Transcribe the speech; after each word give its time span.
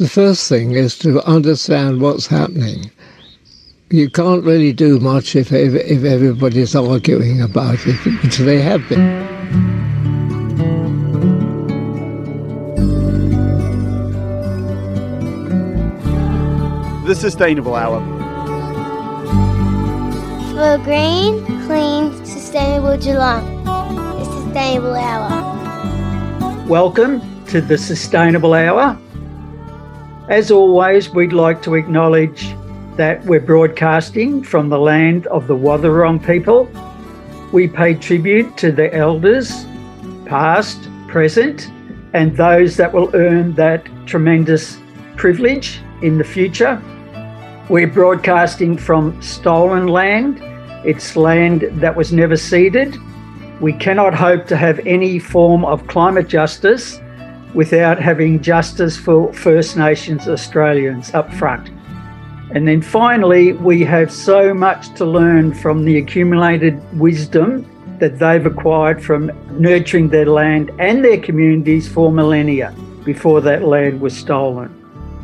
The 0.00 0.08
first 0.08 0.48
thing 0.48 0.72
is 0.72 0.96
to 1.00 1.22
understand 1.28 2.00
what's 2.00 2.26
happening. 2.26 2.90
You 3.90 4.08
can't 4.08 4.42
really 4.42 4.72
do 4.72 4.98
much 4.98 5.36
if, 5.36 5.52
if 5.52 6.04
everybody's 6.04 6.74
arguing 6.74 7.42
about 7.42 7.86
it, 7.86 7.98
which 8.22 8.38
they 8.38 8.62
have 8.62 8.80
been. 8.88 9.20
The 17.04 17.14
Sustainable 17.14 17.74
Hour. 17.74 18.00
For 20.54 20.82
green, 20.82 21.44
clean, 21.66 22.24
sustainable 22.24 22.96
Geelong. 22.96 23.64
The 23.66 24.24
Sustainable 24.24 24.94
Hour. 24.94 26.66
Welcome 26.66 27.20
to 27.48 27.60
the 27.60 27.76
Sustainable 27.76 28.54
Hour. 28.54 28.98
As 30.30 30.52
always, 30.52 31.10
we'd 31.10 31.32
like 31.32 31.60
to 31.62 31.74
acknowledge 31.74 32.54
that 32.94 33.24
we're 33.24 33.40
broadcasting 33.40 34.44
from 34.44 34.68
the 34.68 34.78
land 34.78 35.26
of 35.26 35.48
the 35.48 35.56
Wathaurong 35.56 36.24
people. 36.24 36.68
We 37.50 37.66
pay 37.66 37.94
tribute 37.94 38.56
to 38.58 38.70
the 38.70 38.94
elders, 38.94 39.66
past, 40.26 40.88
present, 41.08 41.68
and 42.12 42.36
those 42.36 42.76
that 42.76 42.92
will 42.92 43.10
earn 43.12 43.54
that 43.56 43.84
tremendous 44.06 44.78
privilege 45.16 45.80
in 46.00 46.16
the 46.16 46.22
future. 46.22 46.80
We're 47.68 47.88
broadcasting 47.88 48.76
from 48.76 49.20
stolen 49.20 49.88
land. 49.88 50.38
It's 50.86 51.16
land 51.16 51.62
that 51.80 51.96
was 51.96 52.12
never 52.12 52.36
ceded. 52.36 52.96
We 53.60 53.72
cannot 53.72 54.14
hope 54.14 54.46
to 54.46 54.56
have 54.56 54.78
any 54.86 55.18
form 55.18 55.64
of 55.64 55.88
climate 55.88 56.28
justice 56.28 57.00
without 57.54 58.00
having 58.00 58.40
justice 58.40 58.96
for 58.96 59.32
First 59.32 59.76
Nations 59.76 60.28
Australians 60.28 61.14
up 61.14 61.32
front. 61.34 61.70
And 62.52 62.66
then 62.66 62.82
finally, 62.82 63.52
we 63.52 63.84
have 63.84 64.10
so 64.10 64.52
much 64.52 64.92
to 64.94 65.04
learn 65.04 65.54
from 65.54 65.84
the 65.84 65.98
accumulated 65.98 66.80
wisdom 66.98 67.66
that 68.00 68.18
they've 68.18 68.44
acquired 68.44 69.02
from 69.02 69.30
nurturing 69.60 70.08
their 70.08 70.26
land 70.26 70.70
and 70.78 71.04
their 71.04 71.20
communities 71.20 71.86
for 71.86 72.10
millennia 72.10 72.74
before 73.04 73.40
that 73.42 73.62
land 73.62 74.00
was 74.00 74.16
stolen. 74.16 74.74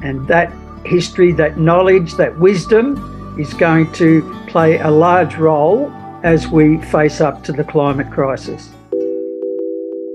And 0.02 0.26
that 0.28 0.52
history, 0.84 1.32
that 1.32 1.58
knowledge, 1.58 2.14
that 2.14 2.38
wisdom 2.38 3.36
is 3.38 3.52
going 3.54 3.90
to 3.92 4.22
play 4.46 4.78
a 4.78 4.90
large 4.90 5.34
role 5.36 5.90
as 6.22 6.46
we 6.48 6.80
face 6.82 7.20
up 7.20 7.42
to 7.44 7.52
the 7.52 7.64
climate 7.64 8.10
crisis. 8.10 8.70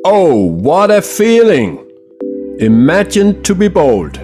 Oh, 0.05 0.45
what 0.45 0.89
a 0.89 1.01
feeling! 1.01 1.90
Imagine 2.61 3.41
to 3.41 3.55
be 3.55 3.67
bold. 3.67 4.21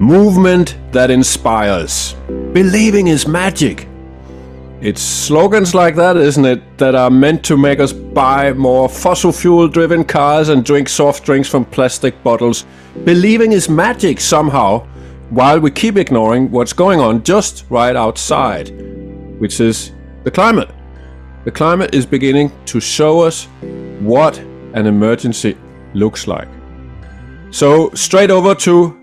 Movement 0.00 0.78
that 0.92 1.10
inspires. 1.10 2.14
Believing 2.54 3.08
is 3.08 3.28
magic. 3.28 3.86
It's 4.80 5.02
slogans 5.02 5.74
like 5.74 5.96
that, 5.96 6.16
isn't 6.16 6.46
it, 6.46 6.78
that 6.78 6.94
are 6.94 7.10
meant 7.10 7.44
to 7.44 7.58
make 7.58 7.78
us 7.78 7.92
buy 7.92 8.54
more 8.54 8.88
fossil 8.88 9.32
fuel 9.32 9.68
driven 9.68 10.02
cars 10.02 10.48
and 10.48 10.64
drink 10.64 10.88
soft 10.88 11.24
drinks 11.26 11.46
from 11.46 11.66
plastic 11.66 12.22
bottles. 12.22 12.64
Believing 13.04 13.52
is 13.52 13.68
magic 13.68 14.18
somehow, 14.18 14.86
while 15.28 15.60
we 15.60 15.70
keep 15.70 15.98
ignoring 15.98 16.50
what's 16.50 16.72
going 16.72 17.00
on 17.00 17.22
just 17.22 17.66
right 17.68 17.96
outside, 17.96 18.70
which 19.38 19.60
is 19.60 19.92
the 20.24 20.30
climate. 20.30 20.70
The 21.44 21.50
climate 21.50 21.94
is 21.94 22.06
beginning 22.06 22.50
to 22.64 22.80
show 22.80 23.20
us 23.20 23.44
what 24.00 24.38
an 24.72 24.86
emergency 24.86 25.54
looks 25.92 26.26
like. 26.26 26.48
So 27.56 27.88
straight 27.94 28.30
over 28.30 28.54
to 28.54 28.94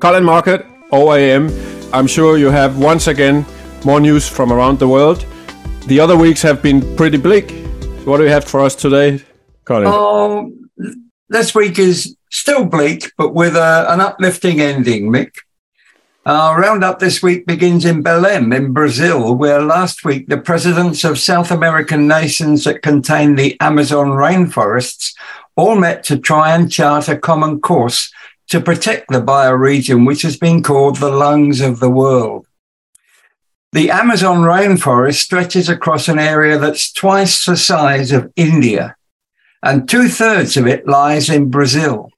Colin 0.00 0.24
Mockett, 0.24 0.66
OAM. 0.90 1.52
I'm 1.92 2.08
sure 2.08 2.36
you 2.36 2.50
have 2.50 2.76
once 2.76 3.06
again 3.06 3.46
more 3.84 4.00
news 4.00 4.28
from 4.28 4.52
around 4.52 4.80
the 4.80 4.88
world. 4.88 5.24
The 5.86 6.00
other 6.00 6.16
weeks 6.16 6.42
have 6.42 6.60
been 6.60 6.96
pretty 6.96 7.16
bleak. 7.16 7.52
What 8.04 8.16
do 8.16 8.24
you 8.24 8.30
have 8.30 8.44
for 8.44 8.58
us 8.58 8.74
today, 8.74 9.22
Colin? 9.66 9.86
Oh, 9.86 10.50
this 11.28 11.54
week 11.54 11.78
is 11.78 12.16
still 12.32 12.64
bleak, 12.64 13.12
but 13.16 13.34
with 13.34 13.54
a, 13.54 13.86
an 13.88 14.00
uplifting 14.00 14.60
ending, 14.60 15.08
Mick. 15.08 15.36
Our 16.24 16.60
roundup 16.60 17.00
this 17.00 17.20
week 17.20 17.46
begins 17.46 17.84
in 17.84 18.04
Belém, 18.04 18.54
in 18.54 18.72
Brazil, 18.72 19.34
where 19.34 19.60
last 19.60 20.04
week 20.04 20.28
the 20.28 20.38
presidents 20.38 21.02
of 21.02 21.18
South 21.18 21.50
American 21.50 22.06
nations 22.06 22.62
that 22.62 22.80
contain 22.80 23.34
the 23.34 23.60
Amazon 23.60 24.10
rainforests 24.10 25.14
all 25.56 25.74
met 25.74 26.04
to 26.04 26.16
try 26.16 26.54
and 26.54 26.70
chart 26.70 27.08
a 27.08 27.18
common 27.18 27.60
course 27.60 28.12
to 28.50 28.60
protect 28.60 29.10
the 29.10 29.20
bioregion, 29.20 30.06
which 30.06 30.22
has 30.22 30.36
been 30.36 30.62
called 30.62 30.96
the 30.96 31.10
lungs 31.10 31.60
of 31.60 31.80
the 31.80 31.90
world. 31.90 32.46
The 33.72 33.90
Amazon 33.90 34.42
rainforest 34.42 35.16
stretches 35.16 35.68
across 35.68 36.06
an 36.06 36.20
area 36.20 36.56
that's 36.56 36.92
twice 36.92 37.44
the 37.44 37.56
size 37.56 38.12
of 38.12 38.32
India, 38.36 38.94
and 39.60 39.88
two 39.88 40.06
thirds 40.08 40.56
of 40.56 40.68
it 40.68 40.86
lies 40.86 41.28
in 41.28 41.50
Brazil. 41.50 42.12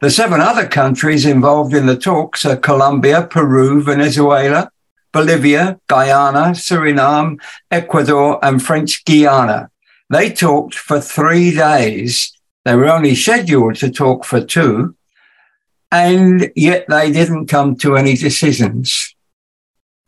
The 0.00 0.10
seven 0.10 0.40
other 0.40 0.68
countries 0.68 1.24
involved 1.24 1.74
in 1.74 1.86
the 1.86 1.96
talks 1.96 2.44
are 2.44 2.56
Colombia, 2.56 3.26
Peru, 3.26 3.82
Venezuela, 3.82 4.70
Bolivia, 5.12 5.80
Guyana, 5.88 6.50
Suriname, 6.52 7.38
Ecuador, 7.70 8.38
and 8.44 8.62
French 8.62 9.04
Guiana. 9.04 9.70
They 10.10 10.30
talked 10.30 10.74
for 10.74 11.00
three 11.00 11.50
days 11.54 12.36
they 12.66 12.74
were 12.74 12.90
only 12.90 13.14
scheduled 13.14 13.76
to 13.76 13.92
talk 13.92 14.24
for 14.24 14.40
two, 14.40 14.96
and 15.92 16.50
yet 16.56 16.86
they 16.88 17.12
didn't 17.12 17.46
come 17.46 17.76
to 17.76 17.94
any 17.94 18.16
decisions. 18.16 19.14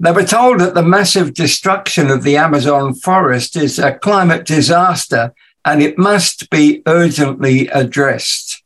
They 0.01 0.11
were 0.11 0.25
told 0.25 0.59
that 0.59 0.75
the 0.75 0.83
massive 0.83 1.35
destruction 1.35 2.11
of 2.11 2.25
the 2.25 2.37
Amazon 2.37 2.95
forest 2.95 3.55
is 3.55 3.79
a 3.79 3.97
climate 3.97 4.45
disaster 4.45 5.33
and 5.65 5.81
it 5.81 5.99
must 5.99 6.51
be 6.51 6.83
urgently 6.87 7.69
addressed. 7.69 8.65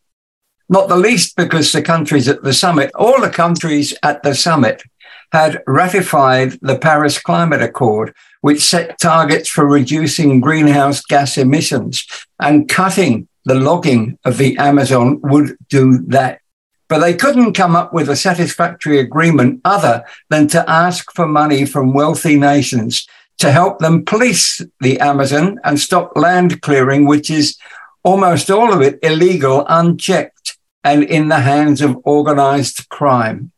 Not 0.72 0.88
the 0.88 0.96
least 0.96 1.36
because 1.36 1.70
the 1.70 1.82
countries 1.82 2.28
at 2.28 2.42
the 2.42 2.54
summit, 2.54 2.90
all 2.94 3.20
the 3.20 3.28
countries 3.28 3.92
at 4.02 4.22
the 4.22 4.34
summit 4.34 4.82
had 5.30 5.62
ratified 5.66 6.52
the 6.62 6.78
Paris 6.78 7.18
Climate 7.18 7.60
Accord, 7.60 8.14
which 8.40 8.62
set 8.62 8.98
targets 8.98 9.50
for 9.50 9.66
reducing 9.66 10.40
greenhouse 10.40 11.02
gas 11.02 11.36
emissions 11.36 12.06
and 12.40 12.70
cutting 12.70 13.28
the 13.44 13.54
logging 13.54 14.18
of 14.24 14.38
the 14.38 14.56
Amazon 14.56 15.20
would 15.20 15.58
do 15.68 15.98
that. 16.06 16.40
But 16.88 17.00
they 17.00 17.12
couldn't 17.12 17.52
come 17.52 17.76
up 17.76 17.92
with 17.92 18.08
a 18.08 18.16
satisfactory 18.16 18.98
agreement 18.98 19.60
other 19.66 20.02
than 20.30 20.48
to 20.48 20.70
ask 20.70 21.12
for 21.12 21.26
money 21.26 21.66
from 21.66 21.92
wealthy 21.92 22.36
nations 22.36 23.06
to 23.40 23.52
help 23.52 23.80
them 23.80 24.06
police 24.06 24.62
the 24.80 24.98
Amazon 25.00 25.60
and 25.64 25.78
stop 25.78 26.16
land 26.16 26.62
clearing, 26.62 27.04
which 27.04 27.30
is 27.30 27.58
almost 28.04 28.50
all 28.50 28.72
of 28.72 28.80
it 28.80 28.98
illegal, 29.02 29.64
unchecked, 29.68 30.41
and 30.84 31.04
in 31.04 31.28
the 31.28 31.40
hands 31.40 31.80
of 31.80 31.98
organized 32.04 32.88
crime. 32.88 33.52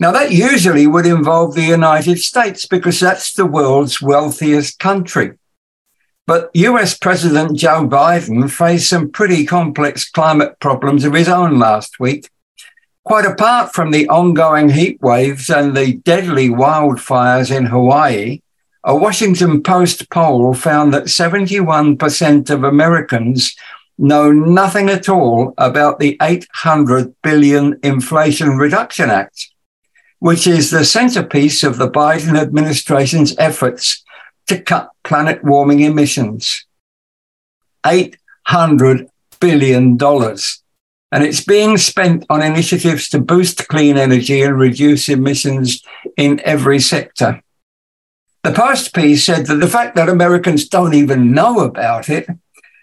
Now, 0.00 0.12
that 0.12 0.32
usually 0.32 0.86
would 0.86 1.06
involve 1.06 1.54
the 1.54 1.62
United 1.62 2.18
States 2.18 2.66
because 2.66 2.98
that's 2.98 3.34
the 3.34 3.44
world's 3.44 4.00
wealthiest 4.00 4.78
country. 4.78 5.32
But 6.26 6.50
US 6.54 6.96
President 6.96 7.58
Joe 7.58 7.86
Biden 7.86 8.50
faced 8.50 8.88
some 8.88 9.10
pretty 9.10 9.44
complex 9.44 10.08
climate 10.08 10.58
problems 10.60 11.04
of 11.04 11.12
his 11.12 11.28
own 11.28 11.58
last 11.58 12.00
week. 12.00 12.30
Quite 13.04 13.24
apart 13.24 13.74
from 13.74 13.90
the 13.90 14.08
ongoing 14.08 14.70
heat 14.70 15.00
waves 15.02 15.50
and 15.50 15.76
the 15.76 15.94
deadly 15.94 16.48
wildfires 16.48 17.54
in 17.54 17.66
Hawaii, 17.66 18.40
a 18.84 18.96
Washington 18.96 19.62
Post 19.62 20.08
poll 20.08 20.54
found 20.54 20.94
that 20.94 21.04
71% 21.04 22.50
of 22.50 22.64
Americans 22.64 23.54
know 24.00 24.32
nothing 24.32 24.88
at 24.88 25.08
all 25.08 25.52
about 25.58 25.98
the 25.98 26.16
800 26.22 27.14
billion 27.22 27.78
Inflation 27.82 28.56
Reduction 28.56 29.10
Act, 29.10 29.48
which 30.18 30.46
is 30.46 30.70
the 30.70 30.84
centerpiece 30.84 31.62
of 31.62 31.76
the 31.76 31.90
Biden 31.90 32.40
administration's 32.40 33.36
efforts 33.38 34.02
to 34.46 34.60
cut 34.60 34.90
planet 35.04 35.44
warming 35.44 35.80
emissions. 35.80 36.66
$800 37.84 39.08
billion. 39.38 39.98
And 41.12 41.24
it's 41.24 41.44
being 41.44 41.76
spent 41.76 42.24
on 42.30 42.42
initiatives 42.42 43.08
to 43.10 43.20
boost 43.20 43.68
clean 43.68 43.98
energy 43.98 44.42
and 44.42 44.58
reduce 44.58 45.08
emissions 45.08 45.82
in 46.16 46.40
every 46.44 46.78
sector. 46.78 47.42
The 48.44 48.52
Post 48.52 48.94
piece 48.94 49.26
said 49.26 49.46
that 49.46 49.56
the 49.56 49.68
fact 49.68 49.94
that 49.96 50.08
Americans 50.08 50.66
don't 50.66 50.94
even 50.94 51.32
know 51.32 51.60
about 51.60 52.08
it 52.08 52.26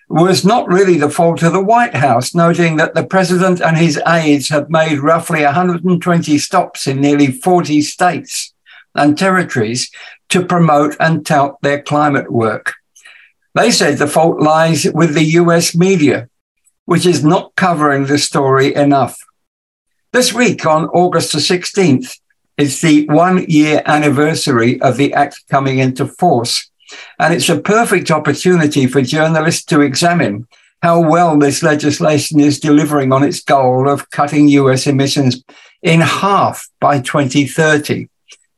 was 0.10 0.46
not 0.46 0.68
really 0.68 0.98
the 0.98 1.10
fault 1.10 1.44
of 1.44 1.54
the 1.54 1.64
White 1.64 1.96
House, 1.96 2.34
noting 2.34 2.78
that 2.78 2.96
the 2.96 3.06
president 3.06 3.60
and 3.62 3.78
his 3.78 4.00
aides 4.08 4.50
have 4.50 4.70
made 4.70 5.00
roughly 5.00 5.44
120 5.44 6.38
stops 6.38 6.88
in 6.88 7.02
nearly 7.02 7.32
40 7.32 7.82
states 7.82 8.54
and 8.96 9.18
territories 9.18 9.92
to 10.30 10.46
promote 10.46 10.96
and 11.00 11.26
tout 11.26 11.58
their 11.62 11.82
climate 11.82 12.32
work. 12.32 12.74
They 13.54 13.72
said 13.72 13.98
the 13.98 14.08
fault 14.08 14.40
lies 14.40 14.88
with 14.94 15.14
the 15.14 15.24
US 15.42 15.76
media, 15.76 16.30
which 16.86 17.06
is 17.06 17.24
not 17.24 17.56
covering 17.56 18.06
the 18.06 18.18
story 18.18 18.74
enough. 18.76 19.18
This 20.14 20.34
week 20.34 20.66
on 20.66 20.86
August 20.90 21.34
the 21.34 21.40
16th 21.40 22.20
is 22.58 22.82
the 22.82 23.06
one 23.08 23.46
year 23.48 23.84
anniversary 23.86 24.82
of 24.82 24.98
the 24.98 25.14
Act 25.14 25.44
coming 25.50 25.80
into 25.80 26.06
force. 26.08 26.72
And 27.20 27.34
it's 27.34 27.50
a 27.50 27.60
perfect 27.60 28.12
opportunity 28.12 28.88
for 28.88 29.02
journalists 29.02 29.66
to 29.66 29.82
examine 29.82 30.48
how 30.82 31.00
well 31.00 31.38
this 31.38 31.64
legislation 31.64 32.40
is 32.40 32.60
delivering 32.60 33.12
on 33.12 33.24
its 33.24 33.42
goal 33.42 33.90
of 33.90 34.10
cutting 34.12 34.48
US 34.50 34.88
emissions 34.88 35.44
in 35.82 36.02
half 36.02 36.68
by 36.80 37.00
2030. 37.00 38.08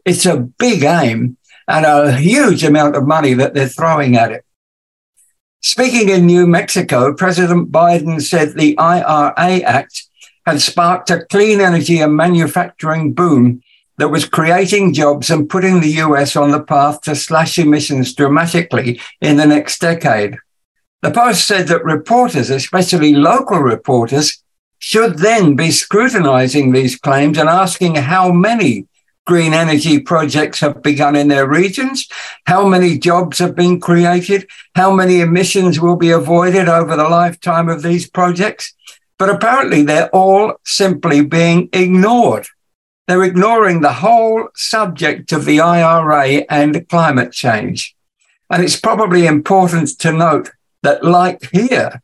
It's 0.06 0.26
a 0.26 0.38
big 0.38 0.84
aim 0.84 1.38
and 1.68 1.86
a 1.86 2.16
huge 2.16 2.64
amount 2.64 2.96
of 2.96 3.08
money 3.08 3.34
that 3.36 3.54
they're 3.54 3.68
throwing 3.68 4.16
at 4.16 4.32
it. 4.32 4.44
Speaking 5.62 6.10
in 6.10 6.26
New 6.26 6.48
Mexico, 6.48 7.14
President 7.14 7.72
Biden 7.72 8.22
said 8.22 8.54
the 8.54 8.78
IRA 8.78 9.60
Act 9.62 10.08
had 10.46 10.62
sparked 10.62 11.10
a 11.12 11.26
clean 11.26 11.62
energy 11.62 12.00
and 12.00 12.16
manufacturing 12.16 13.14
boom 13.14 13.62
that 14.00 14.10
was 14.10 14.28
creating 14.28 14.94
jobs 14.94 15.30
and 15.30 15.50
putting 15.50 15.82
the 15.82 15.96
US 16.06 16.38
on 16.38 16.52
the 16.52 16.64
path 16.64 17.02
to 17.02 17.16
slash 17.16 17.60
emissions 17.60 18.14
dramatically 18.14 19.00
in 19.20 19.36
the 19.36 19.46
next 19.46 19.82
decade. 19.82 20.38
The 21.02 21.12
Post 21.12 21.46
said 21.46 21.68
that 21.68 21.84
reporters, 21.84 22.50
especially 22.50 23.14
local 23.14 23.60
reporters, 23.60 24.42
should 24.80 25.18
then 25.18 25.58
be 25.58 25.70
scrutinizing 25.70 26.72
these 26.72 26.98
claims 26.98 27.38
and 27.38 27.50
asking 27.50 27.96
how 27.96 28.32
many 28.32 28.88
green 29.28 29.54
energy 29.54 30.00
projects 30.00 30.62
have 30.62 30.82
begun 30.82 31.18
in 31.18 31.28
their 31.28 31.48
regions, 31.48 32.08
how 32.46 32.66
many 32.66 32.98
jobs 32.98 33.38
have 33.40 33.54
been 33.54 33.82
created, 33.82 34.48
how 34.76 34.92
many 34.94 35.20
emissions 35.20 35.80
will 35.80 35.98
be 35.98 36.10
avoided 36.10 36.70
over 36.70 36.96
the 36.96 37.10
lifetime 37.10 37.68
of 37.68 37.84
these 37.84 38.10
projects. 38.10 38.74
But 39.18 39.30
apparently 39.30 39.84
they're 39.84 40.10
all 40.16 40.56
simply 40.64 41.22
being 41.22 41.68
ignored. 41.74 42.48
They're 43.10 43.24
ignoring 43.24 43.82
the 43.82 43.92
whole 43.92 44.48
subject 44.56 45.34
of 45.34 45.44
the 45.44 45.60
IRA 45.60 46.46
and 46.50 46.88
climate 46.88 47.34
change. 47.34 47.94
And 48.50 48.64
it's 48.64 48.80
probably 48.80 49.26
important 49.26 50.00
to 50.00 50.14
note 50.14 50.52
that, 50.84 51.04
like 51.04 51.50
here, 51.52 52.02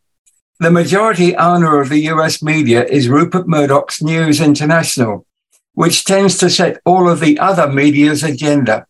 the 0.59 0.71
majority 0.71 1.33
owner 1.37 1.79
of 1.79 1.87
the 1.87 2.09
US 2.09 2.43
media 2.43 2.83
is 2.83 3.07
Rupert 3.07 3.47
Murdoch's 3.47 4.01
News 4.01 4.41
International 4.41 5.25
which 5.75 6.05
tends 6.05 6.37
to 6.37 6.49
set 6.49 6.81
all 6.85 7.07
of 7.07 7.19
the 7.19 7.37
other 7.37 7.71
media's 7.71 8.23
agenda. 8.23 8.87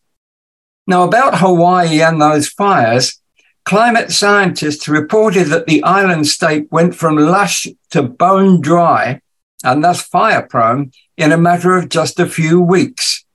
Now, 0.87 1.03
about 1.03 1.39
Hawaii 1.39 2.01
and 2.01 2.21
those 2.21 2.47
fires, 2.47 3.19
climate 3.65 4.11
scientists 4.11 4.87
reported 4.87 5.45
that 5.45 5.65
the 5.65 5.83
island 5.83 6.27
state 6.27 6.71
went 6.71 6.95
from 6.95 7.17
lush 7.17 7.67
to 7.89 8.03
bone 8.03 8.61
dry 8.61 9.19
and 9.63 9.83
thus 9.83 10.01
fire 10.01 10.41
prone 10.41 10.91
in 11.17 11.31
a 11.31 11.37
matter 11.37 11.75
of 11.75 11.89
just 11.89 12.19
a 12.19 12.27
few 12.27 12.61
weeks. 12.61 13.25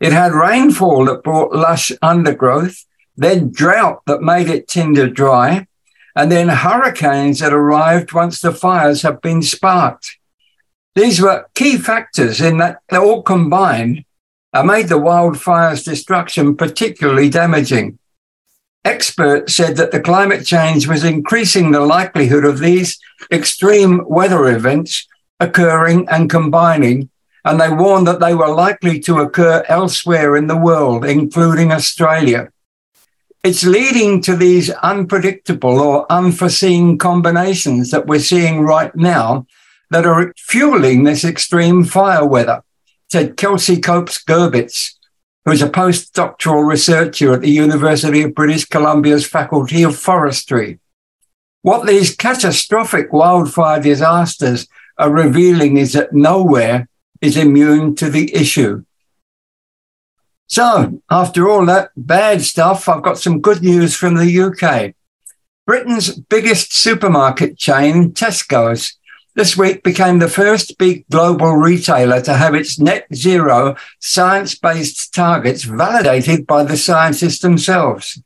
It 0.00 0.12
had 0.12 0.32
rainfall 0.32 1.06
that 1.06 1.22
brought 1.22 1.54
lush 1.54 1.92
undergrowth, 2.02 2.84
then 3.16 3.50
drought 3.50 4.02
that 4.06 4.20
made 4.20 4.48
it 4.48 4.68
tinder 4.68 5.08
dry, 5.08 5.66
and 6.16 6.30
then 6.30 6.48
hurricanes 6.48 7.40
that 7.40 7.52
arrived 7.52 8.12
once 8.12 8.40
the 8.40 8.52
fires 8.52 9.02
had 9.02 9.20
been 9.20 9.42
sparked. 9.42 10.18
These 10.94 11.20
were 11.20 11.48
key 11.54 11.76
factors 11.76 12.40
in 12.40 12.58
that 12.58 12.80
they 12.88 12.98
all 12.98 13.22
combined 13.22 14.04
and 14.52 14.68
made 14.68 14.88
the 14.88 14.98
wildfire's 14.98 15.82
destruction 15.82 16.56
particularly 16.56 17.28
damaging. 17.28 17.98
Experts 18.84 19.54
said 19.54 19.76
that 19.76 19.90
the 19.90 20.00
climate 20.00 20.46
change 20.46 20.86
was 20.86 21.02
increasing 21.02 21.72
the 21.72 21.80
likelihood 21.80 22.44
of 22.44 22.60
these 22.60 22.98
extreme 23.32 24.02
weather 24.06 24.46
events 24.48 25.08
occurring 25.40 26.08
and 26.08 26.30
combining, 26.30 27.10
and 27.44 27.60
they 27.60 27.70
warned 27.70 28.06
that 28.06 28.20
they 28.20 28.34
were 28.34 28.54
likely 28.54 28.98
to 29.00 29.18
occur 29.18 29.64
elsewhere 29.68 30.36
in 30.36 30.46
the 30.46 30.56
world, 30.56 31.04
including 31.04 31.72
Australia. 31.72 32.50
It's 33.42 33.64
leading 33.64 34.22
to 34.22 34.36
these 34.36 34.70
unpredictable 34.70 35.78
or 35.78 36.10
unforeseen 36.10 36.96
combinations 36.96 37.90
that 37.90 38.06
we're 38.06 38.20
seeing 38.20 38.60
right 38.60 38.94
now 38.96 39.46
that 39.90 40.06
are 40.06 40.32
fueling 40.38 41.04
this 41.04 41.24
extreme 41.24 41.84
fire 41.84 42.24
weather, 42.24 42.62
said 43.10 43.36
Kelsey 43.36 43.80
Copes 43.80 44.22
Gerbitz, 44.24 44.94
who's 45.44 45.60
a 45.60 45.68
postdoctoral 45.68 46.66
researcher 46.66 47.34
at 47.34 47.42
the 47.42 47.50
University 47.50 48.22
of 48.22 48.34
British 48.34 48.64
Columbia's 48.64 49.26
Faculty 49.26 49.82
of 49.82 49.94
Forestry. 49.94 50.80
What 51.60 51.86
these 51.86 52.16
catastrophic 52.16 53.12
wildfire 53.12 53.80
disasters 53.80 54.66
are 54.98 55.10
revealing 55.10 55.76
is 55.76 55.92
that 55.92 56.12
nowhere 56.12 56.88
is 57.20 57.36
immune 57.36 57.94
to 57.96 58.10
the 58.10 58.34
issue. 58.34 58.84
So, 60.46 61.00
after 61.10 61.48
all 61.48 61.64
that 61.66 61.90
bad 61.96 62.42
stuff, 62.42 62.88
I've 62.88 63.02
got 63.02 63.18
some 63.18 63.40
good 63.40 63.62
news 63.62 63.96
from 63.96 64.14
the 64.14 64.40
UK. 64.40 64.94
Britain's 65.66 66.14
biggest 66.14 66.74
supermarket 66.74 67.56
chain, 67.56 68.12
Tesco's, 68.12 68.98
this 69.34 69.56
week 69.56 69.82
became 69.82 70.20
the 70.20 70.28
first 70.28 70.78
big 70.78 71.08
global 71.08 71.56
retailer 71.56 72.20
to 72.20 72.34
have 72.34 72.54
its 72.54 72.78
net 72.78 73.06
zero 73.12 73.74
science 73.98 74.54
based 74.54 75.12
targets 75.12 75.64
validated 75.64 76.46
by 76.46 76.62
the 76.62 76.76
scientists 76.76 77.40
themselves. 77.40 78.22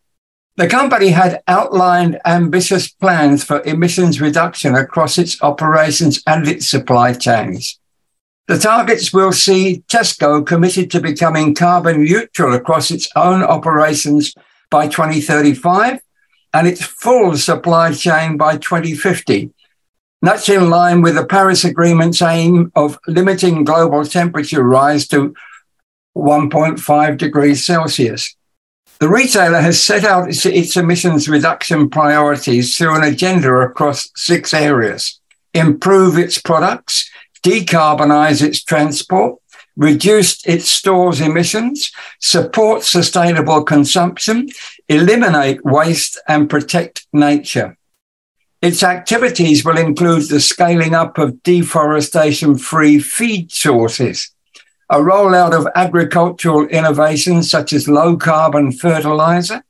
The 0.58 0.68
company 0.68 1.10
had 1.10 1.42
outlined 1.48 2.20
ambitious 2.26 2.88
plans 2.88 3.44
for 3.44 3.62
emissions 3.62 4.20
reduction 4.20 4.74
across 4.74 5.16
its 5.16 5.40
operations 5.40 6.20
and 6.26 6.46
its 6.46 6.68
supply 6.68 7.14
chains. 7.14 7.78
The 8.48 8.58
targets 8.58 9.12
will 9.12 9.32
see 9.32 9.84
Tesco 9.88 10.44
committed 10.44 10.90
to 10.90 11.00
becoming 11.00 11.54
carbon 11.54 12.02
neutral 12.04 12.54
across 12.54 12.90
its 12.90 13.08
own 13.14 13.42
operations 13.42 14.34
by 14.68 14.88
2035 14.88 16.00
and 16.52 16.66
its 16.66 16.82
full 16.82 17.36
supply 17.36 17.92
chain 17.92 18.36
by 18.36 18.58
2050 18.58 19.52
that's 20.20 20.48
in 20.48 20.68
line 20.68 21.00
with 21.02 21.14
the 21.14 21.24
Paris 21.24 21.64
Agreement's 21.64 22.20
aim 22.20 22.72
of 22.74 22.98
limiting 23.06 23.64
global 23.64 24.04
temperature 24.04 24.64
rise 24.64 25.06
to 25.08 25.34
1.5 26.16 27.16
degrees 27.16 27.64
Celsius. 27.64 28.36
The 29.00 29.08
retailer 29.08 29.60
has 29.60 29.80
set 29.80 30.04
out 30.04 30.28
its, 30.28 30.44
its, 30.44 30.76
emissions 30.76 31.28
reduction 31.28 31.88
priorities 31.88 32.76
through 32.76 32.96
an 32.96 33.04
agenda 33.04 33.52
across 33.54 34.10
six 34.16 34.52
areas 34.52 35.20
improve 35.54 36.18
its 36.18 36.38
products, 36.38 37.10
decarbonize 37.42 38.42
its 38.42 38.62
transport, 38.62 39.40
reduce 39.76 40.44
its 40.46 40.68
stores' 40.68 41.20
emissions, 41.20 41.90
support 42.20 42.82
sustainable 42.82 43.62
consumption, 43.62 44.48
eliminate 44.88 45.64
waste, 45.64 46.20
and 46.28 46.50
protect 46.50 47.06
nature. 47.12 47.76
Its 48.60 48.82
activities 48.82 49.64
will 49.64 49.78
include 49.78 50.28
the 50.28 50.40
scaling 50.40 50.94
up 50.94 51.16
of 51.18 51.42
deforestation 51.44 52.58
free 52.58 52.98
feed 52.98 53.52
sources, 53.52 54.32
a 54.90 54.96
rollout 54.96 55.52
of 55.52 55.68
agricultural 55.74 56.66
innovations 56.68 57.50
such 57.50 57.72
as 57.72 57.88
low 57.88 58.16
carbon 58.16 58.72
fertilizer, 58.72 59.62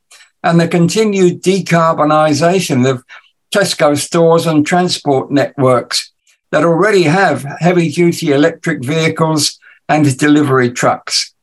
and 0.43 0.61
the 0.61 0.69
continued 0.69 1.43
decarbonisation 1.43 2.89
of 2.89 3.05
Tesco 3.53 3.97
stores 3.97 4.47
and 4.47 4.67
transport 4.67 5.31
networks 5.31 6.13
that 6.51 6.65
already 6.65 7.03
have 7.03 7.45
heavy 7.59 7.91
duty 7.91 8.31
electric 8.31 8.85
vehicles 8.85 9.59
and 9.89 10.19
delivery 10.19 10.71
trucks. 10.71 11.35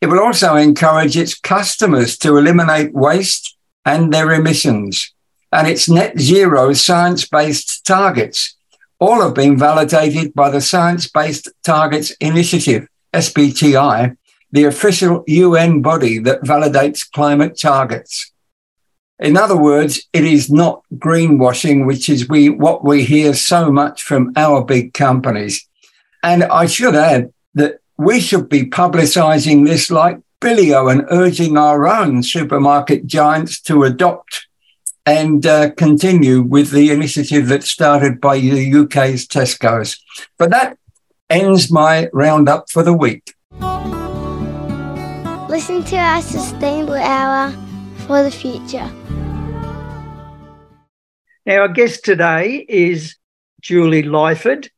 It 0.00 0.08
will 0.08 0.20
also 0.20 0.56
encourage 0.56 1.16
its 1.16 1.38
customers 1.38 2.18
to 2.18 2.36
eliminate 2.36 2.92
waste 2.92 3.56
and 3.84 4.12
their 4.12 4.32
emissions 4.32 5.14
and 5.52 5.68
its 5.68 5.88
net 5.88 6.18
zero 6.18 6.72
science 6.72 7.26
based 7.26 7.86
targets. 7.86 8.56
All 8.98 9.22
have 9.22 9.34
been 9.34 9.56
validated 9.56 10.34
by 10.34 10.50
the 10.50 10.60
Science 10.60 11.08
Based 11.08 11.48
Targets 11.62 12.10
Initiative, 12.20 12.88
SBTI, 13.14 14.16
the 14.52 14.64
official 14.64 15.24
UN 15.26 15.82
body 15.82 16.18
that 16.18 16.42
validates 16.42 17.10
climate 17.10 17.58
targets. 17.58 18.32
In 19.18 19.36
other 19.36 19.56
words, 19.56 20.02
it 20.12 20.24
is 20.24 20.50
not 20.50 20.82
greenwashing, 20.96 21.86
which 21.86 22.08
is 22.08 22.28
we, 22.28 22.50
what 22.50 22.84
we 22.84 23.04
hear 23.04 23.34
so 23.34 23.70
much 23.70 24.02
from 24.02 24.32
our 24.36 24.64
big 24.64 24.92
companies. 24.92 25.66
And 26.22 26.44
I 26.44 26.66
should 26.66 26.94
add 26.94 27.32
that 27.54 27.78
we 27.96 28.20
should 28.20 28.48
be 28.48 28.64
publicizing 28.64 29.66
this 29.66 29.90
like 29.90 30.18
Billio 30.40 30.90
and 30.90 31.06
urging 31.10 31.56
our 31.56 31.86
own 31.86 32.22
supermarket 32.22 33.06
giants 33.06 33.60
to 33.62 33.84
adopt 33.84 34.46
and 35.06 35.46
uh, 35.46 35.70
continue 35.70 36.42
with 36.42 36.70
the 36.70 36.90
initiative 36.90 37.48
that 37.48 37.62
started 37.62 38.20
by 38.20 38.38
the 38.38 38.74
UK's 38.74 39.26
Tesco's. 39.26 40.02
But 40.38 40.50
that 40.50 40.78
ends 41.30 41.70
my 41.70 42.08
roundup 42.12 42.70
for 42.70 42.82
the 42.82 42.92
week. 42.92 43.34
Listen 45.48 45.84
to 45.84 45.96
our 45.96 46.20
Sustainable 46.20 46.94
Hour 46.94 47.50
for 48.06 48.22
the 48.22 48.30
future. 48.30 48.90
Now, 51.46 51.60
our 51.60 51.68
guest 51.68 52.04
today 52.04 52.66
is 52.68 53.16
Julie 53.60 54.02
Lyford. 54.02 54.68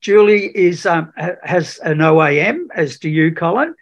Julie 0.00 0.46
is 0.56 0.86
um, 0.86 1.12
has 1.42 1.78
an 1.78 1.98
OAM, 1.98 2.66
as 2.74 2.98
do 2.98 3.08
you, 3.08 3.32
Colin. 3.32 3.74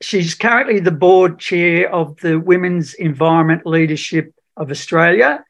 She's 0.00 0.34
currently 0.34 0.80
the 0.80 0.90
board 0.90 1.38
chair 1.38 1.92
of 1.92 2.16
the 2.18 2.38
Women's 2.38 2.94
Environment 2.94 3.64
Leadership 3.64 4.34
of 4.56 4.70
Australia, 4.70 5.42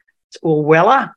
or 0.42 0.64
WELA. 0.64 1.15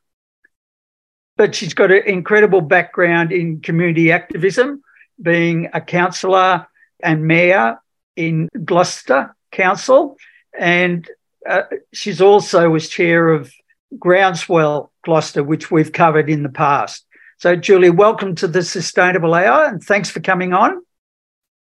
But 1.39 1.55
she's 1.55 1.73
got 1.73 1.89
an 1.89 2.03
incredible 2.05 2.59
background 2.59 3.31
in 3.31 3.61
community 3.61 4.11
activism, 4.11 4.83
being 5.21 5.69
a 5.73 5.79
councillor 5.79 6.67
and 7.01 7.25
mayor 7.25 7.79
in 8.17 8.49
Gloucester 8.65 9.33
Council. 9.49 10.17
And 10.53 11.09
uh, 11.49 11.61
she's 11.93 12.19
also 12.19 12.69
was 12.69 12.89
chair 12.89 13.29
of 13.29 13.53
Groundswell 13.97 14.91
Gloucester, 15.05 15.41
which 15.41 15.71
we've 15.71 15.93
covered 15.93 16.29
in 16.29 16.43
the 16.43 16.49
past. 16.49 17.05
So, 17.37 17.55
Julie, 17.55 17.89
welcome 17.89 18.35
to 18.35 18.47
the 18.49 18.61
Sustainable 18.61 19.33
Hour 19.33 19.63
and 19.63 19.81
thanks 19.81 20.09
for 20.09 20.19
coming 20.19 20.51
on. 20.51 20.81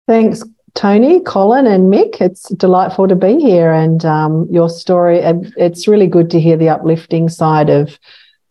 Thanks, 0.09 0.43
Tony, 0.75 1.21
Colin, 1.21 1.69
and 1.69 1.85
Mick. 1.85 2.21
It's 2.21 2.49
delightful 2.49 3.07
to 3.07 3.15
be 3.15 3.39
here, 3.39 3.73
and 3.73 4.05
um, 4.05 4.49
your 4.51 4.71
story. 4.71 5.21
It's 5.57 5.87
really 5.87 6.09
good 6.09 6.31
to 6.31 6.41
hear 6.41 6.57
the 6.57 6.69
uplifting 6.69 7.29
side 7.29 7.71
of 7.71 7.97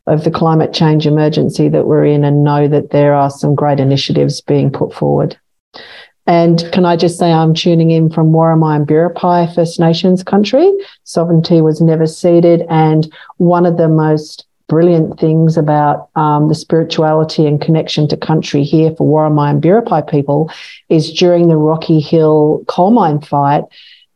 of 0.08 0.24
the 0.24 0.32
climate 0.32 0.74
change 0.74 1.06
emergency 1.06 1.70
that 1.70 1.86
we're 1.86 2.06
in, 2.06 2.24
and 2.24 2.44
know 2.44 2.68
that 2.68 2.90
there 2.90 3.14
are 3.14 3.30
some 3.30 3.56
great 3.56 3.80
initiatives 3.80 4.42
being 4.42 4.72
put 4.72 4.94
forward. 4.94 5.38
And 6.26 6.70
can 6.74 6.84
I 6.84 6.98
just 6.98 7.18
say, 7.18 7.32
I'm 7.32 7.54
tuning 7.54 7.92
in 7.92 8.10
from 8.10 8.32
Worimi 8.32 8.76
and 8.76 8.88
Biripi 8.88 9.54
First 9.56 9.80
Nations 9.80 10.24
country. 10.24 10.70
Sovereignty 11.04 11.62
was 11.62 11.80
never 11.80 12.06
ceded, 12.06 12.66
and 12.70 13.14
one 13.38 13.66
of 13.66 13.78
the 13.78 13.88
most 13.88 14.46
brilliant 14.68 15.18
things 15.18 15.56
about 15.56 16.10
um, 16.16 16.50
the 16.50 16.56
spirituality 16.56 17.46
and 17.46 17.62
connection 17.62 18.08
to 18.10 18.18
country 18.18 18.64
here 18.64 18.94
for 18.98 19.08
Worimi 19.08 19.50
and 19.50 19.64
Biripi 19.64 20.10
people 20.10 20.52
is 20.90 21.14
during 21.14 21.48
the 21.48 21.56
Rocky 21.56 22.02
Hill 22.02 22.64
coal 22.68 22.92
mine 22.92 23.22
fight, 23.22 23.64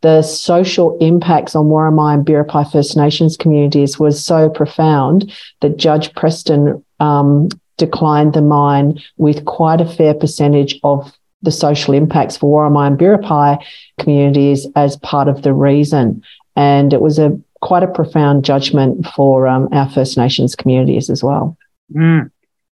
the 0.02 0.22
social 0.22 0.98
impacts 1.00 1.56
on 1.56 1.68
Worimi 1.68 2.16
and 2.16 2.26
Biripi 2.26 2.72
First 2.72 2.98
Nations 2.98 3.38
communities 3.38 4.00
was 4.00 4.24
so 4.24 4.50
profound 4.50 5.32
that 5.62 5.78
Judge 5.78 6.14
Preston 6.16 6.84
um, 7.00 7.50
declined 7.78 8.34
the 8.34 8.42
mine 8.42 9.00
with 9.18 9.46
quite 9.46 9.82
a 9.82 9.86
fair 9.86 10.14
percentage 10.14 10.80
of 10.84 11.12
the 11.44 11.52
social 11.52 11.94
impacts 11.94 12.38
for 12.38 12.68
Worimi 12.68 12.88
and 12.88 13.00
Biripi 13.00 13.64
communities 14.00 14.68
as 14.76 14.98
part 14.98 15.28
of 15.28 15.44
the 15.44 15.54
reason. 15.54 16.24
And 16.56 16.94
it 16.94 17.02
was 17.02 17.20
a 17.20 17.40
quite 17.62 17.84
a 17.84 17.88
profound 17.88 18.44
judgment 18.44 19.06
for 19.16 19.48
um, 19.48 19.70
our 19.72 19.90
First 19.90 20.18
Nations 20.18 20.56
communities 20.56 21.10
as 21.10 21.24
well. 21.24 21.58
Mm. 21.94 22.32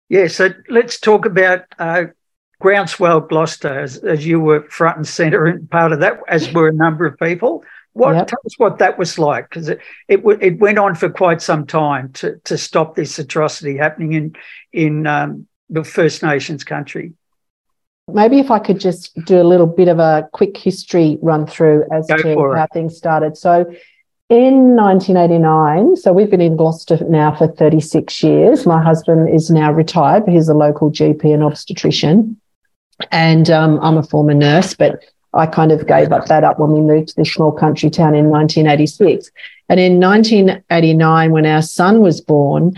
Yeah, 0.10 0.28
so 0.28 0.50
let's 0.70 1.00
talk 1.00 1.26
about 1.26 1.66
uh, 1.80 2.06
Groundswell 2.60 3.22
Gloucester, 3.22 3.80
as, 3.80 3.98
as, 3.98 4.26
you 4.26 4.40
were 4.40 4.64
front 4.70 4.98
and 4.98 5.08
centre 5.08 5.46
and 5.46 5.70
part 5.70 5.92
of 5.92 6.00
that, 6.00 6.20
as 6.28 6.52
were 6.52 6.68
a 6.68 6.74
number 6.74 7.06
of 7.06 7.18
people. 7.20 7.64
What 7.94 8.16
yep. 8.16 8.28
tell 8.28 8.40
us 8.46 8.54
what 8.58 8.80
that 8.80 8.98
was 8.98 9.18
like? 9.18 9.50
Because 9.50 9.70
it, 9.70 9.80
it 10.08 10.22
it 10.40 10.60
went 10.60 10.78
on 10.78 10.94
for 10.94 11.10
quite 11.10 11.42
some 11.42 11.66
time 11.66 12.14
to 12.14 12.38
to 12.44 12.58
stop 12.58 12.96
this 12.96 13.18
atrocity 13.18 13.78
happening 13.78 14.14
in 14.14 14.36
in 14.72 15.08
um, 15.08 15.48
the 15.70 15.84
First 15.84 16.22
Nations 16.22 16.64
country. 16.64 17.14
Maybe 18.08 18.40
if 18.40 18.52
I 18.52 18.60
could 18.60 18.80
just 18.80 19.14
do 19.26 19.42
a 19.42 19.44
little 19.44 19.68
bit 19.68 19.88
of 19.88 20.00
a 20.00 20.30
quick 20.32 20.56
history 20.56 21.18
run 21.22 21.46
through 21.46 21.86
as 21.92 22.08
Go 22.08 22.18
to 22.18 22.56
how 22.56 22.64
it. 22.64 22.70
things 22.72 22.96
started. 22.96 23.36
So 23.36 23.66
in 24.30 24.76
1989, 24.76 25.96
so 25.96 26.14
we've 26.14 26.30
been 26.30 26.42
in 26.42 26.56
Gloucester 26.56 26.98
now 27.10 27.36
for 27.36 27.48
36 27.48 28.24
years. 28.24 28.66
My 28.66 28.82
husband 28.82 29.34
is 29.34 29.50
now 29.50 29.72
retired, 29.72 30.26
but 30.26 30.34
he's 30.34 30.50
a 30.50 30.54
local 30.54 30.92
GP 30.92 31.34
and 31.34 31.44
obstetrician. 31.44 32.40
And 33.12 33.50
um, 33.50 33.80
I'm 33.82 33.98
a 33.98 34.04
former 34.04 34.34
nurse, 34.34 34.74
but 34.74 35.04
I 35.34 35.46
kind 35.46 35.72
of 35.72 35.88
gave 35.88 36.12
up 36.12 36.26
that 36.26 36.44
up 36.44 36.60
when 36.60 36.72
we 36.72 36.82
moved 36.82 37.10
to 37.10 37.16
this 37.16 37.34
small 37.34 37.52
country 37.52 37.90
town 37.90 38.16
in 38.16 38.30
1986. 38.30 39.30
And 39.70 39.80
in 39.80 40.00
1989, 40.00 41.32
when 41.32 41.46
our 41.46 41.62
son 41.62 42.02
was 42.02 42.22
born, 42.22 42.74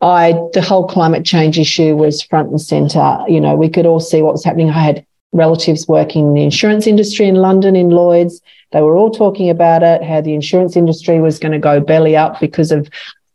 I 0.00 0.34
the 0.52 0.60
whole 0.60 0.86
climate 0.86 1.24
change 1.24 1.58
issue 1.58 1.96
was 1.96 2.22
front 2.22 2.50
and 2.50 2.60
center. 2.60 3.24
You 3.28 3.40
know, 3.40 3.56
we 3.56 3.68
could 3.68 3.86
all 3.86 4.00
see 4.00 4.22
what 4.22 4.32
was 4.32 4.44
happening. 4.44 4.68
I 4.68 4.84
had 4.84 5.06
relatives 5.32 5.88
working 5.88 6.28
in 6.28 6.34
the 6.34 6.42
insurance 6.42 6.86
industry 6.86 7.26
in 7.26 7.36
London 7.36 7.74
in 7.74 7.90
Lloyd's. 7.90 8.40
They 8.72 8.82
were 8.82 8.96
all 8.96 9.10
talking 9.10 9.48
about 9.48 9.82
it, 9.82 10.02
how 10.02 10.20
the 10.20 10.34
insurance 10.34 10.76
industry 10.76 11.20
was 11.20 11.38
going 11.38 11.52
to 11.52 11.58
go 11.58 11.80
belly 11.80 12.16
up 12.16 12.40
because 12.40 12.72
of 12.72 12.88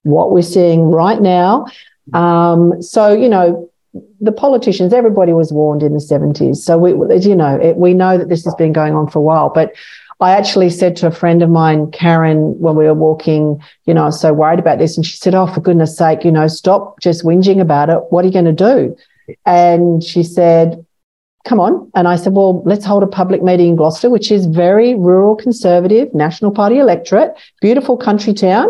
what 0.04 0.32
we're 0.32 0.42
seeing 0.42 0.92
right 0.92 1.22
now. 1.22 1.66
Um, 2.14 2.82
so, 2.82 3.14
you 3.14 3.30
know, 3.30 3.71
the 4.20 4.32
politicians, 4.32 4.94
everybody 4.94 5.34
was 5.34 5.52
warned 5.52 5.84
in 5.84 5.94
the 5.94 6.00
70s. 6.00 6.58
So, 6.58 6.78
we, 6.78 6.92
you 7.20 7.36
know, 7.36 7.56
it, 7.56 7.76
we 7.78 7.94
know 7.94 8.18
that 8.18 8.30
this 8.30 8.46
has 8.46 8.56
been 8.56 8.74
going 8.74 8.94
on 8.94 9.10
for 9.10 9.20
a 9.20 9.24
while. 9.24 9.50
But 9.50 9.74
I 10.20 10.32
actually 10.32 10.70
said 10.70 10.96
to 10.98 11.08
a 11.08 11.12
friend 11.12 11.42
of 11.42 11.50
mine, 11.50 11.92
Karen, 11.92 12.58
when 12.60 12.76
we 12.76 12.86
were 12.86 12.94
walking, 12.94 13.62
you 13.86 13.94
know, 13.94 14.04
I 14.04 14.06
was 14.06 14.22
so 14.22 14.34
worried 14.34 14.60
about 14.60 14.80
this. 14.80 14.96
And 14.96 15.06
she 15.06 15.18
said, 15.18 15.36
Oh, 15.36 15.48
for 15.48 15.62
goodness 15.62 15.98
sake, 15.98 16.24
you 16.24 16.32
know, 16.32 16.48
stop 16.48 17.00
just 17.00 17.26
whinging 17.26 17.60
about 17.60 17.90
it. 17.90 18.00
What 18.10 18.24
are 18.24 18.28
you 18.28 18.34
going 18.34 18.46
to 18.46 18.52
do? 18.54 18.96
And 19.46 20.04
she 20.04 20.24
said, 20.24 20.86
come 21.46 21.60
on. 21.60 21.92
And 21.96 22.08
I 22.08 22.16
said, 22.16 22.34
well, 22.34 22.62
let's 22.64 22.86
hold 22.86 23.04
a 23.04 23.08
public 23.08 23.42
meeting 23.42 23.70
in 23.70 23.76
Gloucester, 23.76 24.10
which 24.10 24.32
is 24.32 24.46
very 24.46 24.96
rural, 24.96 25.36
conservative, 25.36 26.14
National 26.14 26.52
Party 26.52 26.78
electorate, 26.78 27.34
beautiful 27.62 27.98
country 27.98 28.34
town, 28.34 28.68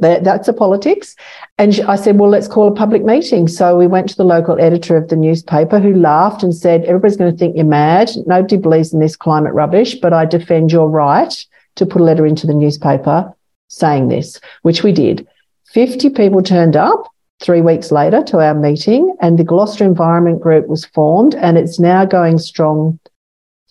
but 0.00 0.24
that's 0.24 0.48
a 0.48 0.52
politics. 0.52 1.16
And 1.58 1.80
I 1.86 1.96
said, 1.96 2.18
well, 2.18 2.30
let's 2.30 2.48
call 2.48 2.68
a 2.68 2.74
public 2.74 3.04
meeting. 3.04 3.48
So 3.48 3.76
we 3.76 3.86
went 3.86 4.08
to 4.10 4.16
the 4.16 4.24
local 4.24 4.60
editor 4.60 4.96
of 4.96 5.08
the 5.08 5.16
newspaper 5.16 5.78
who 5.80 5.94
laughed 5.94 6.42
and 6.42 6.54
said, 6.54 6.84
everybody's 6.84 7.16
going 7.16 7.32
to 7.32 7.36
think 7.36 7.56
you're 7.56 7.64
mad. 7.64 8.10
Nobody 8.26 8.56
believes 8.56 8.92
in 8.92 9.00
this 9.00 9.16
climate 9.16 9.54
rubbish, 9.54 9.94
but 9.96 10.12
I 10.12 10.24
defend 10.24 10.72
your 10.72 10.88
right 10.88 11.34
to 11.76 11.86
put 11.86 12.00
a 12.00 12.04
letter 12.04 12.26
into 12.26 12.46
the 12.46 12.54
newspaper 12.54 13.34
saying 13.68 14.08
this, 14.08 14.40
which 14.62 14.82
we 14.82 14.92
did. 14.92 15.26
50 15.72 16.10
people 16.10 16.42
turned 16.42 16.76
up 16.76 17.12
three 17.40 17.60
weeks 17.60 17.92
later 17.92 18.22
to 18.24 18.38
our 18.38 18.54
meeting, 18.54 19.16
and 19.20 19.38
the 19.38 19.44
Gloucester 19.44 19.84
Environment 19.84 20.40
Group 20.40 20.66
was 20.66 20.84
formed, 20.86 21.34
and 21.36 21.56
it's 21.56 21.78
now 21.78 22.04
going 22.04 22.38
strong 22.38 22.98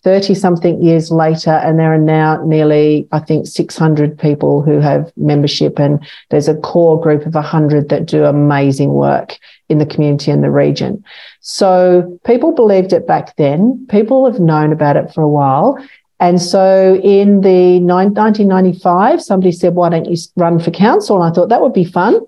30 0.08 0.36
something 0.36 0.82
years 0.82 1.12
later, 1.12 1.52
and 1.52 1.78
there 1.78 1.94
are 1.94 1.98
now 1.98 2.42
nearly, 2.46 3.06
I 3.12 3.20
think, 3.20 3.46
600 3.46 4.18
people 4.18 4.62
who 4.62 4.80
have 4.80 5.12
membership, 5.18 5.80
and 5.80 6.00
there's 6.30 6.48
a 6.48 6.56
core 6.56 6.98
group 6.98 7.26
of 7.26 7.34
100 7.34 7.90
that 7.90 8.06
do 8.06 8.24
amazing 8.24 8.94
work 8.94 9.38
in 9.68 9.80
the 9.80 9.86
community 9.86 10.32
and 10.32 10.46
the 10.46 10.50
region. 10.50 11.04
So 11.42 12.18
people 12.26 12.54
believed 12.54 12.94
it 12.94 13.06
back 13.06 13.36
then. 13.36 13.86
People 13.90 14.24
have 14.32 14.40
known 14.40 14.72
about 14.72 14.96
it 14.96 15.14
for 15.14 15.24
a 15.24 15.28
while. 15.28 15.78
And 16.22 16.42
so 16.42 16.96
in 17.04 17.42
the 17.42 17.82
1995, 17.82 19.22
somebody 19.22 19.52
said, 19.52 19.76
Why 19.76 19.90
don't 19.90 20.10
you 20.10 20.16
run 20.38 20.58
for 20.58 20.72
council? 20.72 21.22
And 21.22 21.30
I 21.30 21.36
thought 21.36 21.50
that 21.50 21.62
would 21.62 21.74
be 21.74 21.84
fun 21.84 22.22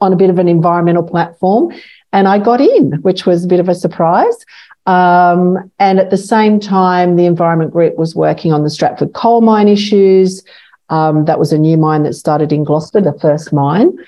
on 0.00 0.12
a 0.12 0.16
bit 0.16 0.28
of 0.28 0.40
an 0.40 0.48
environmental 0.48 1.04
platform. 1.04 1.72
And 2.12 2.26
I 2.26 2.40
got 2.40 2.60
in, 2.60 2.94
which 3.02 3.26
was 3.26 3.44
a 3.44 3.48
bit 3.48 3.60
of 3.60 3.68
a 3.68 3.76
surprise. 3.76 4.44
Um, 4.86 5.70
and 5.78 5.98
at 5.98 6.10
the 6.10 6.16
same 6.16 6.60
time, 6.60 7.16
the 7.16 7.26
Environment 7.26 7.72
Group 7.72 7.96
was 7.96 8.14
working 8.14 8.52
on 8.52 8.62
the 8.62 8.70
Stratford 8.70 9.12
coal 9.14 9.40
mine 9.40 9.68
issues. 9.68 10.42
Um, 10.88 11.24
that 11.24 11.38
was 11.38 11.52
a 11.52 11.58
new 11.58 11.76
mine 11.76 12.04
that 12.04 12.14
started 12.14 12.52
in 12.52 12.62
Gloucester, 12.62 13.00
the 13.00 13.18
first 13.20 13.52
mine, 13.52 13.98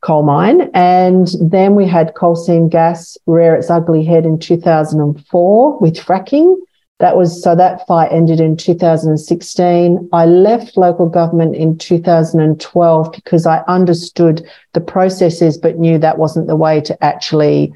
coal 0.00 0.22
mine. 0.22 0.70
And 0.72 1.28
then 1.40 1.74
we 1.74 1.86
had 1.86 2.14
coal 2.14 2.34
seam 2.34 2.70
gas 2.70 3.18
rear 3.26 3.54
its 3.54 3.68
ugly 3.68 4.04
head 4.04 4.24
in 4.24 4.38
2004 4.38 5.78
with 5.78 5.96
fracking. 5.96 6.56
That 7.02 7.16
was 7.16 7.42
so 7.42 7.56
that 7.56 7.86
fight 7.86 8.12
ended 8.12 8.40
in 8.40 8.56
2016. 8.56 10.08
I 10.12 10.24
left 10.24 10.76
local 10.76 11.08
government 11.08 11.56
in 11.56 11.76
2012 11.76 13.12
because 13.12 13.44
I 13.44 13.58
understood 13.66 14.48
the 14.72 14.80
processes, 14.80 15.58
but 15.58 15.78
knew 15.78 15.98
that 15.98 16.18
wasn't 16.18 16.46
the 16.46 16.56
way 16.56 16.80
to 16.82 17.04
actually 17.04 17.74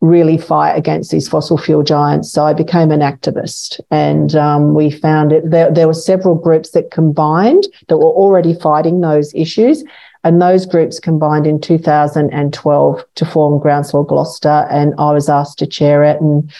really 0.00 0.38
fight 0.38 0.72
against 0.72 1.10
these 1.10 1.28
fossil 1.28 1.58
fuel 1.58 1.82
giants. 1.82 2.30
So 2.30 2.44
I 2.44 2.52
became 2.52 2.90
an 2.90 3.00
activist, 3.00 3.80
and 3.90 4.34
um, 4.36 4.74
we 4.74 4.90
found 4.90 5.32
it. 5.32 5.50
There, 5.50 5.72
there 5.72 5.86
were 5.86 5.94
several 5.94 6.34
groups 6.34 6.70
that 6.70 6.90
combined 6.90 7.66
that 7.88 7.98
were 7.98 8.04
already 8.04 8.54
fighting 8.54 9.00
those 9.00 9.34
issues. 9.34 9.84
And 10.24 10.42
those 10.42 10.66
groups 10.66 10.98
combined 10.98 11.46
in 11.46 11.60
2012 11.60 13.04
to 13.14 13.24
form 13.24 13.60
Groundswell 13.60 14.04
Gloucester, 14.04 14.66
and 14.68 14.92
I 14.98 15.12
was 15.12 15.28
asked 15.28 15.58
to 15.60 15.66
chair 15.66 16.02
it. 16.02 16.20
And 16.20 16.52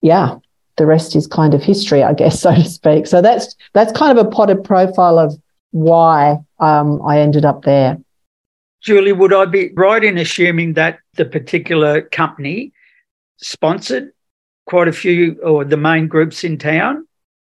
yeah, 0.00 0.36
the 0.76 0.86
rest 0.86 1.16
is 1.16 1.26
kind 1.26 1.54
of 1.54 1.62
history, 1.62 2.02
I 2.02 2.14
guess, 2.14 2.40
so 2.42 2.54
to 2.54 2.64
speak. 2.64 3.06
So 3.06 3.20
that's 3.20 3.54
that's 3.74 3.92
kind 3.92 4.16
of 4.16 4.24
a 4.24 4.30
potted 4.30 4.64
profile 4.64 5.18
of 5.18 5.34
why 5.72 6.38
um, 6.60 7.02
I 7.06 7.20
ended 7.20 7.44
up 7.44 7.64
there. 7.64 7.98
Julie, 8.88 9.12
would 9.12 9.34
I 9.34 9.44
be 9.44 9.70
right 9.74 10.02
in 10.02 10.16
assuming 10.16 10.72
that 10.72 11.00
the 11.16 11.26
particular 11.26 12.00
company 12.00 12.72
sponsored 13.36 14.12
quite 14.64 14.88
a 14.88 14.92
few 14.92 15.38
or 15.42 15.62
the 15.62 15.76
main 15.76 16.08
groups 16.08 16.42
in 16.42 16.56
town? 16.56 17.06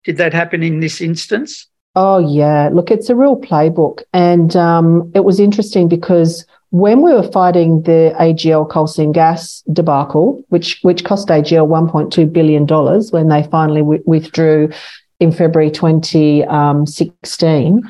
Did 0.05 0.17
that 0.17 0.33
happen 0.33 0.63
in 0.63 0.81
this 0.81 1.03
instance? 1.03 1.67
Oh, 1.95 2.27
yeah. 2.27 2.71
Look, 2.73 2.91
it's 2.91 3.11
a 3.11 3.15
real 3.15 3.39
playbook. 3.39 4.03
And 4.15 4.57
um, 4.57 5.13
it 5.15 5.25
was 5.25 5.39
interesting 5.39 5.89
because 5.89 6.47
when 6.71 7.03
we 7.03 7.13
were 7.13 7.31
fighting 7.31 7.83
the 7.83 8.15
AGL 8.19 8.71
coal 8.71 8.87
seam 8.87 9.13
gas 9.13 9.63
debacle, 9.71 10.43
which 10.49 10.79
which 10.81 11.05
cost 11.05 11.29
AGL 11.29 11.69
1.2 11.69 12.33
billion 12.33 12.65
dollars 12.65 13.13
when 13.13 13.29
they 13.29 13.43
finally 13.43 13.83
w- 13.83 14.03
withdrew 14.07 14.71
in 15.21 15.33
February 15.33 15.71
2016. 15.71 17.83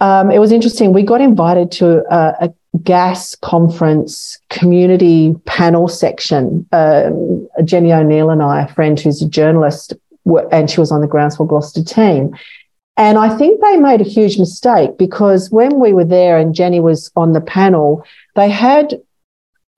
Um, 0.00 0.30
it 0.30 0.38
was 0.38 0.52
interesting. 0.52 0.92
We 0.92 1.02
got 1.02 1.20
invited 1.20 1.70
to 1.72 2.04
a, 2.12 2.46
a 2.46 2.54
gas 2.82 3.34
conference 3.36 4.38
community 4.50 5.34
panel 5.46 5.88
section. 5.88 6.66
Um, 6.72 7.48
Jenny 7.64 7.92
O'Neill 7.92 8.30
and 8.30 8.42
I, 8.42 8.62
a 8.62 8.68
friend 8.68 8.98
who's 8.98 9.22
a 9.22 9.28
journalist, 9.28 9.94
were, 10.24 10.48
and 10.52 10.70
she 10.70 10.80
was 10.80 10.90
on 10.90 11.00
the 11.00 11.06
Groundswell 11.06 11.48
Gloucester 11.48 11.84
team. 11.84 12.34
And 12.96 13.18
I 13.18 13.36
think 13.36 13.60
they 13.60 13.76
made 13.76 14.00
a 14.00 14.04
huge 14.04 14.38
mistake 14.38 14.98
because 14.98 15.50
when 15.50 15.80
we 15.80 15.92
were 15.92 16.04
there 16.04 16.38
and 16.38 16.54
Jenny 16.54 16.80
was 16.80 17.10
on 17.16 17.32
the 17.32 17.40
panel, 17.40 18.04
they 18.36 18.48
had 18.48 18.94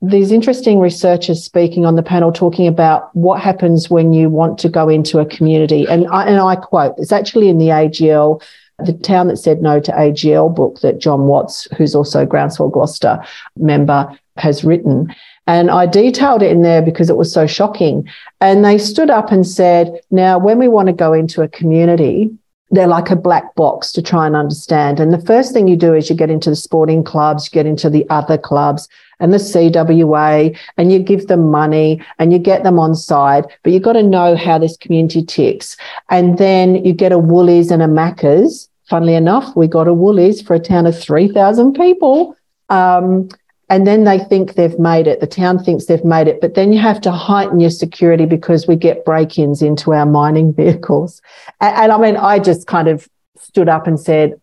these 0.03 0.31
interesting 0.31 0.79
researchers 0.79 1.43
speaking 1.43 1.87
on 1.87 1.97
the 1.97 2.03
panel 2.03 2.31
talking 2.31 2.67
about 2.67 3.15
what 3.17 3.41
happens 3.41 3.89
when 3.89 4.13
you 4.13 4.29
want 4.29 4.59
to 4.59 4.69
go 4.69 4.89
into 4.89 5.19
a 5.19 5.27
community. 5.27 5.87
And 5.89 6.07
I, 6.09 6.27
and 6.27 6.41
I 6.41 6.57
quote, 6.57 6.95
it's 6.99 7.13
actually 7.13 7.49
in 7.49 7.57
the 7.57 7.69
AGL, 7.69 8.43
the 8.79 8.93
Town 8.93 9.29
That 9.29 9.39
Said 9.39 9.63
No 9.63 9.81
to 9.81 9.93
AGL 9.93 10.55
book 10.55 10.81
that 10.81 10.99
John 10.99 11.27
Watts, 11.27 11.67
who's 11.77 11.95
also 11.95 12.27
Groundswell 12.27 12.71
Gloucester 12.71 13.23
member, 13.57 14.19
has 14.37 14.65
written. 14.65 15.15
And 15.47 15.71
I 15.71 15.87
detailed 15.87 16.43
it 16.43 16.51
in 16.51 16.63
there 16.63 16.83
because 16.83 17.09
it 17.09 17.17
was 17.17 17.33
so 17.33 17.47
shocking. 17.47 18.09
And 18.41 18.65
they 18.65 18.79
stood 18.79 19.11
up 19.11 19.33
and 19.33 19.47
said, 19.47 20.01
now, 20.11 20.39
when 20.39 20.59
we 20.59 20.69
want 20.69 20.89
to 20.89 20.93
go 20.93 21.13
into 21.13 21.43
a 21.43 21.49
community, 21.49 22.37
they're 22.71 22.87
like 22.87 23.11
a 23.11 23.17
black 23.17 23.55
box 23.55 23.93
to 23.93 24.03
try 24.03 24.27
and 24.27 24.35
understand. 24.35 24.99
And 24.99 25.13
the 25.13 25.25
first 25.25 25.53
thing 25.53 25.69
you 25.69 25.77
do 25.77 25.95
is 25.95 26.11
you 26.11 26.17
get 26.17 26.31
into 26.31 26.51
the 26.51 26.57
sporting 26.57 27.05
clubs, 27.05 27.47
you 27.47 27.51
get 27.51 27.67
into 27.67 27.89
the 27.89 28.09
other 28.11 28.37
clubs 28.37 28.89
and 29.21 29.33
the 29.33 29.39
CWA, 29.39 30.57
and 30.77 30.93
you 30.93 30.99
give 30.99 31.29
them 31.29 31.51
money 31.51 32.03
and 32.19 32.33
you 32.33 32.39
get 32.39 32.65
them 32.65 32.79
on 32.79 32.95
side, 32.95 33.45
but 33.63 33.73
you've 33.73 33.83
got 33.83 33.95
to 33.95 34.03
know 34.03 34.37
how 34.37 34.59
this 34.59 34.77
community 34.77 35.25
ticks. 35.25 35.77
And 36.11 36.39
then 36.39 36.85
you 36.85 36.93
get 36.93 37.13
a 37.13 37.19
Woolies 37.19 37.71
and 37.71 37.83
a 37.83 37.87
Macca's. 37.87 38.69
Funnily 38.89 39.15
enough, 39.15 39.57
we 39.57 39.67
got 39.67 39.89
a 39.89 39.95
Woolies 39.95 40.43
for 40.43 40.55
a 40.55 40.61
town 40.61 40.87
of 40.87 40.99
3,000 40.99 41.73
people. 41.73 42.37
Um, 42.69 43.29
and 43.69 43.87
then 43.87 44.05
they 44.05 44.19
think 44.19 44.55
they've 44.55 44.79
made 44.79 45.07
it. 45.07 45.21
The 45.21 45.27
town 45.27 45.63
thinks 45.63 45.87
they've 45.87 46.05
made 46.05 46.29
it, 46.29 46.41
but 46.41 46.55
then 46.55 46.73
you 46.73 46.79
have 46.79 47.01
to 47.03 47.11
heighten 47.11 47.59
your 47.59 47.71
security 47.71 48.25
because 48.25 48.67
we 48.67 48.77
get 48.77 49.05
break 49.05 49.39
ins 49.39 49.63
into 49.63 49.93
our 49.93 50.07
mining 50.07 50.53
vehicles. 50.55 51.21
And, 51.61 51.77
and, 51.77 51.93
I 51.93 51.99
mean, 51.99 52.17
I 52.17 52.39
just 52.39 52.67
kind 52.67 52.89
of 52.89 53.09
stood 53.39 53.69
up 53.69 53.87
and 53.87 53.99
said, 53.99 54.41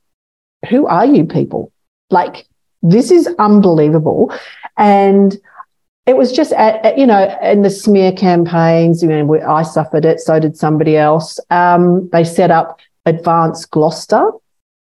Who 0.69 0.87
are 0.87 1.05
you 1.05 1.25
people? 1.25 1.71
Like, 2.09 2.47
this 2.81 3.11
is 3.11 3.29
unbelievable. 3.39 4.33
And 4.77 5.37
it 6.05 6.17
was 6.17 6.33
just, 6.33 6.51
at, 6.51 6.83
at, 6.85 6.97
you 6.97 7.07
know, 7.07 7.37
in 7.41 7.61
the 7.61 7.69
smear 7.69 8.11
campaigns, 8.11 9.01
you 9.01 9.07
know, 9.07 9.41
I 9.41 9.63
suffered 9.63 10.03
it, 10.03 10.19
so 10.19 10.37
did 10.37 10.57
somebody 10.57 10.97
else. 10.97 11.39
Um, 11.49 12.09
they 12.11 12.25
set 12.25 12.51
up 12.51 12.79
Advanced 13.05 13.71
Gloucester, 13.71 14.31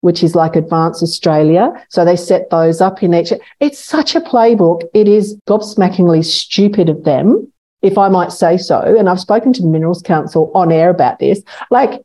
which 0.01 0.23
is 0.23 0.35
like 0.35 0.55
Advance 0.55 1.01
Australia. 1.01 1.71
So 1.89 2.05
they 2.05 2.15
set 2.15 2.49
those 2.49 2.81
up 2.81 3.01
in 3.01 3.13
each. 3.13 3.33
It's 3.59 3.79
such 3.79 4.15
a 4.15 4.21
playbook. 4.21 4.83
It 4.93 5.07
is 5.07 5.35
gobsmackingly 5.47 6.23
stupid 6.23 6.89
of 6.89 7.03
them, 7.03 7.51
if 7.81 7.97
I 7.97 8.09
might 8.09 8.31
say 8.31 8.57
so. 8.57 8.79
And 8.79 9.09
I've 9.09 9.19
spoken 9.19 9.53
to 9.53 9.61
the 9.61 9.67
Minerals 9.67 10.01
Council 10.01 10.51
on 10.53 10.71
air 10.71 10.89
about 10.89 11.19
this. 11.19 11.41
Like, 11.71 12.01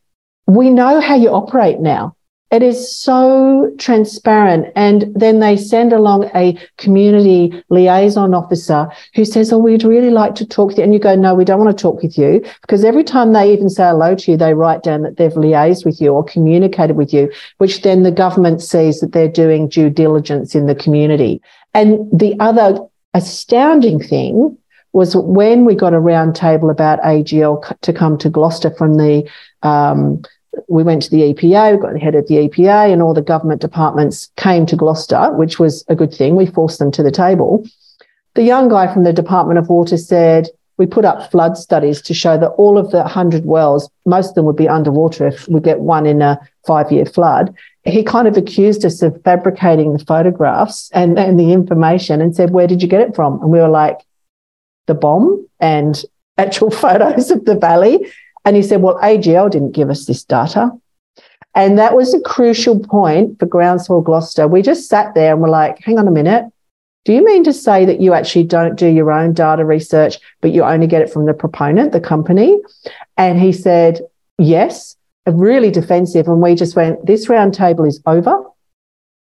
we 0.47 0.71
know 0.71 1.01
how 1.01 1.17
you 1.17 1.31
operate 1.31 1.81
now. 1.81 2.16
It 2.53 2.63
is 2.63 2.97
so 2.97 3.73
transparent. 3.77 4.73
And 4.77 5.13
then 5.17 5.41
they 5.41 5.57
send 5.57 5.93
along 5.93 6.31
a 6.33 6.57
community 6.79 7.65
liaison 7.71 8.35
officer 8.35 8.89
who 9.15 9.25
says, 9.25 9.53
Oh, 9.53 9.59
we'd 9.59 9.83
really 9.83 10.11
like 10.11 10.37
to 10.37 10.47
talk 10.47 10.73
to 10.73 10.77
you. 10.77 10.85
And 10.85 10.93
you 10.93 11.01
go, 11.01 11.17
No, 11.17 11.35
we 11.35 11.45
don't 11.45 11.59
want 11.59 11.77
to 11.77 11.83
talk 11.83 12.03
with 12.03 12.17
you. 12.17 12.45
Because 12.61 12.85
every 12.85 13.03
time 13.03 13.33
they 13.33 13.53
even 13.53 13.69
say 13.69 13.85
hello 13.85 14.15
to 14.15 14.31
you, 14.31 14.37
they 14.37 14.55
write 14.55 14.85
down 14.85 15.03
that 15.03 15.17
they've 15.17 15.33
liaised 15.33 15.85
with 15.85 16.01
you 16.01 16.13
or 16.13 16.23
communicated 16.23 16.97
with 16.97 17.13
you, 17.13 17.33
which 17.59 17.83
then 17.83 18.05
the 18.05 18.13
government 18.13 18.63
sees 18.63 19.01
that 19.01 19.11
they're 19.11 19.29
doing 19.29 19.69
due 19.69 19.91
diligence 19.91 20.55
in 20.55 20.67
the 20.67 20.75
community. 20.75 21.43
And 21.75 22.09
the 22.17 22.37
other 22.39 22.79
astounding 23.13 23.99
thing 23.99 24.57
was 24.93 25.17
when 25.17 25.65
we 25.65 25.75
got 25.75 25.93
a 25.93 26.01
round 26.01 26.37
table 26.37 26.71
about 26.71 27.03
AGL 27.03 27.79
to 27.81 27.93
come 27.93 28.17
to 28.19 28.31
Gloucester 28.31 28.71
from 28.71 28.95
the 28.95 29.29
um, 29.63 30.23
we 30.69 30.83
went 30.83 31.03
to 31.03 31.11
the 31.11 31.33
EPA, 31.33 31.81
got 31.81 31.93
the 31.93 31.99
head 31.99 32.15
of 32.15 32.27
the 32.29 32.49
EPA, 32.49 32.93
and 32.93 33.03
all 33.03 33.15
the 33.15 33.23
government 33.23 33.61
departments 33.61 34.31
came 34.37 34.67
to 34.67 34.77
Gloucester, 34.77 35.33
which 35.33 35.59
was 35.59 35.85
a 35.89 35.95
good 35.95 36.13
thing. 36.13 36.37
We 36.37 36.47
forced 36.47 36.79
them 36.79 36.91
to 36.93 37.03
the 37.03 37.11
table. 37.11 37.65
The 38.35 38.43
young 38.43 38.69
guy 38.69 38.93
from 38.93 39.05
the 39.05 39.13
Department 39.13 39.59
of 39.59 39.69
Water 39.69 39.97
said, 39.97 40.49
we 40.79 40.87
put 40.87 41.05
up 41.05 41.31
flood 41.31 41.57
studies 41.57 42.03
to 42.03 42.15
show 42.15 42.37
that 42.39 42.51
all 42.51 42.77
of 42.77 42.91
the 42.91 42.99
100 42.99 43.47
wells, 43.47 43.89
most 44.05 44.31
of 44.31 44.35
them 44.35 44.45
would 44.45 44.57
be 44.57 44.69
underwater 44.69 45.27
if 45.27 45.49
we 45.49 45.61
get 45.61 45.81
one 45.81 46.07
in 46.07 46.21
a 46.21 46.39
five 46.67 46.93
year 46.93 47.07
flood. 47.07 47.55
He 47.85 48.03
kind 48.03 48.29
of 48.29 48.37
accused 48.37 48.85
us 48.85 49.01
of 49.01 49.21
fabricating 49.23 49.93
the 49.93 50.05
photographs 50.05 50.91
and, 50.93 51.19
and 51.19 51.39
the 51.41 51.53
information 51.53 52.21
and 52.21 52.37
said, 52.37 52.51
Where 52.51 52.67
did 52.67 52.83
you 52.83 52.89
get 52.89 53.01
it 53.01 53.15
from? 53.15 53.41
And 53.41 53.51
we 53.51 53.59
were 53.59 53.69
like, 53.69 54.01
The 54.87 54.95
BOM 54.95 55.47
and 55.61 56.03
actual 56.37 56.71
photos 56.83 57.31
of 57.31 57.45
the 57.45 57.57
valley. 57.57 58.07
And 58.47 58.55
he 58.55 58.63
said, 58.63 58.81
Well, 58.81 58.99
AGL 59.03 59.51
didn't 59.51 59.73
give 59.73 59.91
us 59.91 60.07
this 60.07 60.25
data. 60.25 60.71
And 61.55 61.79
that 61.79 61.97
was 61.97 62.15
a 62.15 62.21
crucial 62.21 62.79
point 62.79 63.39
for 63.39 63.47
Groundswell 63.47 64.03
Gloucester. 64.03 64.47
We 64.47 64.63
just 64.63 64.89
sat 64.89 65.15
there 65.15 65.33
and 65.33 65.43
were 65.43 65.49
like, 65.49 65.79
Hang 65.81 65.99
on 65.99 66.09
a 66.09 66.13
minute. 66.13 66.45
Do 67.05 67.13
you 67.13 67.25
mean 67.25 67.45
to 67.45 67.53
say 67.53 67.85
that 67.85 68.01
you 68.01 68.15
actually 68.15 68.45
don't 68.45 68.77
do 68.77 68.87
your 68.87 69.13
own 69.13 69.33
data 69.33 69.65
research, 69.65 70.19
but 70.41 70.53
you 70.53 70.63
only 70.63 70.87
get 70.87 71.03
it 71.03 71.13
from 71.13 71.27
the 71.27 71.35
proponent, 71.35 71.93
the 71.93 72.01
company? 72.01 72.59
And 73.17 73.39
he 73.39 73.53
said, 73.53 74.01
Yes, 74.39 74.97
really 75.27 75.71
defensive. 75.73 76.29
And 76.29 76.41
we 76.41 76.55
just 76.55 76.77
went, 76.77 77.05
This 77.05 77.27
roundtable 77.27 77.87
is 77.87 78.01
over. 78.07 78.45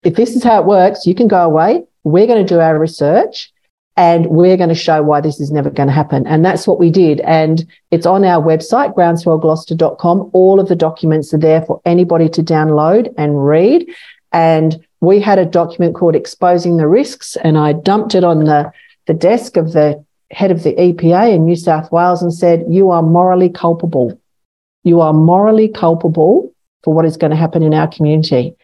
If 0.03 0.16
this 0.16 0.35
is 0.35 0.42
how 0.42 0.61
it 0.61 0.66
works, 0.66 1.07
you 1.07 1.14
can 1.14 1.29
go 1.29 1.42
away. 1.42 1.85
We're 2.03 2.27
going 2.27 2.44
to 2.44 2.55
do 2.55 2.61
our 2.61 2.79
research 2.79 3.53
and 3.96 4.26
we're 4.26 4.57
going 4.57 4.68
to 4.68 4.74
show 4.74 5.02
why 5.02 5.20
this 5.20 5.40
is 5.40 5.52
never 5.52 5.70
going 5.70 5.87
to 5.87 5.92
happen. 5.94 6.26
And 6.26 6.44
that's 6.44 6.66
what 6.66 6.80
we 6.80 6.90
did. 6.90 7.20
And 7.20 7.64
it's 7.90 8.07
on 8.07 8.24
our 8.24 8.42
website, 8.42 8.94
groundswellgloucester.com. 8.94 10.30
All 10.33 10.59
of 10.59 10.68
the 10.68 10.74
documents 10.74 11.33
are 11.33 11.38
there 11.38 11.62
for 11.62 11.80
anybody 11.85 12.28
to 12.30 12.42
download 12.42 13.12
and 13.16 13.46
read. 13.46 13.87
And 14.33 14.85
we 15.00 15.20
had 15.20 15.38
a 15.38 15.44
document 15.44 15.94
called 15.94 16.16
Exposing 16.16 16.76
the 16.76 16.88
Risks, 16.88 17.37
and 17.37 17.57
I 17.57 17.72
dumped 17.72 18.14
it 18.14 18.24
on 18.24 18.44
the, 18.44 18.72
the 19.07 19.14
desk 19.14 19.57
of 19.57 19.72
the 19.72 20.04
head 20.30 20.50
of 20.50 20.64
the 20.64 20.74
EPA 20.74 21.35
in 21.35 21.44
New 21.44 21.57
South 21.57 21.92
Wales 21.92 22.22
and 22.22 22.35
said, 22.35 22.64
You 22.68 22.90
are 22.90 23.02
morally 23.02 23.48
culpable. 23.48 24.18
You 24.83 25.00
are 25.00 25.12
morally 25.12 25.68
culpable 25.68 26.52
for 26.83 26.92
what 26.92 27.04
is 27.04 27.16
going 27.16 27.30
to 27.30 27.37
happen 27.37 27.62
in 27.62 27.74
our 27.74 27.87
community. 27.87 28.57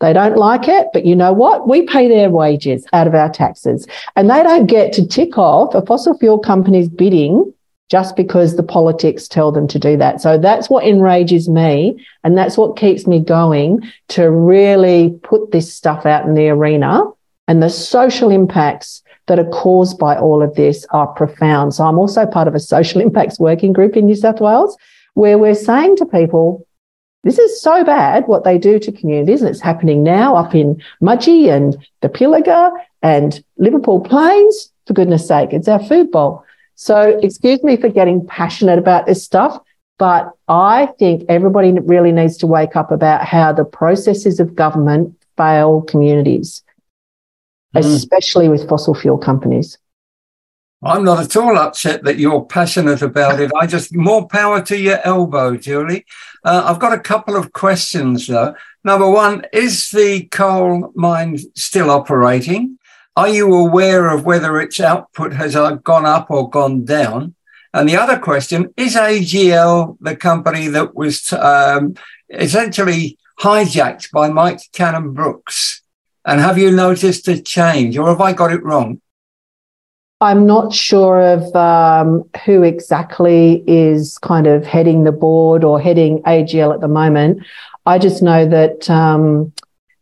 They 0.00 0.12
don't 0.12 0.36
like 0.36 0.68
it, 0.68 0.88
but 0.92 1.06
you 1.06 1.16
know 1.16 1.32
what? 1.32 1.68
We 1.68 1.86
pay 1.86 2.08
their 2.08 2.28
wages 2.28 2.86
out 2.92 3.06
of 3.06 3.14
our 3.14 3.30
taxes 3.30 3.86
and 4.14 4.28
they 4.28 4.42
don't 4.42 4.66
get 4.66 4.92
to 4.94 5.06
tick 5.06 5.38
off 5.38 5.74
a 5.74 5.84
fossil 5.84 6.16
fuel 6.18 6.38
company's 6.38 6.88
bidding 6.88 7.52
just 7.88 8.16
because 8.16 8.56
the 8.56 8.62
politics 8.62 9.28
tell 9.28 9.52
them 9.52 9.68
to 9.68 9.78
do 9.78 9.96
that. 9.96 10.20
So 10.20 10.38
that's 10.38 10.68
what 10.68 10.84
enrages 10.84 11.48
me. 11.48 12.04
And 12.24 12.36
that's 12.36 12.58
what 12.58 12.76
keeps 12.76 13.06
me 13.06 13.20
going 13.20 13.90
to 14.08 14.30
really 14.30 15.18
put 15.22 15.52
this 15.52 15.72
stuff 15.72 16.04
out 16.04 16.26
in 16.26 16.34
the 16.34 16.48
arena. 16.48 17.04
And 17.48 17.62
the 17.62 17.70
social 17.70 18.30
impacts 18.30 19.02
that 19.26 19.38
are 19.38 19.48
caused 19.50 19.98
by 19.98 20.16
all 20.16 20.42
of 20.42 20.54
this 20.56 20.84
are 20.90 21.06
profound. 21.06 21.74
So 21.74 21.84
I'm 21.84 21.98
also 21.98 22.26
part 22.26 22.48
of 22.48 22.54
a 22.54 22.60
social 22.60 23.00
impacts 23.06 23.38
working 23.38 23.72
group 23.72 23.96
in 23.96 24.06
New 24.06 24.16
South 24.16 24.40
Wales 24.40 24.76
where 25.14 25.38
we're 25.38 25.54
saying 25.54 25.96
to 25.96 26.04
people, 26.06 26.65
this 27.24 27.38
is 27.38 27.60
so 27.60 27.82
bad 27.82 28.26
what 28.26 28.44
they 28.44 28.58
do 28.58 28.78
to 28.78 28.92
communities, 28.92 29.42
and 29.42 29.50
it's 29.50 29.60
happening 29.60 30.02
now 30.02 30.36
up 30.36 30.54
in 30.54 30.80
Mudgee 31.02 31.48
and 31.48 31.76
the 32.00 32.08
Pilliga 32.08 32.70
and 33.02 33.42
Liverpool 33.58 34.00
Plains. 34.00 34.72
For 34.86 34.92
goodness 34.92 35.26
sake, 35.26 35.52
it's 35.52 35.66
our 35.66 35.82
food 35.82 36.12
bowl. 36.12 36.44
So, 36.76 37.18
excuse 37.22 37.62
me 37.64 37.76
for 37.76 37.88
getting 37.88 38.24
passionate 38.26 38.78
about 38.78 39.06
this 39.06 39.24
stuff, 39.24 39.58
but 39.98 40.30
I 40.46 40.86
think 40.98 41.24
everybody 41.28 41.72
really 41.72 42.12
needs 42.12 42.36
to 42.38 42.46
wake 42.46 42.76
up 42.76 42.92
about 42.92 43.24
how 43.24 43.52
the 43.52 43.64
processes 43.64 44.38
of 44.38 44.54
government 44.54 45.16
fail 45.36 45.82
communities, 45.82 46.62
mm. 47.74 47.80
especially 47.80 48.48
with 48.48 48.68
fossil 48.68 48.94
fuel 48.94 49.18
companies. 49.18 49.78
I'm 50.82 51.04
not 51.04 51.24
at 51.24 51.36
all 51.36 51.56
upset 51.56 52.04
that 52.04 52.18
you're 52.18 52.44
passionate 52.44 53.00
about 53.00 53.40
it. 53.40 53.50
I 53.56 53.66
just 53.66 53.94
more 53.94 54.28
power 54.28 54.60
to 54.62 54.78
your 54.78 55.00
elbow, 55.04 55.56
Julie. 55.56 56.04
Uh, 56.44 56.64
I've 56.66 56.78
got 56.78 56.92
a 56.92 57.00
couple 57.00 57.34
of 57.34 57.52
questions 57.52 58.26
though. 58.26 58.54
Number 58.84 59.10
one, 59.10 59.46
is 59.52 59.90
the 59.90 60.26
coal 60.26 60.92
mine 60.94 61.38
still 61.54 61.90
operating? 61.90 62.78
Are 63.16 63.28
you 63.28 63.52
aware 63.54 64.10
of 64.10 64.26
whether 64.26 64.60
its 64.60 64.78
output 64.78 65.32
has 65.32 65.56
uh, 65.56 65.72
gone 65.76 66.04
up 66.04 66.30
or 66.30 66.50
gone 66.50 66.84
down? 66.84 67.34
And 67.72 67.88
the 67.88 67.96
other 67.96 68.18
question 68.18 68.72
is 68.76 68.94
AGL 68.94 69.96
the 70.00 70.14
company 70.14 70.68
that 70.68 70.94
was 70.94 71.32
um, 71.32 71.94
essentially 72.30 73.18
hijacked 73.40 74.12
by 74.12 74.28
Mike 74.28 74.60
Cannon 74.72 75.14
Brooks? 75.14 75.82
And 76.24 76.40
have 76.40 76.58
you 76.58 76.70
noticed 76.70 77.28
a 77.28 77.40
change, 77.40 77.96
or 77.96 78.08
have 78.08 78.20
I 78.20 78.34
got 78.34 78.52
it 78.52 78.62
wrong? 78.62 79.00
I'm 80.20 80.46
not 80.46 80.72
sure 80.72 81.20
of 81.20 81.54
um, 81.54 82.24
who 82.44 82.62
exactly 82.62 83.62
is 83.66 84.16
kind 84.18 84.46
of 84.46 84.64
heading 84.64 85.04
the 85.04 85.12
board 85.12 85.62
or 85.62 85.78
heading 85.78 86.22
AGL 86.22 86.72
at 86.72 86.80
the 86.80 86.88
moment. 86.88 87.44
I 87.84 87.98
just 87.98 88.22
know 88.22 88.48
that 88.48 88.88
um, 88.88 89.52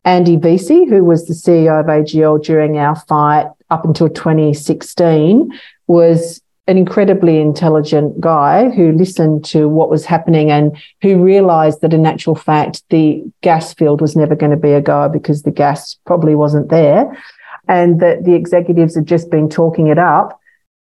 Andy 0.04 0.36
Vesey, 0.36 0.84
who 0.84 1.04
was 1.04 1.26
the 1.26 1.34
CEO 1.34 1.80
of 1.80 1.86
AGL 1.86 2.44
during 2.44 2.78
our 2.78 2.94
fight 2.94 3.48
up 3.70 3.84
until 3.84 4.08
2016, 4.08 5.50
was 5.88 6.40
an 6.66 6.78
incredibly 6.78 7.40
intelligent 7.40 8.20
guy 8.20 8.70
who 8.70 8.92
listened 8.92 9.44
to 9.44 9.68
what 9.68 9.90
was 9.90 10.06
happening 10.06 10.50
and 10.50 10.76
who 11.02 11.22
realized 11.22 11.80
that 11.80 11.92
in 11.92 12.06
actual 12.06 12.34
fact 12.34 12.82
the 12.88 13.22
gas 13.42 13.74
field 13.74 14.00
was 14.00 14.16
never 14.16 14.34
going 14.34 14.50
to 14.50 14.56
be 14.56 14.72
a 14.72 14.80
goer 14.80 15.08
because 15.08 15.42
the 15.42 15.50
gas 15.50 15.96
probably 16.06 16.34
wasn't 16.34 16.70
there 16.70 17.20
and 17.68 18.00
that 18.00 18.24
the 18.24 18.34
executives 18.34 18.94
had 18.94 19.06
just 19.06 19.30
been 19.30 19.48
talking 19.48 19.88
it 19.88 19.98
up. 19.98 20.40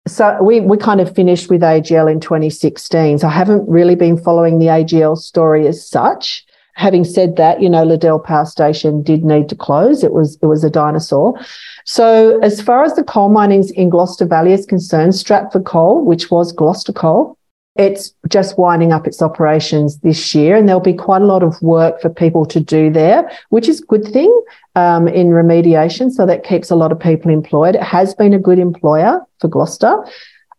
So 0.06 0.42
we, 0.42 0.60
we 0.60 0.76
kind 0.76 1.00
of 1.00 1.14
finished 1.14 1.48
with 1.48 1.62
AGL 1.62 2.10
in 2.10 2.20
2016. 2.20 3.18
So 3.18 3.28
I 3.28 3.30
haven't 3.30 3.66
really 3.68 3.94
been 3.94 4.18
following 4.18 4.58
the 4.58 4.66
AGL 4.66 5.16
story 5.16 5.66
as 5.66 5.86
such. 5.86 6.44
Having 6.76 7.04
said 7.04 7.36
that, 7.36 7.62
you 7.62 7.70
know, 7.70 7.84
Liddell 7.84 8.18
Power 8.18 8.44
Station 8.44 9.02
did 9.02 9.24
need 9.24 9.48
to 9.48 9.54
close. 9.54 10.02
It 10.02 10.12
was 10.12 10.36
it 10.42 10.46
was 10.46 10.64
a 10.64 10.70
dinosaur. 10.70 11.38
So 11.84 12.40
as 12.40 12.60
far 12.60 12.82
as 12.82 12.96
the 12.96 13.04
coal 13.04 13.28
minings 13.28 13.70
in 13.70 13.90
Gloucester 13.90 14.26
Valley 14.26 14.52
is 14.52 14.66
concerned, 14.66 15.14
Stratford 15.14 15.64
Coal, 15.64 16.04
which 16.04 16.32
was 16.32 16.50
Gloucester 16.50 16.92
Coal, 16.92 17.38
it's 17.76 18.14
just 18.28 18.56
winding 18.56 18.92
up 18.92 19.06
its 19.06 19.20
operations 19.20 19.98
this 19.98 20.34
year, 20.34 20.56
and 20.56 20.68
there'll 20.68 20.80
be 20.80 20.94
quite 20.94 21.22
a 21.22 21.26
lot 21.26 21.42
of 21.42 21.60
work 21.60 22.00
for 22.00 22.08
people 22.08 22.46
to 22.46 22.60
do 22.60 22.90
there, 22.90 23.30
which 23.48 23.68
is 23.68 23.80
a 23.80 23.86
good 23.86 24.04
thing 24.04 24.32
um, 24.76 25.08
in 25.08 25.28
remediation. 25.28 26.10
So 26.10 26.24
that 26.26 26.44
keeps 26.44 26.70
a 26.70 26.76
lot 26.76 26.92
of 26.92 27.00
people 27.00 27.30
employed. 27.30 27.74
It 27.74 27.82
has 27.82 28.14
been 28.14 28.32
a 28.32 28.38
good 28.38 28.58
employer 28.58 29.20
for 29.40 29.48
Gloucester. 29.48 30.04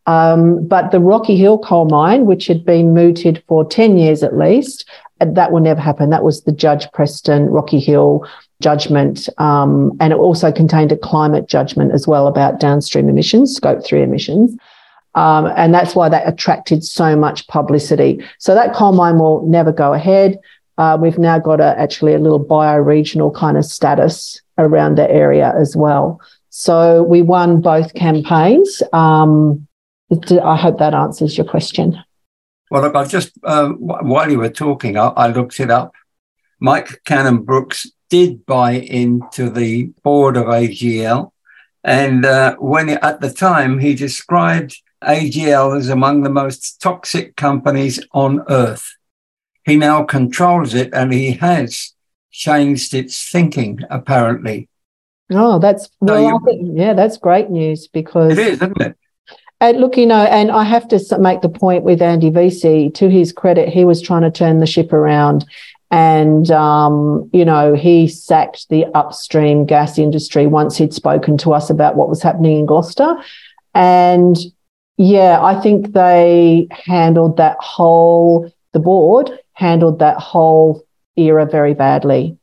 Um, 0.08 0.68
but 0.68 0.92
the 0.92 1.00
Rocky 1.00 1.36
Hill 1.36 1.58
coal 1.58 1.86
mine, 1.86 2.26
which 2.26 2.48
had 2.48 2.64
been 2.66 2.94
mooted 2.94 3.44
for 3.48 3.66
10 3.66 3.98
years 3.98 4.22
at 4.22 4.38
least, 4.38 4.88
that 5.20 5.52
will 5.52 5.62
never 5.62 5.80
happen. 5.80 6.10
That 6.10 6.24
was 6.24 6.44
the 6.44 6.52
Judge 6.52 6.92
Preston 6.92 7.50
Rocky 7.50 7.80
Hill 7.80 8.28
judgment. 8.62 9.30
Um, 9.38 9.96
and 10.00 10.14
it 10.14 10.18
also 10.18 10.52
contained 10.52 10.92
a 10.92 10.98
climate 10.98 11.48
judgment 11.48 11.94
as 11.94 12.08
well 12.08 12.28
about 12.28 12.60
downstream 12.60 13.10
emissions, 13.10 13.56
scope 13.56 13.84
three 13.84 14.04
emissions. 14.04 14.56
Um, 15.16 15.52
and 15.56 15.74
that's 15.74 15.96
why 15.96 16.10
that 16.10 16.28
attracted 16.28 16.84
so 16.84 17.16
much 17.16 17.48
publicity. 17.48 18.24
So 18.38 18.54
that 18.54 18.74
coal 18.74 18.92
mine 18.92 19.18
will 19.18 19.46
never 19.48 19.72
go 19.72 19.94
ahead. 19.94 20.38
Uh, 20.78 20.98
we've 21.02 21.18
now 21.18 21.40
got 21.40 21.62
a, 21.62 21.78
actually 21.80 22.14
a 22.14 22.20
little 22.20 22.44
bioregional 22.44 23.34
kind 23.34 23.58
of 23.58 23.66
status 23.66 24.42
around 24.58 24.98
the 24.98 25.10
area 25.10 25.54
as 25.58 25.76
well. 25.76 26.20
So 26.50 27.04
we 27.04 27.22
won 27.22 27.62
both 27.62 27.94
campaigns. 27.94 28.84
Um, 28.94 29.68
I 30.12 30.56
hope 30.56 30.80
that 30.80 30.94
answers 30.94 31.38
your 31.38 31.46
question. 31.46 31.98
Well, 32.70 32.82
look, 32.82 32.96
I've 32.96 33.10
just, 33.10 33.32
uh, 33.44 33.70
while 33.70 34.30
you 34.30 34.40
were 34.40 34.50
talking, 34.50 34.98
I, 34.98 35.08
I 35.08 35.28
looked 35.28 35.60
it 35.60 35.72
up. 35.72 35.94
Mike 36.60 37.02
Cannon 37.06 37.44
Brooks 37.44 37.88
did 38.10 38.46
buy 38.46 38.72
into 38.72 39.50
the 39.50 39.86
board 40.04 40.38
of 40.38 40.46
AGL. 40.46 41.32
And 41.84 42.26
uh, 42.26 42.56
when 42.58 42.90
at 42.90 43.22
the 43.22 43.32
time 43.32 43.80
he 43.80 43.94
described 43.94 44.82
AGL 45.04 45.78
is 45.78 45.90
among 45.90 46.24
the 46.24 46.30
most 46.30 46.82
toxic 46.82 47.36
companies 47.36 48.00
on 48.12 48.44
earth. 48.50 48.96
He 49.66 49.76
now 49.76 50.04
controls 50.04 50.74
it 50.74 50.94
and 50.94 51.12
he 51.12 51.32
has 51.34 51.94
changed 52.32 52.94
its 52.94 53.30
thinking, 53.30 53.80
apparently. 53.90 54.70
Oh, 55.32 55.58
that's 55.58 55.90
well, 56.02 56.22
you, 56.22 56.40
think, 56.46 56.78
yeah, 56.78 56.94
that's 56.94 57.18
great 57.18 57.50
news 57.50 57.88
because 57.88 58.38
it 58.38 58.40
is, 58.40 58.62
isn't 58.62 58.82
it? 58.82 58.98
And 59.62 59.80
look, 59.80 59.98
you 59.98 60.06
know, 60.06 60.24
and 60.24 60.52
I 60.52 60.64
have 60.64 60.88
to 60.90 61.18
make 61.18 61.42
the 61.42 61.50
point 61.50 61.84
with 61.84 62.02
Andy 62.02 62.30
Vesey. 62.30 62.92
To 62.92 63.10
his 63.10 63.32
credit, 63.32 63.70
he 63.70 63.86
was 63.86 64.02
trying 64.02 64.22
to 64.22 64.32
turn 64.32 64.60
the 64.60 64.68
ship 64.68 64.94
around, 64.94 65.46
and 65.90 66.52
um, 66.52 67.30
you 67.34 67.46
know, 67.46 67.74
he 67.74 68.08
sacked 68.08 68.70
the 68.70 68.86
upstream 68.94 69.66
gas 69.66 69.98
industry 69.98 70.46
once 70.46 70.78
he'd 70.78 70.94
spoken 70.94 71.38
to 71.40 71.54
us 71.54 71.70
about 71.70 71.96
what 71.96 72.10
was 72.10 72.22
happening 72.22 72.60
in 72.60 72.66
Gloucester, 72.66 73.16
and 73.74 74.38
yeah, 74.98 75.42
I 75.42 75.60
think 75.62 75.94
they 75.94 76.68
handled 76.70 77.38
that 77.38 77.58
whole, 77.60 78.52
the 78.74 78.80
board 78.80 79.32
handled 79.54 80.00
that 80.00 80.18
whole 80.18 80.86
era 81.16 81.46
very 81.46 81.74
badly 81.74 82.38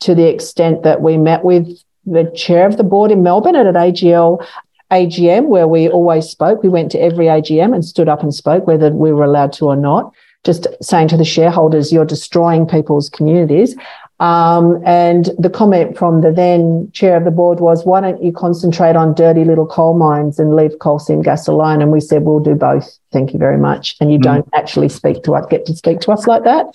to 0.00 0.14
the 0.14 0.28
extent 0.28 0.82
that 0.82 1.02
we 1.02 1.16
met 1.16 1.44
with 1.44 1.68
the 2.06 2.30
chair 2.34 2.66
of 2.66 2.76
the 2.76 2.84
board 2.84 3.10
in 3.10 3.22
Melbourne 3.22 3.56
at 3.56 3.66
an 3.66 3.74
AGL 3.74 4.44
AGM 4.90 5.46
where 5.46 5.68
we 5.68 5.88
always 5.88 6.28
spoke. 6.28 6.62
We 6.62 6.68
went 6.68 6.90
to 6.92 6.98
every 6.98 7.26
AGM 7.26 7.74
and 7.74 7.84
stood 7.84 8.08
up 8.08 8.22
and 8.22 8.34
spoke, 8.34 8.66
whether 8.66 8.90
we 8.90 9.12
were 9.12 9.24
allowed 9.24 9.52
to 9.54 9.66
or 9.66 9.76
not, 9.76 10.12
just 10.44 10.66
saying 10.82 11.08
to 11.08 11.16
the 11.16 11.24
shareholders, 11.24 11.92
you're 11.92 12.04
destroying 12.04 12.66
people's 12.66 13.08
communities. 13.08 13.76
Um, 14.20 14.82
and 14.84 15.30
the 15.38 15.48
comment 15.48 15.96
from 15.96 16.20
the 16.20 16.30
then 16.30 16.90
chair 16.92 17.16
of 17.16 17.24
the 17.24 17.30
board 17.30 17.60
was, 17.60 17.86
why 17.86 18.02
don't 18.02 18.22
you 18.22 18.32
concentrate 18.32 18.94
on 18.94 19.14
dirty 19.14 19.44
little 19.44 19.66
coal 19.66 19.94
mines 19.94 20.38
and 20.38 20.54
leave 20.54 20.78
coal 20.78 20.98
seam 20.98 21.22
gas 21.22 21.48
alone? 21.48 21.80
And 21.80 21.90
we 21.90 22.00
said, 22.00 22.22
we'll 22.22 22.40
do 22.40 22.54
both. 22.54 22.98
Thank 23.12 23.32
you 23.32 23.38
very 23.38 23.56
much. 23.56 23.96
And 23.98 24.12
you 24.12 24.18
mm. 24.18 24.22
don't 24.22 24.48
actually 24.54 24.90
speak 24.90 25.24
to 25.24 25.34
us, 25.34 25.46
get 25.50 25.64
to 25.66 25.74
speak 25.74 26.00
to 26.00 26.12
us 26.12 26.26
like 26.26 26.44
that. 26.44 26.66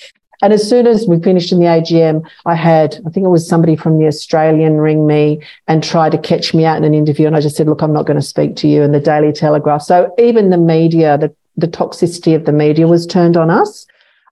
And 0.41 0.53
as 0.53 0.67
soon 0.67 0.85
as 0.87 1.07
we 1.07 1.21
finished 1.21 1.51
in 1.51 1.59
the 1.59 1.65
AGM, 1.65 2.27
I 2.45 2.55
had, 2.55 2.95
I 3.05 3.09
think 3.11 3.25
it 3.25 3.29
was 3.29 3.47
somebody 3.47 3.75
from 3.75 3.99
the 3.99 4.07
Australian 4.07 4.77
ring 4.77 5.07
me 5.07 5.41
and 5.67 5.83
try 5.83 6.09
to 6.09 6.17
catch 6.17 6.53
me 6.53 6.65
out 6.65 6.77
in 6.77 6.83
an 6.83 6.93
interview. 6.93 7.27
And 7.27 7.37
I 7.37 7.41
just 7.41 7.55
said, 7.55 7.67
look, 7.67 7.81
I'm 7.81 7.93
not 7.93 8.07
going 8.07 8.19
to 8.19 8.25
speak 8.25 8.55
to 8.57 8.67
you. 8.67 8.81
in 8.81 8.91
the 8.91 8.99
Daily 8.99 9.31
Telegraph. 9.31 9.83
So 9.83 10.13
even 10.17 10.49
the 10.49 10.57
media, 10.57 11.17
the, 11.17 11.33
the 11.55 11.67
toxicity 11.67 12.35
of 12.35 12.45
the 12.45 12.51
media 12.51 12.87
was 12.87 13.05
turned 13.05 13.37
on 13.37 13.49
us 13.49 13.85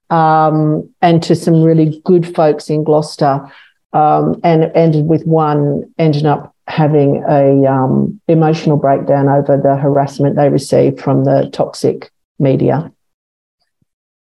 um, 0.09 0.89
and 1.01 1.21
to 1.23 1.35
some 1.35 1.63
really 1.63 2.01
good 2.03 2.35
folks 2.35 2.69
in 2.69 2.83
Gloucester. 2.83 3.49
Um, 3.93 4.41
and 4.43 4.71
ended 4.73 5.05
with 5.05 5.23
one 5.27 5.93
ended 5.99 6.25
up 6.25 6.55
having 6.67 7.23
a 7.29 7.65
um, 7.67 8.19
emotional 8.27 8.77
breakdown 8.77 9.29
over 9.29 9.55
the 9.55 9.75
harassment 9.75 10.35
they 10.35 10.49
received 10.49 10.99
from 10.99 11.25
the 11.25 11.49
toxic 11.53 12.11
media. 12.39 12.91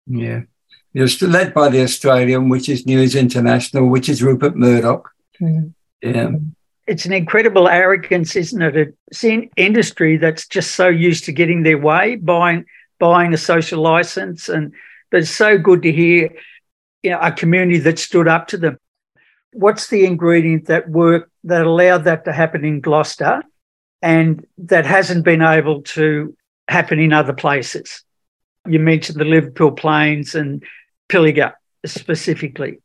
Yeah. 0.07 0.43
It's 0.95 1.23
led 1.23 1.55
by 1.55 1.71
the 1.71 1.83
Australian, 1.83 2.49
which 2.51 2.69
is 2.69 2.85
News 2.85 3.15
International, 3.15 3.89
which 3.89 4.09
is 4.09 4.23
Rupert 4.23 4.57
Murdoch. 4.57 5.11
Mm. 5.41 5.73
Yeah. 6.03 6.33
It's 6.87 7.07
an 7.07 7.13
incredible 7.13 7.69
arrogance, 7.69 8.37
isn't 8.37 8.61
it? 8.61 8.95
It's 9.07 9.25
an 9.25 9.49
industry 9.57 10.17
that's 10.17 10.47
just 10.47 10.75
so 10.75 10.89
used 10.89 11.25
to 11.25 11.33
getting 11.33 11.63
their 11.63 11.79
way, 11.79 12.17
buying 12.17 12.67
buying 12.99 13.33
a 13.33 13.39
social 13.39 13.81
license 13.81 14.49
and 14.49 14.73
but 15.13 15.21
it's 15.21 15.31
so 15.31 15.59
good 15.59 15.83
to 15.83 15.93
hear 15.93 16.31
you 17.03 17.11
know, 17.11 17.21
a 17.21 17.31
community 17.31 17.79
that 17.79 17.99
stood 17.99 18.27
up 18.27 18.49
to 18.49 18.57
them. 18.57 18.79
What's 19.53 19.89
the 19.89 20.07
ingredient 20.07 20.67
that 20.67 20.89
worked 20.89 21.31
that 21.45 21.67
allowed 21.67 22.05
that 22.05 22.25
to 22.25 22.33
happen 22.33 22.65
in 22.65 22.81
Gloucester 22.81 23.43
and 24.01 24.45
that 24.59 24.87
hasn't 24.87 25.25
been 25.25 25.43
able 25.43 25.83
to 25.83 26.35
happen 26.69 26.99
in 26.99 27.13
other 27.13 27.35
places? 27.35 28.03
You 28.67 28.79
mentioned 28.79 29.21
the 29.21 29.25
Liverpool 29.25 29.73
Plains 29.73 30.35
and 30.35 30.65
Pilliga 31.09 31.53
specifically. 31.85 32.81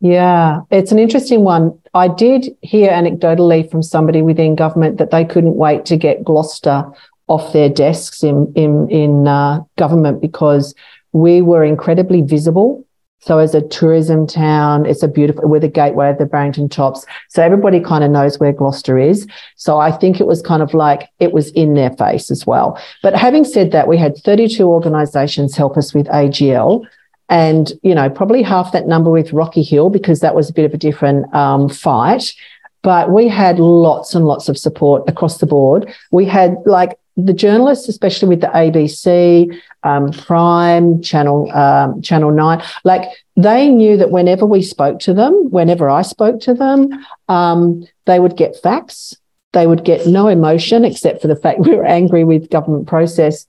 Yeah, 0.00 0.60
it's 0.70 0.92
an 0.92 0.98
interesting 0.98 1.42
one. 1.42 1.78
I 1.94 2.08
did 2.08 2.48
hear 2.62 2.90
anecdotally 2.90 3.70
from 3.70 3.82
somebody 3.82 4.22
within 4.22 4.54
government 4.54 4.98
that 4.98 5.10
they 5.10 5.24
couldn't 5.24 5.56
wait 5.56 5.84
to 5.86 5.96
get 5.96 6.24
Gloucester 6.24 6.84
off 7.28 7.52
their 7.52 7.68
desks 7.68 8.22
in 8.22 8.52
in 8.54 8.88
in 8.88 9.26
uh, 9.26 9.60
government 9.76 10.20
because 10.20 10.74
we 11.16 11.40
were 11.40 11.64
incredibly 11.64 12.20
visible. 12.20 12.84
So 13.20 13.38
as 13.38 13.54
a 13.54 13.66
tourism 13.68 14.26
town, 14.26 14.84
it's 14.84 15.02
a 15.02 15.08
beautiful, 15.08 15.48
we're 15.48 15.60
the 15.60 15.68
gateway 15.68 16.10
of 16.10 16.18
the 16.18 16.26
Barrington 16.26 16.68
Tops. 16.68 17.06
So 17.30 17.42
everybody 17.42 17.80
kind 17.80 18.04
of 18.04 18.10
knows 18.10 18.38
where 18.38 18.52
Gloucester 18.52 18.98
is. 18.98 19.26
So 19.56 19.78
I 19.78 19.90
think 19.90 20.20
it 20.20 20.26
was 20.26 20.42
kind 20.42 20.62
of 20.62 20.74
like 20.74 21.08
it 21.18 21.32
was 21.32 21.48
in 21.52 21.72
their 21.72 21.90
face 21.92 22.30
as 22.30 22.46
well. 22.46 22.78
But 23.02 23.16
having 23.16 23.44
said 23.44 23.72
that, 23.72 23.88
we 23.88 23.96
had 23.96 24.18
32 24.18 24.62
organizations 24.68 25.56
help 25.56 25.78
us 25.78 25.94
with 25.94 26.06
AGL 26.08 26.86
and, 27.30 27.72
you 27.82 27.94
know, 27.94 28.10
probably 28.10 28.42
half 28.42 28.72
that 28.72 28.86
number 28.86 29.10
with 29.10 29.32
Rocky 29.32 29.62
Hill 29.62 29.88
because 29.88 30.20
that 30.20 30.34
was 30.34 30.50
a 30.50 30.52
bit 30.52 30.66
of 30.66 30.74
a 30.74 30.78
different 30.78 31.34
um, 31.34 31.70
fight. 31.70 32.34
But 32.82 33.10
we 33.10 33.26
had 33.26 33.58
lots 33.58 34.14
and 34.14 34.26
lots 34.26 34.50
of 34.50 34.58
support 34.58 35.08
across 35.08 35.38
the 35.38 35.46
board. 35.46 35.92
We 36.12 36.26
had 36.26 36.56
like 36.66 36.98
the 37.16 37.32
journalists, 37.32 37.88
especially 37.88 38.28
with 38.28 38.42
the 38.42 38.48
ABC, 38.48 39.58
um, 39.82 40.12
Prime, 40.12 41.02
Channel 41.02 41.50
um, 41.52 42.02
Channel 42.02 42.30
Nine, 42.30 42.62
like 42.84 43.08
they 43.36 43.68
knew 43.68 43.96
that 43.96 44.10
whenever 44.10 44.44
we 44.44 44.62
spoke 44.62 44.98
to 45.00 45.14
them, 45.14 45.50
whenever 45.50 45.88
I 45.88 46.02
spoke 46.02 46.40
to 46.42 46.54
them, 46.54 47.04
um, 47.28 47.86
they 48.04 48.20
would 48.20 48.36
get 48.36 48.60
facts. 48.62 49.16
They 49.52 49.66
would 49.66 49.84
get 49.84 50.06
no 50.06 50.28
emotion 50.28 50.84
except 50.84 51.22
for 51.22 51.28
the 51.28 51.36
fact 51.36 51.60
we 51.66 51.74
were 51.74 51.86
angry 51.86 52.24
with 52.24 52.50
government 52.50 52.86
process. 52.86 53.46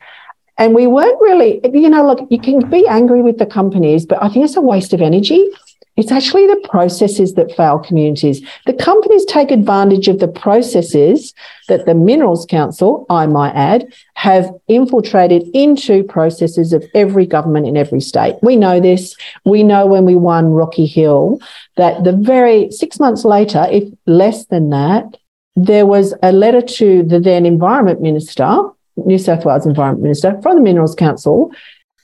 And 0.60 0.74
we 0.74 0.88
weren't 0.88 1.22
really, 1.22 1.60
you 1.72 1.90
know, 1.90 2.06
look, 2.08 2.26
you 2.32 2.40
can 2.40 2.68
be 2.70 2.88
angry 2.88 3.22
with 3.22 3.38
the 3.38 3.46
companies, 3.46 4.08
but 4.08 4.24
I 4.24 4.30
think 4.30 4.44
it's 4.44 4.56
a 4.56 4.62
waste 4.62 4.92
of 4.92 5.02
energy 5.02 5.52
It's 5.98 6.12
actually 6.12 6.46
the 6.46 6.62
processes 6.70 7.34
that 7.34 7.56
fail 7.56 7.80
communities. 7.80 8.48
The 8.68 8.74
companies 8.74 9.26
take 9.26 9.50
advantage 9.50 10.08
of 10.08 10.20
the 10.20 10.28
processes 10.28 11.34
that 11.68 11.88
the 11.88 11.96
Minerals 11.96 12.46
Council, 12.46 13.08
I 13.10 13.26
might 13.26 13.56
add, 13.56 13.92
have 14.14 14.54
infiltrated 14.68 15.44
into 15.56 16.04
processes 16.04 16.72
of 16.72 16.86
every 16.94 17.26
government 17.26 17.66
in 17.66 17.76
every 17.76 18.00
state. 18.00 18.36
We 18.44 18.56
know 18.56 18.80
this. 18.80 19.16
We 19.44 19.64
know 19.64 19.88
when 19.88 20.06
we 20.06 20.16
won 20.16 20.52
Rocky 20.52 20.86
Hill 20.86 21.42
that 21.78 22.04
the 22.04 22.14
very 22.14 22.70
six 22.72 23.00
months 23.00 23.26
later, 23.26 23.66
if 23.72 23.92
less 24.06 24.46
than 24.46 24.70
that, 24.70 25.18
there 25.56 25.88
was 25.88 26.14
a 26.22 26.32
letter 26.32 26.62
to 26.62 27.02
the 27.02 27.20
then 27.20 27.44
Environment 27.44 28.02
Minister, 28.02 28.70
New 28.98 29.18
South 29.18 29.44
Wales 29.46 29.66
Environment 29.66 30.04
Minister, 30.04 30.40
from 30.44 30.58
the 30.58 30.62
Minerals 30.62 30.94
Council 30.94 31.52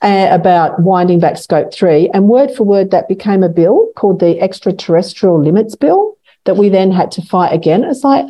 uh, 0.03 0.27
about 0.29 0.79
winding 0.81 1.19
back 1.19 1.37
scope 1.37 1.73
three. 1.73 2.09
And 2.13 2.27
word 2.27 2.51
for 2.51 2.63
word, 2.63 2.91
that 2.91 3.07
became 3.07 3.41
a 3.41 3.49
bill 3.49 3.89
called 3.95 4.19
the 4.19 4.39
Extraterritorial 4.39 5.41
Limits 5.41 5.75
Bill 5.75 6.17
that 6.45 6.57
we 6.57 6.69
then 6.69 6.91
had 6.91 7.09
to 7.11 7.21
fight 7.21 7.53
again. 7.53 7.83
It's 7.83 8.03
like, 8.03 8.25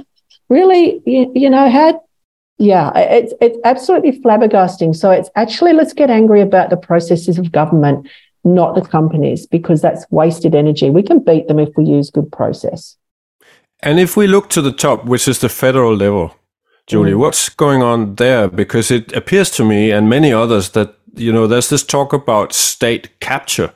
really, 0.50 1.02
you, 1.06 1.32
you 1.34 1.50
know, 1.50 1.68
had, 1.70 2.00
yeah, 2.60 2.96
it's, 2.96 3.34
it's 3.42 3.58
absolutely 3.66 4.22
flabbergasting. 4.22 4.96
So 4.96 5.10
it's 5.10 5.30
actually, 5.36 5.74
let's 5.74 5.94
get 5.94 6.10
angry 6.10 6.42
about 6.42 6.70
the 6.70 6.78
processes 6.78 7.40
of 7.40 7.52
government, 7.52 8.08
not 8.44 8.76
the 8.76 8.82
companies, 8.82 9.48
because 9.48 9.82
that's 9.82 10.06
wasted 10.12 10.54
energy. 10.54 10.92
We 10.92 11.02
can 11.02 11.20
beat 11.20 11.48
them 11.48 11.60
if 11.60 11.70
we 11.76 11.86
use 11.86 12.12
good 12.12 12.32
process. 12.32 12.96
And 13.80 14.00
if 14.00 14.16
we 14.16 14.28
look 14.28 14.50
to 14.52 14.62
the 14.62 14.72
top, 14.72 15.06
which 15.06 15.28
is 15.28 15.40
the 15.40 15.50
federal 15.50 15.96
level, 15.96 16.36
Julie, 16.88 17.12
mm. 17.12 17.20
what's 17.20 17.50
going 17.50 17.82
on 17.82 18.16
there? 18.16 18.48
Because 18.48 18.92
it 18.92 19.14
appears 19.14 19.50
to 19.52 19.64
me 19.64 19.92
and 19.92 20.10
many 20.10 20.34
others 20.34 20.72
that 20.72 20.96
you 21.16 21.32
know, 21.32 21.48
there's 21.48 21.70
this 21.70 21.84
talk 21.84 22.14
about 22.14 22.54
state 22.54 23.20
capture 23.20 23.72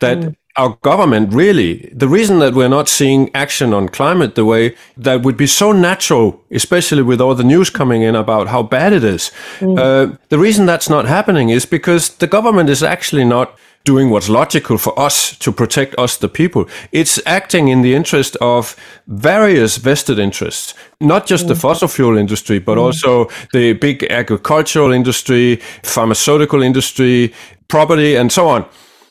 that 0.00 0.18
mm. 0.18 0.36
our 0.56 0.76
government 0.82 1.32
really, 1.32 1.90
the 1.94 2.08
reason 2.08 2.38
that 2.40 2.54
we're 2.54 2.68
not 2.68 2.88
seeing 2.88 3.30
action 3.34 3.72
on 3.72 3.88
climate 3.88 4.34
the 4.34 4.44
way 4.44 4.74
that 4.96 5.22
would 5.22 5.36
be 5.36 5.46
so 5.46 5.72
natural, 5.72 6.42
especially 6.50 7.02
with 7.02 7.20
all 7.20 7.34
the 7.34 7.44
news 7.44 7.70
coming 7.70 8.02
in 8.02 8.14
about 8.14 8.48
how 8.48 8.62
bad 8.62 8.92
it 8.92 9.04
is, 9.04 9.30
mm. 9.58 9.78
uh, 9.78 10.16
the 10.28 10.38
reason 10.38 10.66
that's 10.66 10.90
not 10.90 11.06
happening 11.06 11.50
is 11.50 11.64
because 11.64 12.16
the 12.16 12.26
government 12.26 12.68
is 12.68 12.82
actually 12.82 13.24
not 13.24 13.58
doing 13.84 14.10
what's 14.10 14.28
logical 14.28 14.78
for 14.78 14.98
us 14.98 15.36
to 15.38 15.52
protect 15.52 15.98
us, 15.98 16.16
the 16.16 16.28
people. 16.28 16.68
It's 16.92 17.20
acting 17.26 17.68
in 17.68 17.82
the 17.82 17.94
interest 17.94 18.36
of 18.36 18.76
various 19.06 19.76
vested 19.76 20.18
interests, 20.18 20.74
not 21.00 21.26
just 21.26 21.48
the 21.48 21.54
mm. 21.54 21.60
fossil 21.60 21.88
fuel 21.88 22.16
industry, 22.16 22.58
but 22.58 22.78
mm. 22.78 22.82
also 22.82 23.28
the 23.52 23.72
big 23.74 24.04
agricultural 24.04 24.92
industry, 24.92 25.56
pharmaceutical 25.82 26.62
industry, 26.62 27.34
property, 27.68 28.14
and 28.14 28.30
so 28.30 28.48
on. 28.48 28.66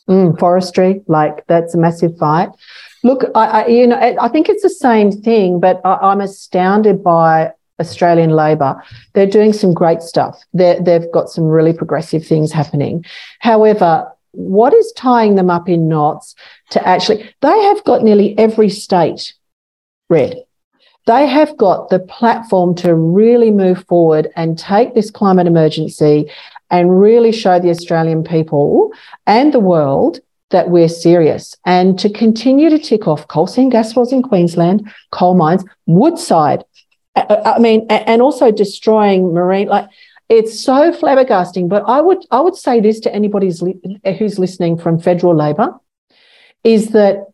Mm, 0.08 0.40
forestry, 0.40 1.02
like 1.08 1.46
that's 1.48 1.76
a 1.76 1.78
massive 1.78 2.18
fight. 2.18 2.50
Look, 3.04 3.26
I, 3.36 3.46
I, 3.46 3.68
you 3.68 3.88
know, 3.88 3.98
I 3.98 4.28
think 4.28 4.50
it's 4.50 4.64
the 4.64 4.70
same 4.70 5.12
thing, 5.12 5.60
but 5.60 5.82
I, 5.84 5.96
I'm 5.96 6.22
astounded 6.22 7.04
by 7.04 7.52
Australian 7.80 8.30
Labor. 8.30 8.82
They're 9.14 9.28
doing 9.28 9.54
some 9.54 9.74
great 9.74 10.02
stuff. 10.02 10.40
they 10.54 10.76
have 10.86 11.12
got 11.12 11.30
some 11.30 11.46
really 11.46 11.74
progressive 11.74 12.26
things 12.26 12.52
happening. 12.52 13.04
However, 13.40 14.11
what 14.32 14.74
is 14.74 14.92
tying 14.96 15.36
them 15.36 15.50
up 15.50 15.68
in 15.68 15.88
knots 15.88 16.36
to 16.72 16.88
actually, 16.88 17.34
they 17.42 17.62
have 17.64 17.84
got 17.84 18.04
nearly 18.04 18.38
every 18.38 18.70
state 18.70 19.34
red. 20.10 20.44
They 21.08 21.28
have 21.28 21.58
got 21.58 21.90
the 21.90 22.00
platform 22.00 22.76
to 22.76 22.94
really 22.94 23.52
move 23.52 23.86
forward 23.88 24.30
and 24.36 24.58
take 24.58 24.94
this 24.94 25.10
climate 25.10 25.48
emergency 25.48 26.30
and 26.70 27.02
really 27.02 27.32
show 27.32 27.60
the 27.60 27.70
Australian 27.70 28.24
people 28.24 28.94
and 29.26 29.52
the 29.52 29.60
world 29.60 30.20
that 30.52 30.70
we're 30.70 30.90
serious 30.90 31.56
and 31.66 31.98
to 31.98 32.10
continue 32.10 32.70
to 32.70 32.78
tick 32.78 33.08
off 33.08 33.28
coal 33.28 33.48
seam 33.48 33.70
gas 33.70 33.96
wells 33.96 34.14
in 34.14 34.22
Queensland, 34.22 34.90
coal 35.12 35.34
mines, 35.34 35.64
Woodside. 35.86 36.64
Uh, 37.16 37.22
uh, 37.30 37.54
I 37.56 37.60
mean, 37.60 37.88
and 37.90 38.22
also 38.22 38.52
destroying 38.52 39.34
marine, 39.34 39.68
like 39.68 39.90
it's 40.32 40.58
so 40.58 40.94
flabbergasting. 40.94 41.68
But 41.68 41.84
I 41.88 42.00
would 42.00 42.26
I 42.32 42.40
would 42.40 42.56
say 42.56 42.80
this 42.80 43.00
to 43.02 43.14
anybody 43.14 43.52
who's 44.18 44.40
listening 44.40 44.78
from 44.78 44.98
federal 44.98 45.36
Labor, 45.36 45.78
is 46.64 46.90
that 46.90 47.28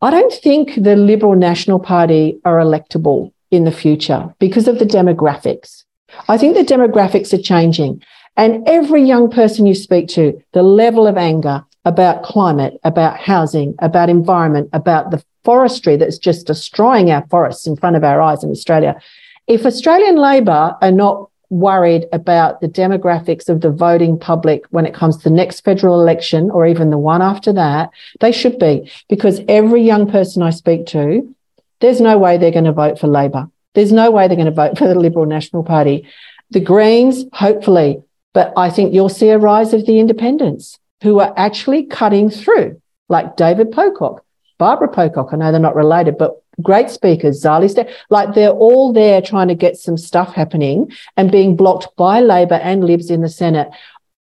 I 0.00 0.10
don't 0.10 0.32
think 0.32 0.82
the 0.82 0.96
Liberal 0.96 1.34
National 1.36 1.78
Party 1.78 2.40
are 2.46 2.58
electable 2.58 3.32
in 3.50 3.64
the 3.64 3.72
future 3.72 4.34
because 4.38 4.66
of 4.66 4.78
the 4.78 4.86
demographics. 4.86 5.84
I 6.28 6.38
think 6.38 6.54
the 6.54 6.74
demographics 6.74 7.32
are 7.34 7.42
changing. 7.42 8.02
And 8.36 8.66
every 8.66 9.02
young 9.02 9.30
person 9.30 9.66
you 9.66 9.74
speak 9.74 10.08
to, 10.08 10.40
the 10.52 10.62
level 10.62 11.06
of 11.06 11.18
anger 11.18 11.62
about 11.84 12.22
climate, 12.22 12.80
about 12.84 13.18
housing, 13.18 13.74
about 13.80 14.08
environment, 14.08 14.70
about 14.72 15.10
the 15.10 15.22
forestry 15.44 15.96
that's 15.96 16.16
just 16.16 16.46
destroying 16.46 17.10
our 17.10 17.26
forests 17.28 17.66
in 17.66 17.76
front 17.76 17.96
of 17.96 18.04
our 18.04 18.20
eyes 18.20 18.42
in 18.42 18.50
Australia. 18.50 18.98
If 19.46 19.66
Australian 19.66 20.16
Labor 20.16 20.76
are 20.80 20.92
not 20.92 21.29
worried 21.50 22.06
about 22.12 22.60
the 22.60 22.68
demographics 22.68 23.48
of 23.48 23.60
the 23.60 23.70
voting 23.70 24.18
public 24.18 24.64
when 24.70 24.86
it 24.86 24.94
comes 24.94 25.16
to 25.16 25.24
the 25.24 25.34
next 25.34 25.60
federal 25.60 26.00
election 26.00 26.50
or 26.50 26.66
even 26.66 26.90
the 26.90 26.98
one 26.98 27.20
after 27.20 27.52
that. 27.52 27.90
They 28.20 28.32
should 28.32 28.58
be, 28.58 28.90
because 29.08 29.40
every 29.48 29.82
young 29.82 30.10
person 30.10 30.42
I 30.42 30.50
speak 30.50 30.86
to, 30.86 31.34
there's 31.80 32.00
no 32.00 32.18
way 32.18 32.38
they're 32.38 32.52
going 32.52 32.64
to 32.64 32.72
vote 32.72 32.98
for 32.98 33.08
Labor. 33.08 33.48
There's 33.74 33.92
no 33.92 34.10
way 34.10 34.26
they're 34.26 34.36
going 34.36 34.46
to 34.46 34.52
vote 34.52 34.78
for 34.78 34.86
the 34.88 34.94
Liberal 34.94 35.26
National 35.26 35.64
Party. 35.64 36.06
The 36.50 36.60
Greens, 36.60 37.24
hopefully, 37.32 38.02
but 38.32 38.52
I 38.56 38.70
think 38.70 38.94
you'll 38.94 39.08
see 39.08 39.30
a 39.30 39.38
rise 39.38 39.74
of 39.74 39.86
the 39.86 39.98
independents 39.98 40.78
who 41.02 41.18
are 41.20 41.34
actually 41.36 41.84
cutting 41.84 42.30
through, 42.30 42.80
like 43.08 43.36
David 43.36 43.72
Pocock, 43.72 44.24
Barbara 44.60 44.88
Pocock. 44.88 45.30
I 45.32 45.36
know 45.36 45.50
they're 45.50 45.60
not 45.60 45.74
related, 45.74 46.18
but 46.18 46.42
great 46.60 46.90
speakers, 46.90 47.42
Zali's 47.42 47.74
there. 47.74 47.88
Like 48.10 48.34
they're 48.34 48.50
all 48.50 48.92
there 48.92 49.22
trying 49.22 49.48
to 49.48 49.54
get 49.54 49.78
some 49.78 49.96
stuff 49.96 50.34
happening 50.34 50.92
and 51.16 51.32
being 51.32 51.56
blocked 51.56 51.88
by 51.96 52.20
Labor 52.20 52.56
and 52.56 52.84
Libs 52.84 53.10
in 53.10 53.22
the 53.22 53.28
Senate. 53.30 53.68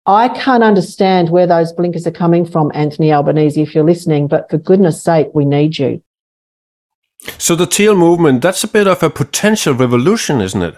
I 0.07 0.29
can't 0.29 0.63
understand 0.63 1.29
where 1.29 1.45
those 1.45 1.71
blinkers 1.71 2.07
are 2.07 2.11
coming 2.11 2.45
from, 2.45 2.71
Anthony 2.73 3.13
Albanese, 3.13 3.61
if 3.61 3.75
you're 3.75 3.85
listening, 3.85 4.27
but 4.27 4.49
for 4.49 4.57
goodness 4.57 5.01
sake, 5.01 5.27
we 5.35 5.45
need 5.45 5.77
you. 5.77 6.01
So 7.37 7.55
the 7.55 7.67
teal 7.67 7.95
movement, 7.95 8.41
that's 8.41 8.63
a 8.63 8.67
bit 8.67 8.87
of 8.87 9.03
a 9.03 9.11
potential 9.11 9.75
revolution, 9.75 10.41
isn't 10.41 10.61
it? 10.61 10.75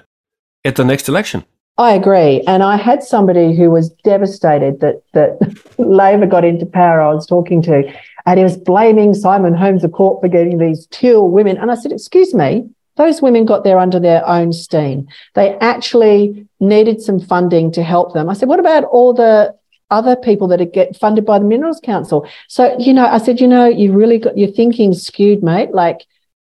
At 0.65 0.75
the 0.75 0.83
next 0.83 1.07
election. 1.07 1.45
I 1.77 1.93
agree. 1.93 2.41
And 2.47 2.63
I 2.63 2.77
had 2.77 3.03
somebody 3.03 3.55
who 3.55 3.69
was 3.69 3.89
devastated 4.03 4.79
that 4.79 5.01
that 5.13 5.37
Labor 5.77 6.25
got 6.25 6.45
into 6.45 6.65
power 6.65 7.01
I 7.01 7.13
was 7.13 7.25
talking 7.25 7.61
to 7.63 7.91
and 8.25 8.39
he 8.39 8.43
was 8.43 8.57
blaming 8.57 9.13
Simon 9.13 9.53
Holmes 9.53 9.83
à 9.83 9.91
Court 9.91 10.19
for 10.21 10.27
getting 10.27 10.57
these 10.57 10.87
teal 10.87 11.29
women. 11.29 11.57
And 11.57 11.71
I 11.71 11.75
said, 11.75 11.91
Excuse 11.91 12.33
me, 12.33 12.67
those 12.95 13.21
women 13.21 13.45
got 13.45 13.63
there 13.63 13.77
under 13.77 13.99
their 13.99 14.27
own 14.27 14.51
steam. 14.53 15.07
They 15.35 15.55
actually 15.59 16.47
needed 16.59 17.01
some 17.01 17.19
funding 17.19 17.71
to 17.73 17.83
help 17.83 18.13
them. 18.13 18.29
I 18.29 18.33
said, 18.33 18.49
What 18.49 18.59
about 18.59 18.85
all 18.85 19.13
the 19.13 19.55
other 19.91 20.15
people 20.15 20.47
that 20.47 20.73
get 20.73 20.97
funded 20.97 21.25
by 21.25 21.39
the 21.39 21.45
Minerals 21.45 21.79
Council? 21.83 22.27
So, 22.47 22.75
you 22.79 22.93
know, 22.93 23.05
I 23.05 23.19
said, 23.19 23.39
You 23.39 23.47
know, 23.47 23.65
you 23.65 23.93
really 23.93 24.17
got 24.17 24.37
your 24.37 24.51
thinking 24.51 24.93
skewed, 24.93 25.43
mate. 25.43 25.71
Like, 25.71 26.05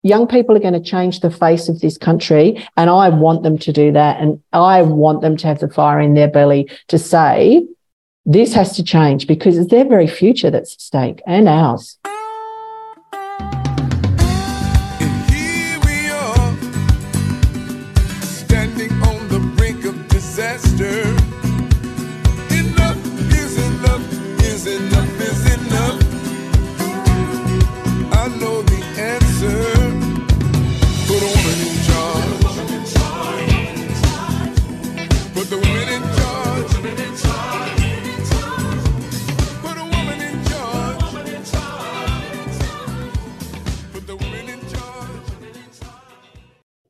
young 0.03 0.27
people 0.27 0.55
are 0.55 0.61
going 0.61 0.73
to 0.73 0.79
change 0.79 1.19
the 1.19 1.31
face 1.31 1.67
of 1.67 1.79
this 1.81 1.97
country 1.97 2.65
and 2.77 2.89
i 2.89 3.09
want 3.09 3.43
them 3.43 3.57
to 3.57 3.73
do 3.73 3.91
that 3.91 4.19
and 4.19 4.41
i 4.53 4.81
want 4.81 5.21
them 5.21 5.35
to 5.35 5.47
have 5.47 5.59
the 5.59 5.69
fire 5.69 5.99
in 5.99 6.13
their 6.13 6.29
belly 6.29 6.69
to 6.87 6.97
say 6.97 7.65
this 8.29 8.53
has 8.53 8.75
to 8.75 8.83
change 8.83 9.25
because 9.25 9.57
it's 9.57 9.71
their 9.71 9.85
very 9.85 10.05
future 10.05 10.51
that's 10.51 10.73
at 10.73 10.81
stake 10.81 11.21
and 11.25 11.49
ours. 11.49 11.97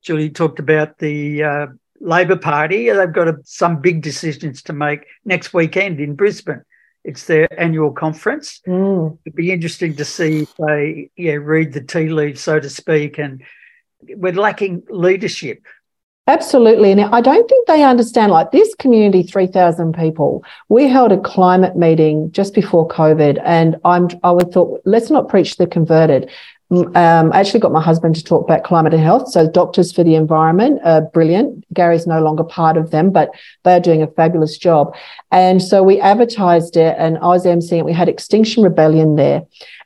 Julie 0.09 0.31
talked 0.31 0.57
about 0.57 0.97
the 0.97 1.43
uh, 1.43 1.67
Labor 2.01 2.35
Party. 2.35 2.89
They've 2.89 3.13
got 3.13 3.27
a, 3.27 3.37
some 3.43 3.79
big 3.79 4.01
decisions 4.01 4.63
to 4.63 4.73
make 4.73 5.05
next 5.23 5.53
weekend 5.53 5.99
in 5.99 6.15
Brisbane. 6.15 6.63
It's 7.03 7.27
their 7.27 7.47
annual 7.61 7.91
conference. 7.91 8.59
Mm. 8.65 9.19
It'd 9.23 9.35
be 9.35 9.51
interesting 9.51 9.95
to 9.97 10.05
see 10.05 10.39
if 10.39 10.55
they 10.55 11.11
yeah, 11.15 11.33
read 11.33 11.73
the 11.73 11.81
tea 11.81 12.09
leaves, 12.09 12.41
so 12.41 12.59
to 12.59 12.71
speak. 12.71 13.19
And 13.19 13.43
we're 14.01 14.33
lacking 14.33 14.81
leadership. 14.89 15.61
Absolutely. 16.25 16.91
And 16.91 17.01
I 17.01 17.21
don't 17.21 17.47
think 17.47 17.67
they 17.67 17.83
understand 17.83 18.31
like 18.31 18.49
this 18.49 18.73
community, 18.73 19.21
3,000 19.21 19.93
people. 19.93 20.43
We 20.69 20.87
held 20.87 21.11
a 21.11 21.21
climate 21.21 21.75
meeting 21.75 22.31
just 22.31 22.55
before 22.55 22.87
COVID 22.87 23.39
and 23.45 23.75
I'm, 23.85 24.07
I 24.23 24.31
would 24.31 24.51
thought, 24.51 24.81
let's 24.85 25.11
not 25.11 25.29
preach 25.29 25.57
the 25.57 25.67
converted. 25.67 26.31
Um, 26.71 27.33
I 27.33 27.39
actually 27.39 27.61
got 27.61 27.71
my 27.71 27.81
husband 27.81 28.15
to 28.15 28.23
talk 28.23 28.43
about 28.43 28.63
climate 28.63 28.93
and 28.93 29.01
health. 29.01 29.29
So 29.29 29.49
Doctors 29.49 29.91
for 29.91 30.03
the 30.03 30.13
Environment 30.13 30.79
are 30.83 31.01
brilliant. 31.01 31.65
Gary's 31.73 32.05
no 32.05 32.21
longer 32.21 32.43
part 32.43 32.77
of 32.77 32.91
them, 32.91 33.11
but 33.11 33.31
they're 33.63 33.79
doing 33.79 34.03
a 34.03 34.07
fabulous 34.07 34.55
job. 34.57 34.95
And 35.31 35.63
so 35.63 35.81
we 35.81 35.99
advertised 35.99 36.77
it 36.77 36.95
and 36.99 37.17
I 37.17 37.27
was 37.27 37.45
emceeing 37.45 37.79
it. 37.79 37.85
We 37.85 37.93
had 37.93 38.07
Extinction 38.07 38.63
Rebellion 38.63 39.15
there. 39.15 39.43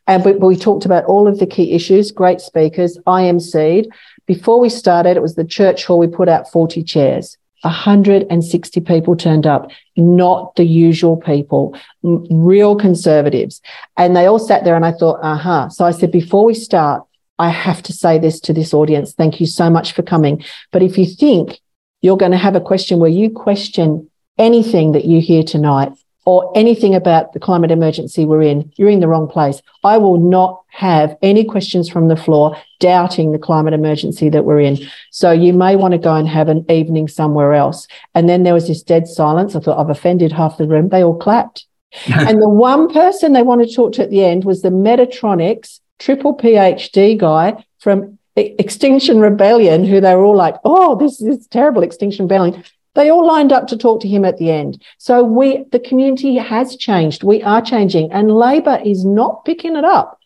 And 0.08 0.26
we, 0.26 0.34
we 0.34 0.58
talked 0.58 0.84
about 0.86 1.06
all 1.06 1.26
of 1.26 1.39
the 1.39 1.48
key 1.48 1.72
issues, 1.72 2.12
great 2.12 2.41
speakers, 2.41 2.98
I 3.08 3.24
emceed. 3.24 3.88
Before 4.26 4.60
we 4.60 4.67
started, 4.69 5.15
it 5.15 5.22
was 5.22 5.36
the 5.36 5.46
church 5.46 5.86
hall. 5.86 6.00
We 6.00 6.08
put 6.08 6.28
out 6.28 6.52
40 6.52 6.84
chairs. 6.84 7.38
160 7.63 8.82
people 8.82 9.15
turned 9.15 9.47
up, 9.47 9.71
not 9.95 10.56
the 10.56 10.65
usual 10.65 11.17
people, 11.17 11.78
real 12.02 12.76
conservatives. 12.76 13.62
And 13.97 14.15
they 14.15 14.26
all 14.26 14.39
sat 14.39 14.63
there 14.63 14.76
and 14.76 14.86
I 14.86 14.91
thought, 14.91 15.19
aha. 15.21 15.63
Uh-huh. 15.63 15.69
So 15.69 15.86
I 15.86 15.91
said, 15.91 16.12
before 16.12 16.45
we 16.45 16.54
start, 16.54 17.04
I 17.39 17.49
have 17.49 17.82
to 17.84 17.93
say 17.93 18.19
this 18.19 18.39
to 18.41 18.54
this 18.54 18.73
audience. 18.73 19.13
Thank 19.13 19.39
you 19.39 19.47
so 19.47 19.69
much 19.69 19.93
for 19.93 20.04
coming. 20.04 20.43
But 20.71 20.84
if 20.84 20.97
you 20.97 21.06
think 21.06 21.60
you're 22.02 22.17
going 22.17 22.32
to 22.32 22.38
have 22.38 22.56
a 22.56 22.62
question 22.62 22.99
where 22.99 23.10
you 23.10 23.30
question 23.30 24.10
anything 24.38 24.91
that 24.91 25.06
you 25.06 25.21
hear 25.21 25.43
tonight, 25.43 25.93
or 26.26 26.52
anything 26.56 26.96
about 26.96 27.34
the 27.34 27.40
climate 27.40 27.72
emergency 27.72 28.26
we're 28.26 28.42
in, 28.42 28.72
you're 28.76 28.90
in 28.90 29.00
the 29.02 29.08
wrong 29.08 29.28
place. 29.28 29.62
I 29.84 29.98
will 29.98 30.18
not 30.18 30.62
have 30.70 31.18
any 31.22 31.44
questions 31.44 31.90
from 31.90 32.08
the 32.08 32.16
floor 32.16 32.58
doubting 32.80 33.32
the 33.32 33.40
climate 33.40 33.74
emergency 33.74 34.30
that 34.30 34.46
we're 34.46 34.62
in. 34.62 34.78
So 35.12 35.32
you 35.32 35.54
may 35.54 35.76
want 35.76 35.92
to 35.94 35.98
go 35.98 36.16
and 36.16 36.28
have 36.28 36.50
an 36.50 36.66
evening 36.70 37.08
somewhere 37.08 37.54
else. 37.54 37.88
And 38.16 38.30
then 38.30 38.44
there 38.44 38.54
was 38.54 38.68
this 38.68 38.84
dead 38.84 39.08
silence. 39.08 39.56
I 39.56 39.60
thought 39.60 39.80
I've 39.80 39.90
offended 39.90 40.32
half 40.32 40.58
the 40.58 40.68
room. 40.68 40.90
They 40.90 41.04
all 41.04 41.18
clapped. 41.18 41.66
and 42.08 42.42
the 42.42 42.50
one 42.50 42.92
person 42.92 43.34
they 43.34 43.44
wanted 43.44 43.70
to 43.70 43.76
talk 43.76 43.94
to 43.94 44.04
at 44.04 44.10
the 44.10 44.24
end 44.24 44.46
was 44.46 44.62
the 44.62 44.70
Mechatronics 44.70 45.80
triple 46.00 46.36
PhD 46.36 47.18
guy 47.18 47.64
from 47.80 48.18
Extinction 48.36 49.20
Rebellion, 49.20 49.86
who 49.86 50.02
they 50.02 50.16
were 50.16 50.24
all 50.24 50.36
like, 50.36 50.56
oh, 50.66 50.96
this 50.96 51.22
is 51.22 51.46
terrible, 51.48 51.84
Extinction 51.84 52.26
Rebellion. 52.26 52.64
They 52.95 53.10
all 53.10 53.25
lined 53.25 53.51
up 53.51 53.67
to 53.67 53.77
talk 53.77 54.01
to 54.01 54.08
him 54.08 54.23
at 54.23 54.38
the 54.38 54.51
end. 54.51 54.82
So 54.97 55.23
we, 55.23 55.65
the 55.71 55.79
community 55.79 56.36
has 56.36 56.75
changed. 56.75 57.23
We 57.23 57.41
are 57.41 57.62
changing, 57.62 58.12
and 58.12 58.32
Labor 58.32 58.79
is 58.84 59.03
not 59.03 59.45
picking 59.45 59.75
it 59.75 59.86
up. 59.86 60.19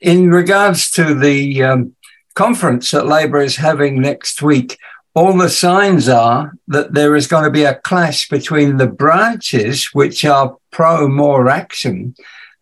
In 0.00 0.30
regards 0.30 0.90
to 0.92 1.14
the 1.14 1.62
um, 1.62 1.94
conference 2.34 2.90
that 2.90 3.06
Labor 3.06 3.40
is 3.40 3.56
having 3.56 4.00
next 4.00 4.42
week, 4.42 4.78
all 5.14 5.36
the 5.36 5.50
signs 5.50 6.08
are 6.08 6.54
that 6.68 6.94
there 6.94 7.14
is 7.14 7.26
going 7.26 7.44
to 7.44 7.50
be 7.50 7.64
a 7.64 7.74
clash 7.74 8.28
between 8.28 8.78
the 8.78 8.86
branches, 8.86 9.90
which 9.92 10.24
are 10.24 10.56
pro 10.70 11.06
more 11.06 11.50
action, 11.50 12.14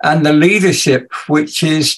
and 0.02 0.26
the 0.26 0.32
leadership, 0.32 1.12
which 1.28 1.62
is 1.62 1.96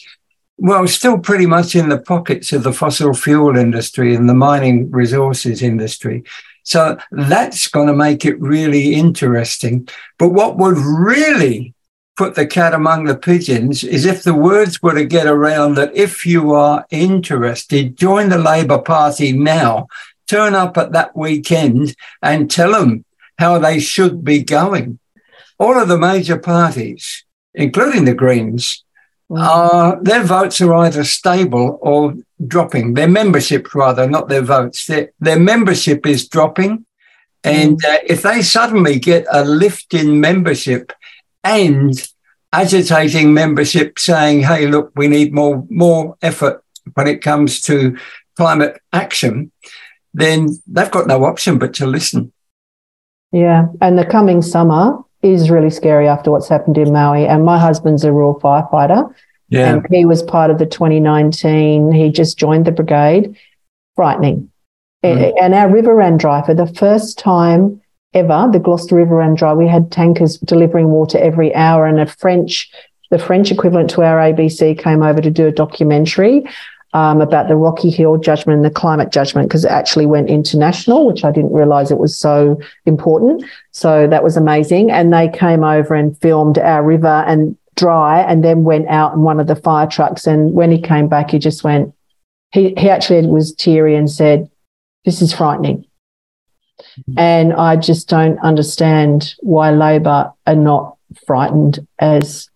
well, 0.63 0.87
still 0.87 1.19
pretty 1.19 1.45
much 1.45 1.75
in 1.75 1.89
the 1.89 1.99
pockets 1.99 2.53
of 2.53 2.63
the 2.63 2.73
fossil 2.73 3.15
fuel 3.15 3.57
industry 3.57 4.15
and 4.15 4.29
the 4.29 4.35
mining 4.35 4.89
resources 4.93 5.61
industry. 5.61 6.23
So 6.63 6.99
that's 7.11 7.67
going 7.67 7.89
to 7.89 7.95
make 7.95 8.25
it 8.25 8.41
really 8.41 8.95
interesting. 8.95 9.89
But 10.21 10.29
what 10.29 10.59
would 10.59 10.79
really 10.79 11.75
put 12.17 12.37
the 12.37 12.47
cat 12.47 12.75
among 12.75 13.07
the 13.07 13.17
pigeons 13.17 13.83
is 13.83 14.07
if 14.07 14.23
the 14.23 14.35
words 14.35 14.81
were 14.81 14.95
to 14.95 15.05
get 15.05 15.27
around 15.27 15.75
that 15.75 15.97
if 15.97 16.25
you 16.25 16.53
are 16.53 16.87
interested, 16.91 17.97
join 17.97 18.29
the 18.29 18.39
Labour 18.39 18.79
Party 18.79 19.33
now, 19.33 19.89
turn 20.29 20.55
up 20.55 20.79
at 20.79 20.93
that 20.93 21.17
weekend 21.17 21.97
and 22.23 22.49
tell 22.49 22.71
them 22.71 23.05
how 23.37 23.59
they 23.59 23.81
should 23.81 24.25
be 24.25 24.45
going. 24.45 25.01
All 25.59 25.77
of 25.77 25.89
the 25.89 25.99
major 25.99 26.39
parties, 26.39 27.25
including 27.53 28.05
the 28.05 28.15
Greens, 28.15 28.85
uh, 29.37 29.97
their 30.01 30.23
votes 30.23 30.61
are 30.61 30.75
either 30.75 31.05
stable 31.05 31.79
or 31.81 32.15
dropping. 32.47 32.95
Their 32.95 33.09
membership, 33.09 33.75
rather, 33.75 34.09
not 34.09 34.29
their 34.29 34.43
votes. 34.43 34.87
Their, 34.87 35.13
their 35.21 35.39
membership 35.39 36.07
is 36.07 36.29
dropping. 36.29 36.85
And 37.45 37.81
mm. 37.81 37.95
uh, 37.95 37.99
if 38.07 38.23
they 38.23 38.43
suddenly 38.43 38.99
get 38.99 39.27
a 39.33 39.45
lift 39.45 39.95
in 39.95 40.21
membership 40.21 40.93
and 41.43 41.95
agitating 42.53 43.33
membership 43.33 43.99
saying, 43.99 44.43
hey, 44.43 44.67
look, 44.67 44.93
we 44.95 45.09
need 45.09 45.33
more, 45.33 45.67
more 45.71 46.17
effort 46.23 46.63
when 46.95 47.07
it 47.07 47.23
comes 47.23 47.61
to 47.63 47.97
climate 48.37 48.81
action, 48.93 49.51
then 50.15 50.49
they've 50.67 50.91
got 50.91 51.07
no 51.07 51.25
option 51.25 51.59
but 51.59 51.75
to 51.75 51.87
listen. 51.87 52.33
Yeah. 53.33 53.69
And 53.81 53.99
the 53.99 54.05
coming 54.05 54.43
summer, 54.43 54.99
is 55.23 55.51
really 55.51 55.71
scary 55.71 56.09
after 56.09 56.31
what's 56.31 56.49
happened 56.49 56.79
in 56.79 56.93
Maui. 56.93 57.27
And 57.27 57.45
my 57.45 57.59
husband's 57.59 58.05
a 58.05 58.13
rural 58.13 58.41
firefighter. 58.41 59.15
Yeah. 59.49 59.75
And 59.75 59.87
he 59.91 60.05
was 60.05 60.23
part 60.23 60.51
of 60.51 60.59
the 60.59 60.67
2019. 60.67 61.93
He 61.93 62.11
just 62.11 62.39
joined 62.39 62.67
the 62.67 62.73
brigade. 62.73 63.37
Frightening. 63.95 64.51
Mm. 65.05 65.35
And 65.41 65.55
our 65.55 65.69
river 65.69 65.95
ran 65.95 66.17
dry 66.17 66.45
for 66.45 66.55
the 66.55 66.67
first 66.67 67.19
time 67.19 67.81
ever. 68.15 68.49
The 68.53 68.59
Gloucester 68.59 68.97
River 68.97 69.17
ran 69.17 69.35
dry. 69.35 69.53
We 69.53 69.69
had 69.69 69.91
tankers 69.91 70.39
delivering 70.39 70.89
water 70.89 71.19
every 71.19 71.55
hour, 71.55 71.87
and 71.87 72.01
a 72.01 72.07
French, 72.07 72.71
the 73.11 73.19
French 73.19 73.51
equivalent 73.51 73.91
to 73.91 74.03
our 74.03 74.19
ABC, 74.19 74.79
came 74.79 75.03
over 75.03 75.21
to 75.21 75.31
do 75.31 75.47
a 75.47 75.53
documentary 75.53 76.45
um, 76.95 77.21
about 77.21 77.49
the 77.49 77.57
Rocky 77.57 77.91
Hill 77.91 78.19
judgment 78.19 78.57
and 78.57 78.65
the 78.65 78.71
climate 78.71 79.11
judgment 79.11 79.49
because 79.49 79.65
it 79.65 79.71
actually 79.71 80.07
went 80.07 80.29
international, 80.29 81.07
which 81.07 81.25
I 81.25 81.31
didn't 81.31 81.53
realize 81.53 81.91
it 81.91 81.99
was 81.99 82.17
so 82.17 82.61
important. 82.85 83.45
So 83.71 84.07
that 84.07 84.23
was 84.23 84.37
amazing. 84.37 84.91
And 84.91 85.13
they 85.13 85.29
came 85.29 85.65
over 85.65 85.95
and 85.95 86.19
filmed 86.19 86.59
our 86.59 86.83
river 86.83 87.25
and 87.27 87.57
dry 87.77 88.21
and 88.21 88.45
then 88.45 88.65
went 88.65 88.89
out 88.89 89.15
in 89.15 89.23
one 89.23 89.41
of 89.41 89.47
the 89.47 89.57
fire 89.57 89.87
trucks. 89.87 90.27
And 90.27 90.53
when 90.53 90.71
he 90.71 90.81
came 90.81 91.09
back, 91.09 91.31
he 91.31 91.39
just 91.39 91.65
went, 91.65 91.95
he, 92.53 92.75
he 92.77 92.91
actually 92.91 93.27
was 93.27 93.55
teary 93.55 93.97
and 93.97 94.11
said, 94.11 94.51
This 95.07 95.23
is 95.23 95.33
frightening. 95.33 95.87
Mm-hmm. 96.81 97.19
And 97.19 97.53
I 97.55 97.77
just 97.77 98.09
don't 98.09 98.39
understand 98.41 99.35
why 99.41 99.71
Labor 99.71 100.31
are 100.47 100.57
not 100.57 100.97
frightened 101.27 101.87
as 101.99 102.51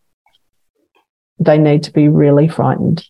they 1.38 1.56
need 1.56 1.84
to 1.84 1.92
be 1.92 2.08
really 2.08 2.48
frightened 2.48 3.06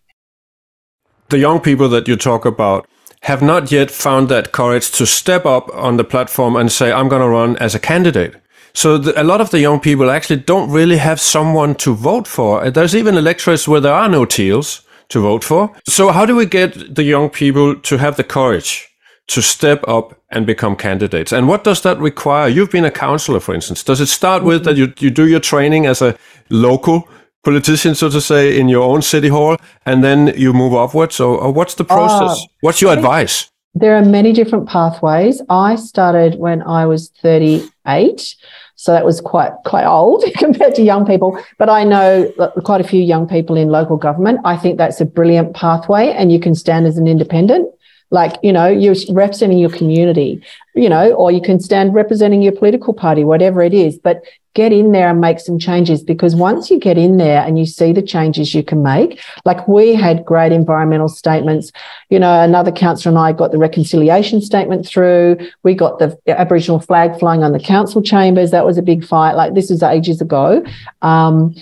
the 1.29 1.39
young 1.39 1.61
people 1.61 1.89
that 1.89 2.09
you 2.09 2.17
talk 2.17 2.45
about 2.45 2.89
have 3.23 3.43
not 3.43 3.73
yet 3.73 3.91
found 3.91 4.29
that 4.29 4.53
courage 4.53 4.91
to 4.93 5.07
step 5.07 5.45
up 5.45 5.69
on 5.75 5.97
the 5.97 6.05
platform 6.05 6.57
and 6.57 6.71
say, 6.71 6.93
I'm 6.93 7.09
going 7.09 7.23
to 7.23 7.29
run 7.29 7.57
as 7.57 7.75
a 7.75 7.81
candidate. 7.81 8.37
So 8.73 8.99
the, 8.99 9.21
a 9.21 9.25
lot 9.25 9.41
of 9.41 9.51
the 9.51 9.59
young 9.59 9.81
people 9.81 10.11
actually 10.11 10.41
don't 10.41 10.71
really 10.71 10.99
have 10.99 11.19
someone 11.19 11.75
to 11.77 11.95
vote 11.95 12.29
for. 12.29 12.63
Uh, 12.63 12.71
there's 12.71 12.95
even 12.95 13.17
electorates 13.17 13.67
where 13.67 13.81
there 13.81 13.95
are 13.95 14.09
no 14.09 14.25
teals 14.27 14.83
to 15.09 15.23
vote 15.23 15.43
for. 15.43 15.75
So 15.89 16.13
how 16.13 16.27
do 16.27 16.37
we 16.37 16.47
get 16.47 16.95
the 16.95 17.03
young 17.03 17.31
people 17.31 17.75
to 17.75 17.97
have 17.97 18.17
the 18.17 18.25
courage 18.25 18.87
to 19.29 19.41
step 19.41 19.83
up 19.89 20.21
and 20.31 20.47
become 20.47 20.77
candidates? 20.77 21.33
And 21.33 21.49
what 21.49 21.65
does 21.65 21.81
that 21.83 21.99
require? 21.99 22.49
You've 22.49 22.71
been 22.71 22.85
a 22.85 22.91
councillor, 22.91 23.41
for 23.41 23.55
instance. 23.55 23.83
Does 23.83 24.01
it 24.01 24.07
start 24.07 24.45
with 24.45 24.63
mm-hmm. 24.63 24.65
that 24.65 24.77
you, 24.77 24.93
you 24.99 25.11
do 25.11 25.27
your 25.27 25.41
training 25.41 25.87
as 25.87 26.03
a 26.03 26.17
local 26.51 27.09
politician, 27.47 27.95
so 27.95 28.11
to 28.11 28.21
say, 28.21 28.59
in 28.61 28.69
your 28.69 28.83
own 28.83 29.03
city 29.03 29.29
hall, 29.29 29.57
and 29.85 30.03
then 30.03 30.33
you 30.37 30.53
move 30.53 30.75
upwards? 30.75 31.21
Or, 31.21 31.33
or 31.39 31.53
what's 31.53 31.75
the 31.75 31.85
process? 31.85 32.43
Uh, 32.43 32.47
what's 32.61 32.81
your 32.83 32.93
advice? 32.93 33.49
There 33.75 33.95
are 33.95 34.05
many 34.05 34.33
different 34.33 34.69
pathways. 34.69 35.41
I 35.49 35.77
started 35.77 36.39
when 36.47 36.63
I 36.63 36.87
was 36.87 37.11
38. 37.23 38.35
So 38.75 38.93
that 38.93 39.05
was 39.05 39.21
quite 39.21 39.53
quite 39.65 39.87
old 39.87 40.25
compared 40.45 40.75
to 40.75 40.83
young 40.83 41.07
people. 41.07 41.39
But 41.59 41.69
I 41.71 41.85
know 41.85 42.33
quite 42.65 42.81
a 42.81 42.89
few 42.93 43.03
young 43.03 43.29
people 43.29 43.57
in 43.57 43.69
local 43.69 43.97
government. 43.97 44.41
I 44.45 44.57
think 44.57 44.77
that's 44.77 45.01
a 45.01 45.07
brilliant 45.07 45.55
pathway, 45.55 46.09
and 46.19 46.33
you 46.33 46.41
can 46.41 46.55
stand 46.55 46.87
as 46.87 46.99
an 46.99 47.07
independent 47.07 47.65
like 48.11 48.37
you 48.43 48.53
know 48.53 48.67
you're 48.67 48.95
representing 49.11 49.59
your 49.59 49.71
community 49.71 50.43
you 50.75 50.89
know 50.89 51.13
or 51.13 51.33
you 51.33 51.41
can 51.41 51.59
stand 51.59 51.95
representing 51.95 52.43
your 52.43 52.53
political 52.53 52.95
party 52.95 53.25
whatever 53.25 53.63
it 53.63 53.75
is 53.75 53.99
but 53.99 54.23
get 54.55 54.73
in 54.73 54.93
there 54.93 55.11
and 55.11 55.21
make 55.21 55.39
some 55.39 55.59
changes 55.59 56.03
because 56.03 56.35
once 56.35 56.71
you 56.71 56.79
get 56.79 56.97
in 56.97 57.19
there 57.19 57.43
and 57.43 57.59
you 57.59 57.67
see 57.67 57.93
the 57.93 58.01
changes 58.01 58.55
you 58.55 58.63
can 58.63 58.83
make 58.83 59.21
like 59.45 59.67
we 59.67 59.95
had 59.95 60.25
great 60.25 60.53
environmental 60.53 61.09
statements 61.09 61.73
you 62.09 62.19
know 62.19 62.41
another 62.43 62.73
councillor 62.73 63.11
and 63.11 63.19
i 63.19 63.33
got 63.33 63.51
the 63.51 63.59
reconciliation 63.59 64.41
statement 64.41 64.87
through 64.87 65.37
we 65.63 65.75
got 65.75 65.99
the 65.99 66.17
aboriginal 66.29 66.81
flag 66.81 67.19
flying 67.19 67.43
on 67.43 67.53
the 67.53 67.61
council 67.61 68.01
chambers 68.01 68.51
that 68.53 68.65
was 68.65 68.79
a 68.79 68.83
big 68.83 69.05
fight 69.05 69.33
like 69.33 69.55
this 69.55 69.69
was 69.69 69.83
ages 69.83 70.21
ago 70.21 70.65
um, 71.03 71.55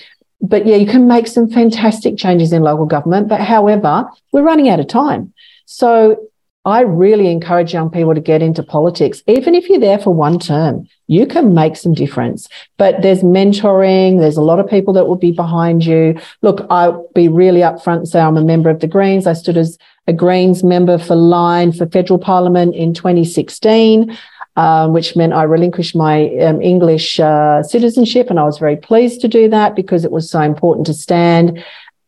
but 0.46 0.66
yeah, 0.66 0.76
you 0.76 0.86
can 0.86 1.08
make 1.08 1.26
some 1.26 1.48
fantastic 1.48 2.18
changes 2.18 2.52
in 2.52 2.62
local 2.62 2.84
government. 2.84 3.28
But 3.28 3.40
however, 3.40 4.06
we're 4.30 4.42
running 4.42 4.68
out 4.68 4.78
of 4.78 4.88
time. 4.88 5.32
So 5.64 6.28
I 6.66 6.80
really 6.80 7.30
encourage 7.30 7.74
young 7.74 7.90
people 7.90 8.14
to 8.14 8.20
get 8.20 8.40
into 8.40 8.62
politics. 8.62 9.22
Even 9.26 9.54
if 9.54 9.68
you're 9.68 9.78
there 9.78 9.98
for 9.98 10.14
one 10.14 10.38
term, 10.38 10.88
you 11.08 11.26
can 11.26 11.52
make 11.52 11.76
some 11.76 11.92
difference. 11.92 12.48
But 12.78 13.02
there's 13.02 13.22
mentoring. 13.22 14.18
There's 14.18 14.38
a 14.38 14.42
lot 14.42 14.58
of 14.58 14.68
people 14.68 14.94
that 14.94 15.06
will 15.06 15.16
be 15.16 15.32
behind 15.32 15.84
you. 15.84 16.18
Look, 16.40 16.66
I'll 16.70 17.06
be 17.14 17.28
really 17.28 17.60
upfront 17.60 17.98
and 17.98 18.08
say 18.08 18.20
I'm 18.20 18.38
a 18.38 18.44
member 18.44 18.70
of 18.70 18.80
the 18.80 18.86
Greens. 18.86 19.26
I 19.26 19.34
stood 19.34 19.58
as 19.58 19.76
a 20.06 20.14
Greens 20.14 20.64
member 20.64 20.96
for 20.96 21.16
Lyne 21.16 21.72
for 21.72 21.86
federal 21.86 22.18
parliament 22.18 22.74
in 22.74 22.94
2016. 22.94 24.16
Um, 24.56 24.92
which 24.92 25.16
meant 25.16 25.32
I 25.32 25.42
relinquished 25.42 25.96
my 25.96 26.32
um, 26.36 26.62
English 26.62 27.18
uh, 27.18 27.64
citizenship. 27.64 28.30
And 28.30 28.38
I 28.38 28.44
was 28.44 28.56
very 28.56 28.76
pleased 28.76 29.20
to 29.22 29.26
do 29.26 29.48
that 29.48 29.74
because 29.74 30.04
it 30.04 30.12
was 30.12 30.30
so 30.30 30.40
important 30.42 30.86
to 30.86 30.94
stand. 30.94 31.60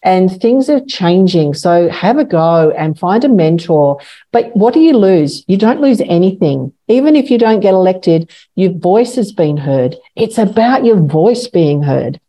And 0.07 0.31
things 0.41 0.71
are 0.71 0.85
changing. 0.87 1.55
So 1.55 1.89
have 1.91 2.17
a 2.17 2.25
go 2.25 2.71
and 2.71 2.97
find 2.97 3.25
a 3.25 3.29
mentor. 3.29 4.01
But 4.31 4.57
what 4.57 4.73
do 4.73 4.81
you 4.81 4.97
lose? 4.97 5.45
You 5.49 5.57
don't 5.57 5.81
lose 5.81 6.01
anything. 6.03 6.73
Even 6.87 7.17
if 7.17 7.29
you 7.29 7.39
don't 7.39 7.59
get 7.59 7.75
elected, 7.75 8.31
your 8.55 8.73
voice 8.73 9.17
has 9.17 9.33
been 9.33 9.57
heard. 9.57 9.97
It's 10.15 10.39
about 10.39 10.85
your 10.85 11.01
voice 11.01 11.49
being 11.49 11.83
heard. 11.83 12.21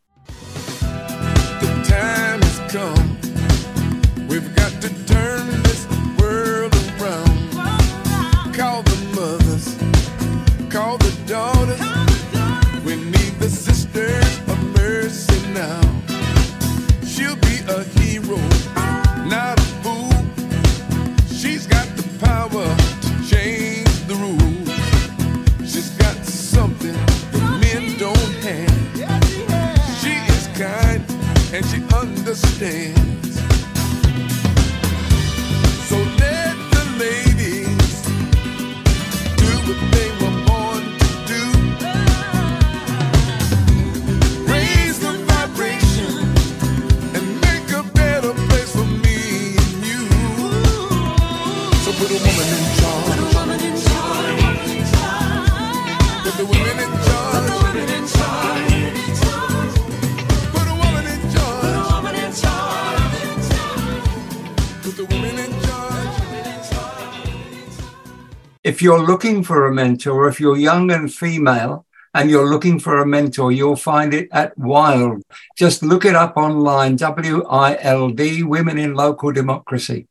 You're 68.88 69.04
looking 69.04 69.44
for 69.44 69.68
a 69.68 69.74
mentor, 69.74 70.30
if 70.30 70.40
you're 70.40 70.56
young 70.56 70.92
and 70.92 71.14
female 71.14 71.86
and 72.14 72.30
you're 72.30 72.48
looking 72.48 72.80
for 72.80 73.00
a 73.00 73.06
mentor, 73.06 73.52
you'll 73.52 73.76
find 73.76 74.14
it 74.14 74.30
at 74.32 74.58
WILD. 74.58 75.24
Just 75.58 75.84
look 75.84 76.06
it 76.06 76.16
up 76.16 76.38
online 76.38 76.96
W 76.96 77.44
I 77.50 77.78
L 77.82 78.08
D, 78.12 78.44
Women 78.44 78.78
in 78.78 78.94
Local 78.94 79.34
Democracy. 79.34 80.08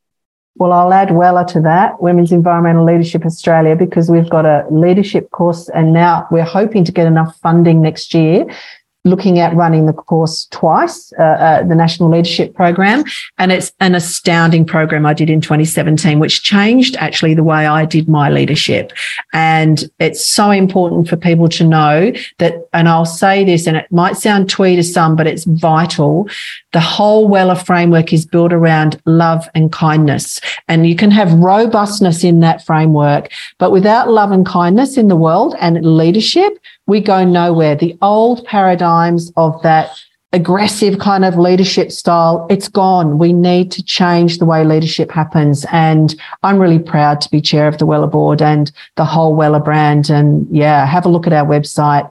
Well, 0.57 0.75
I'll 0.75 0.93
add 0.93 1.09
WELA 1.09 1.47
to 1.55 1.61
that, 1.63 2.03
Women's 2.03 2.33
Environmental 2.33 2.85
Leadership 2.85 3.25
Australia, 3.25 3.75
because 3.75 4.11
we've 4.11 4.29
got 4.29 4.45
a 4.45 4.67
leadership 4.71 5.31
course 5.31 5.71
and 5.71 5.95
now 5.95 6.29
we're 6.31 6.45
hoping 6.45 6.85
to 6.85 6.93
get 6.93 7.07
enough 7.07 7.35
funding 7.39 7.81
next 7.81 8.13
year 8.13 8.45
looking 9.07 9.39
at 9.39 9.55
running 9.55 9.87
the 9.87 9.93
course 9.93 10.47
twice, 10.51 11.13
uh, 11.19 11.23
uh, 11.23 11.63
the 11.63 11.75
National 11.75 12.11
Leadership 12.11 12.55
Program. 12.55 13.05
And 13.39 13.53
it's 13.53 13.73
an 13.81 13.95
astounding 13.95 14.67
program 14.67 15.07
I 15.07 15.15
did 15.15 15.31
in 15.31 15.41
2017, 15.41 16.19
which 16.19 16.43
changed 16.43 16.97
actually 16.97 17.35
the 17.35 17.45
way 17.45 17.67
I 17.67 17.85
did 17.85 18.09
my 18.09 18.29
leadership. 18.29 18.93
And 19.33 19.89
it's 20.01 20.27
so 20.27 20.51
important 20.51 21.09
for 21.09 21.17
people 21.17 21.49
to 21.51 21.65
know 21.65 22.13
that, 22.39 22.69
and 22.73 22.89
I'll 22.89 23.07
say 23.07 23.45
this, 23.45 23.67
and 23.67 23.77
it 23.77 23.91
might 23.93 24.17
sound 24.17 24.51
twee 24.51 24.77
to 24.77 24.83
some, 24.83 25.15
but 25.15 25.29
it's 25.29 25.45
vital. 25.45 26.29
The 26.73 26.81
whole 26.81 27.29
WELA 27.29 27.55
framework 27.65 28.13
is 28.13 28.27
built 28.27 28.53
around 28.53 29.01
love 29.07 29.49
and 29.55 29.71
kindness. 29.71 30.41
And 30.67 30.89
you 30.89 30.97
can 30.97 31.13
have 31.13 31.33
robustness 31.33 32.25
in 32.25 32.41
that 32.41 32.67
framework, 32.67 33.31
but 33.59 33.71
without 33.71 34.11
love 34.11 34.33
and 34.33 34.45
kindness 34.45 34.97
in 34.97 35.07
the 35.07 35.17
world 35.17 35.55
and 35.61 35.97
leadership, 35.97 36.59
we 36.87 37.01
go 37.01 37.25
nowhere. 37.25 37.75
The 37.75 37.97
old 38.01 38.45
paradigms 38.45 39.33
of 39.37 39.61
that 39.63 39.91
aggressive 40.33 40.99
kind 40.99 41.25
of 41.25 41.39
leadership 41.39 41.91
style, 41.91 42.47
it's 42.51 42.69
gone. 42.69 43.19
We 43.19 43.33
need 43.33 43.73
to 43.73 43.83
change 43.83 44.39
the 44.39 44.45
way 44.45 44.65
leadership 44.65 45.11
happens. 45.11 45.65
And 45.73 46.15
I'm 46.43 46.59
really 46.59 46.79
proud 46.79 47.21
to 47.23 47.31
be 47.31 47.41
chair 47.41 47.69
of 47.69 47.79
the 47.79 47.87
WELA 47.87 48.09
board 48.09 48.43
and 48.43 48.71
the 48.97 49.05
whole 49.05 49.35
WELA 49.35 49.61
brand. 49.61 50.11
And 50.11 50.47
yeah, 50.51 50.85
have 50.85 51.07
a 51.07 51.09
look 51.09 51.27
at 51.27 51.33
our 51.33 51.47
website. 51.47 52.11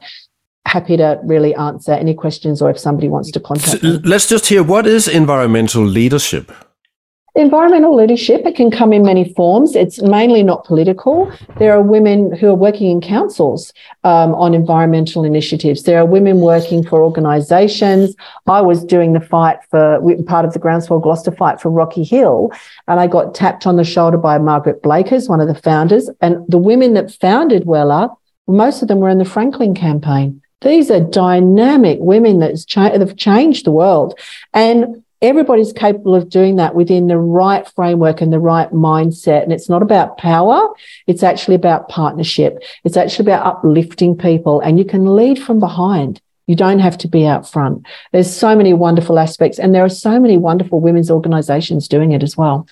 Happy 0.65 0.97
to 0.97 1.19
really 1.23 1.53
answer 1.55 1.91
any 1.91 2.13
questions 2.13 2.61
or 2.61 2.71
if 2.71 2.79
somebody 2.79 3.07
wants 3.07 3.31
to 3.31 3.39
contact 3.39 3.81
so. 3.81 3.99
Let's 4.03 4.27
just 4.27 4.47
hear 4.47 4.63
what 4.63 4.87
is 4.87 5.07
environmental 5.07 5.83
leadership? 5.83 6.51
Environmental 7.37 7.93
leadership, 7.93 8.45
it 8.45 8.55
can 8.55 8.71
come 8.71 8.93
in 8.93 9.03
many 9.03 9.33
forms. 9.33 9.75
It's 9.75 10.01
mainly 10.01 10.41
not 10.41 10.63
political. 10.63 11.29
There 11.57 11.73
are 11.73 11.81
women 11.81 12.33
who 12.33 12.47
are 12.47 12.55
working 12.55 12.89
in 12.89 13.01
councils 13.01 13.73
um, 14.05 14.33
on 14.35 14.53
environmental 14.53 15.25
initiatives. 15.25 15.83
There 15.83 15.99
are 15.99 16.05
women 16.05 16.39
working 16.39 16.81
for 16.85 17.03
organisations. 17.03 18.15
I 18.47 18.61
was 18.61 18.85
doing 18.85 19.11
the 19.11 19.19
fight 19.19 19.57
for 19.69 19.99
part 20.25 20.45
of 20.45 20.53
the 20.53 20.59
Groundswell 20.59 21.01
Gloucester 21.01 21.31
fight 21.31 21.59
for 21.59 21.69
Rocky 21.69 22.05
Hill, 22.05 22.51
and 22.87 23.01
I 23.01 23.07
got 23.07 23.35
tapped 23.35 23.67
on 23.67 23.75
the 23.75 23.83
shoulder 23.83 24.17
by 24.17 24.37
Margaret 24.37 24.81
Blakers, 24.81 25.27
one 25.27 25.41
of 25.41 25.49
the 25.49 25.55
founders. 25.55 26.09
And 26.21 26.37
the 26.47 26.57
women 26.57 26.93
that 26.93 27.11
founded 27.11 27.65
WELA, 27.65 28.15
most 28.47 28.81
of 28.81 28.87
them 28.87 28.99
were 28.99 29.09
in 29.09 29.17
the 29.17 29.25
Franklin 29.25 29.75
campaign. 29.75 30.41
These 30.61 30.89
are 30.89 31.01
dynamic 31.01 31.99
women 31.99 32.39
that 32.39 32.65
have 32.73 33.17
changed 33.17 33.65
the 33.65 33.71
world. 33.71 34.17
And 34.53 35.03
everybody's 35.25 35.73
capable 35.73 36.15
of 36.15 36.29
doing 36.29 36.55
that 36.57 36.75
within 36.75 37.07
the 37.07 37.17
right 37.17 37.67
framework 37.75 38.21
and 38.21 38.31
the 38.31 38.39
right 38.39 38.69
mindset. 38.71 39.43
And 39.43 39.51
it's 39.51 39.69
not 39.69 39.81
about 39.81 40.17
power. 40.17 40.67
It's 41.07 41.23
actually 41.23 41.55
about 41.55 41.89
partnership. 41.89 42.61
It's 42.83 42.95
actually 42.95 43.25
about 43.25 43.45
uplifting 43.45 44.15
people 44.15 44.61
and 44.61 44.77
you 44.77 44.85
can 44.85 45.15
lead 45.15 45.39
from 45.39 45.59
behind. 45.59 46.21
You 46.47 46.55
don't 46.55 46.79
have 46.79 46.97
to 46.99 47.07
be 47.07 47.25
out 47.25 47.49
front. 47.49 47.87
There's 48.11 48.31
so 48.31 48.55
many 48.55 48.73
wonderful 48.73 49.17
aspects 49.17 49.57
and 49.57 49.73
there 49.73 49.83
are 49.83 49.89
so 49.89 50.19
many 50.19 50.37
wonderful 50.37 50.79
women's 50.79 51.09
organizations 51.09 51.87
doing 51.87 52.11
it 52.11 52.21
as 52.21 52.37
well. 52.37 52.67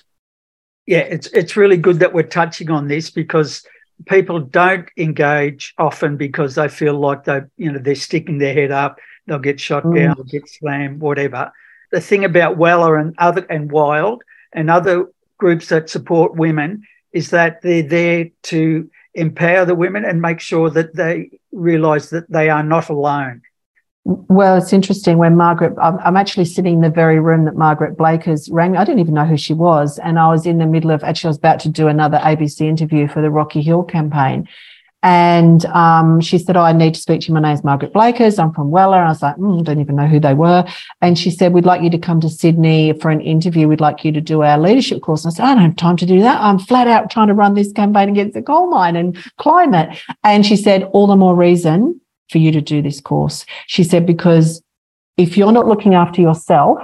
Yeah, 0.86 0.98
it's 0.98 1.26
it's 1.28 1.56
really 1.56 1.78
good 1.78 1.98
that 2.00 2.12
we're 2.12 2.24
touching 2.24 2.70
on 2.70 2.88
this 2.88 3.10
because 3.10 3.66
people 4.06 4.38
don't 4.38 4.86
engage 4.96 5.74
often 5.78 6.16
because 6.16 6.54
they 6.54 6.68
feel 6.68 6.94
like 6.94 7.24
they, 7.24 7.40
you 7.56 7.72
know, 7.72 7.78
they're 7.78 7.94
sticking 7.94 8.38
their 8.38 8.52
head 8.52 8.70
up, 8.70 8.98
they'll 9.26 9.38
get 9.38 9.58
shot 9.58 9.84
mm. 9.84 9.96
down, 9.96 10.26
get 10.26 10.48
slammed, 10.48 11.00
whatever 11.00 11.50
the 11.94 12.00
thing 12.00 12.24
about 12.24 12.58
WELA 12.58 13.00
and 13.00 13.14
other 13.18 13.46
and 13.48 13.70
Wild 13.70 14.24
and 14.52 14.68
other 14.68 15.06
groups 15.38 15.68
that 15.68 15.88
support 15.88 16.34
women 16.34 16.82
is 17.12 17.30
that 17.30 17.62
they're 17.62 17.84
there 17.84 18.30
to 18.42 18.90
empower 19.14 19.64
the 19.64 19.76
women 19.76 20.04
and 20.04 20.20
make 20.20 20.40
sure 20.40 20.68
that 20.70 20.96
they 20.96 21.30
realise 21.52 22.10
that 22.10 22.28
they 22.28 22.50
are 22.50 22.64
not 22.64 22.88
alone. 22.88 23.42
Well, 24.04 24.56
it's 24.56 24.72
interesting 24.72 25.18
when 25.18 25.36
Margaret, 25.36 25.74
I'm, 25.80 26.16
actually 26.16 26.46
sitting 26.46 26.74
in 26.74 26.80
the 26.80 26.90
very 26.90 27.20
room 27.20 27.44
that 27.44 27.54
Margaret 27.54 27.96
Blakers 27.96 28.50
rang. 28.50 28.76
I 28.76 28.84
didn't 28.84 29.00
even 29.00 29.14
know 29.14 29.24
who 29.24 29.38
she 29.38 29.54
was. 29.54 29.98
And 30.00 30.18
I 30.18 30.28
was 30.28 30.44
in 30.44 30.58
the 30.58 30.66
middle 30.66 30.90
of, 30.90 31.04
actually, 31.04 31.28
I 31.28 31.30
was 31.30 31.38
about 31.38 31.60
to 31.60 31.68
do 31.68 31.86
another 31.86 32.18
ABC 32.18 32.62
interview 32.62 33.06
for 33.06 33.22
the 33.22 33.30
Rocky 33.30 33.62
Hill 33.62 33.84
campaign. 33.84 34.48
And 35.04 35.66
um, 35.66 36.22
she 36.22 36.38
said, 36.38 36.56
Oh, 36.56 36.62
I 36.62 36.72
need 36.72 36.94
to 36.94 37.00
speak 37.00 37.20
to 37.20 37.28
you. 37.28 37.34
My 37.34 37.40
name's 37.40 37.62
Margaret 37.62 37.92
Blakers. 37.92 38.38
I'm 38.38 38.54
from 38.54 38.70
WELA. 38.70 38.96
And 38.96 39.06
I 39.06 39.10
was 39.10 39.20
like, 39.20 39.36
mm, 39.36 39.62
don't 39.62 39.78
even 39.78 39.96
know 39.96 40.06
who 40.06 40.18
they 40.18 40.32
were. 40.32 40.64
And 41.02 41.18
she 41.18 41.30
said, 41.30 41.52
We'd 41.52 41.66
like 41.66 41.82
you 41.82 41.90
to 41.90 41.98
come 41.98 42.22
to 42.22 42.30
Sydney 42.30 42.94
for 42.94 43.10
an 43.10 43.20
interview. 43.20 43.68
We'd 43.68 43.82
like 43.82 44.02
you 44.02 44.12
to 44.12 44.20
do 44.22 44.42
our 44.42 44.58
leadership 44.58 45.02
course. 45.02 45.24
And 45.24 45.32
I 45.32 45.34
said, 45.34 45.44
I 45.44 45.54
don't 45.54 45.64
have 45.64 45.76
time 45.76 45.98
to 45.98 46.06
do 46.06 46.20
that. 46.22 46.40
I'm 46.40 46.58
flat 46.58 46.88
out 46.88 47.10
trying 47.10 47.28
to 47.28 47.34
run 47.34 47.52
this 47.52 47.70
campaign 47.70 48.08
against 48.08 48.32
the 48.32 48.40
coal 48.40 48.70
mine 48.70 48.96
and 48.96 49.16
climate. 49.36 49.98
And 50.24 50.46
she 50.46 50.56
said, 50.56 50.84
All 50.94 51.06
the 51.06 51.16
more 51.16 51.36
reason 51.36 52.00
for 52.30 52.38
you 52.38 52.50
to 52.52 52.62
do 52.62 52.80
this 52.80 53.02
course. 53.02 53.44
She 53.66 53.84
said, 53.84 54.06
Because 54.06 54.62
if 55.18 55.36
you're 55.36 55.52
not 55.52 55.66
looking 55.66 55.94
after 55.94 56.22
yourself, 56.22 56.78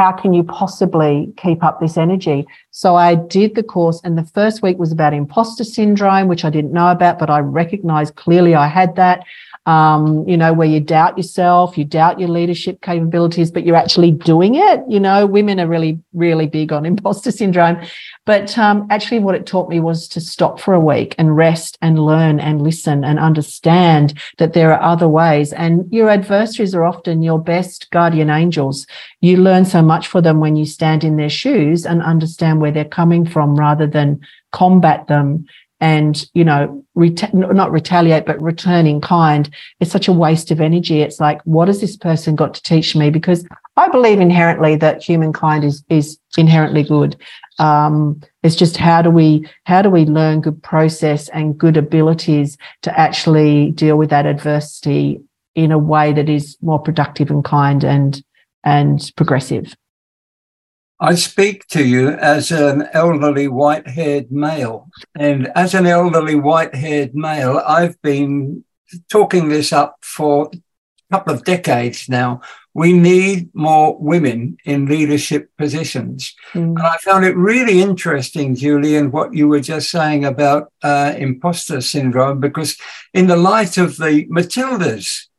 how 0.00 0.10
can 0.10 0.32
you 0.32 0.42
possibly 0.42 1.30
keep 1.36 1.62
up 1.62 1.78
this 1.78 1.98
energy? 1.98 2.46
So 2.70 2.96
I 2.96 3.16
did 3.16 3.54
the 3.54 3.62
course, 3.62 4.00
and 4.02 4.16
the 4.16 4.24
first 4.24 4.62
week 4.62 4.78
was 4.78 4.92
about 4.92 5.12
imposter 5.12 5.62
syndrome, 5.62 6.26
which 6.26 6.42
I 6.42 6.48
didn't 6.48 6.72
know 6.72 6.90
about, 6.90 7.18
but 7.18 7.28
I 7.28 7.40
recognized 7.40 8.16
clearly 8.16 8.54
I 8.54 8.66
had 8.66 8.96
that. 8.96 9.24
Um, 9.66 10.26
you 10.26 10.36
know, 10.36 10.52
where 10.52 10.66
you 10.66 10.80
doubt 10.80 11.18
yourself, 11.18 11.76
you 11.76 11.84
doubt 11.84 12.18
your 12.18 12.30
leadership 12.30 12.80
capabilities, 12.80 13.50
but 13.50 13.64
you're 13.64 13.76
actually 13.76 14.10
doing 14.10 14.54
it. 14.54 14.82
You 14.88 14.98
know, 14.98 15.26
women 15.26 15.60
are 15.60 15.66
really, 15.66 16.00
really 16.14 16.46
big 16.46 16.72
on 16.72 16.86
imposter 16.90 17.30
syndrome. 17.30 17.78
But 18.24 18.56
um, 18.56 18.86
actually, 18.90 19.18
what 19.18 19.34
it 19.34 19.46
taught 19.46 19.68
me 19.68 19.78
was 19.78 20.08
to 20.08 20.20
stop 20.20 20.60
for 20.60 20.72
a 20.72 20.80
week 20.80 21.14
and 21.18 21.36
rest 21.36 21.76
and 21.82 21.98
learn 21.98 22.40
and 22.40 22.62
listen 22.62 23.04
and 23.04 23.18
understand 23.18 24.18
that 24.38 24.54
there 24.54 24.72
are 24.72 24.82
other 24.82 25.08
ways. 25.08 25.52
And 25.52 25.90
your 25.92 26.08
adversaries 26.08 26.74
are 26.74 26.84
often 26.84 27.22
your 27.22 27.38
best 27.38 27.90
guardian 27.90 28.30
angels. 28.30 28.86
You 29.20 29.36
learn 29.36 29.66
so 29.66 29.82
much 29.82 30.08
for 30.08 30.22
them 30.22 30.40
when 30.40 30.56
you 30.56 30.64
stand 30.64 31.04
in 31.04 31.16
their 31.16 31.30
shoes 31.30 31.84
and 31.84 32.02
understand 32.02 32.60
where 32.60 32.72
they're 32.72 32.84
coming 32.84 33.26
from 33.26 33.56
rather 33.56 33.86
than 33.86 34.20
combat 34.52 35.06
them 35.06 35.46
and 35.80 36.26
you 36.34 36.44
know 36.44 36.84
not 36.94 37.72
retaliate 37.72 38.26
but 38.26 38.40
return 38.42 38.86
in 38.86 39.00
kind 39.00 39.48
is 39.80 39.90
such 39.90 40.08
a 40.08 40.12
waste 40.12 40.50
of 40.50 40.60
energy. 40.60 41.00
It's 41.00 41.20
like 41.20 41.40
what 41.42 41.68
has 41.68 41.80
this 41.80 41.96
person 41.96 42.36
got 42.36 42.54
to 42.54 42.62
teach 42.62 42.94
me? 42.94 43.10
Because 43.10 43.46
i 43.76 43.88
believe 43.88 44.20
inherently 44.20 44.76
that 44.76 45.02
humankind 45.02 45.64
is 45.64 45.82
is 45.88 46.18
inherently 46.36 46.82
good. 46.82 47.16
Um, 47.58 48.20
it's 48.42 48.56
just 48.56 48.76
how 48.76 49.02
do 49.02 49.10
we 49.10 49.48
how 49.64 49.82
do 49.82 49.90
we 49.90 50.04
learn 50.04 50.42
good 50.42 50.62
process 50.62 51.28
and 51.30 51.56
good 51.56 51.76
abilities 51.76 52.56
to 52.82 52.98
actually 52.98 53.70
deal 53.72 53.96
with 53.96 54.10
that 54.10 54.26
adversity 54.26 55.20
in 55.54 55.72
a 55.72 55.78
way 55.78 56.12
that 56.12 56.28
is 56.28 56.56
more 56.62 56.78
productive 56.78 57.30
and 57.30 57.44
kind 57.44 57.84
and 57.84 58.22
and 58.64 59.10
progressive 59.16 59.74
I 61.00 61.14
speak 61.14 61.66
to 61.68 61.82
you 61.82 62.10
as 62.10 62.50
an 62.50 62.88
elderly 62.92 63.48
white 63.48 63.88
haired 63.88 64.30
male. 64.30 64.88
And 65.18 65.50
as 65.56 65.74
an 65.74 65.86
elderly 65.86 66.34
white 66.34 66.74
haired 66.74 67.14
male, 67.14 67.62
I've 67.66 68.00
been 68.02 68.64
talking 69.10 69.48
this 69.48 69.72
up 69.72 69.96
for 70.02 70.50
a 70.52 71.14
couple 71.14 71.32
of 71.32 71.44
decades 71.44 72.08
now. 72.08 72.42
We 72.74 72.92
need 72.92 73.48
more 73.54 73.96
women 73.98 74.58
in 74.64 74.86
leadership 74.86 75.50
positions. 75.56 76.34
Mm. 76.52 76.76
And 76.76 76.78
I 76.80 76.98
found 76.98 77.24
it 77.24 77.34
really 77.34 77.80
interesting, 77.80 78.54
Julian, 78.54 79.10
what 79.10 79.34
you 79.34 79.48
were 79.48 79.60
just 79.60 79.90
saying 79.90 80.26
about 80.26 80.70
uh, 80.82 81.14
imposter 81.16 81.80
syndrome, 81.80 82.40
because 82.40 82.76
in 83.14 83.26
the 83.26 83.36
light 83.36 83.78
of 83.78 83.96
the 83.96 84.26
Matildas, 84.26 85.30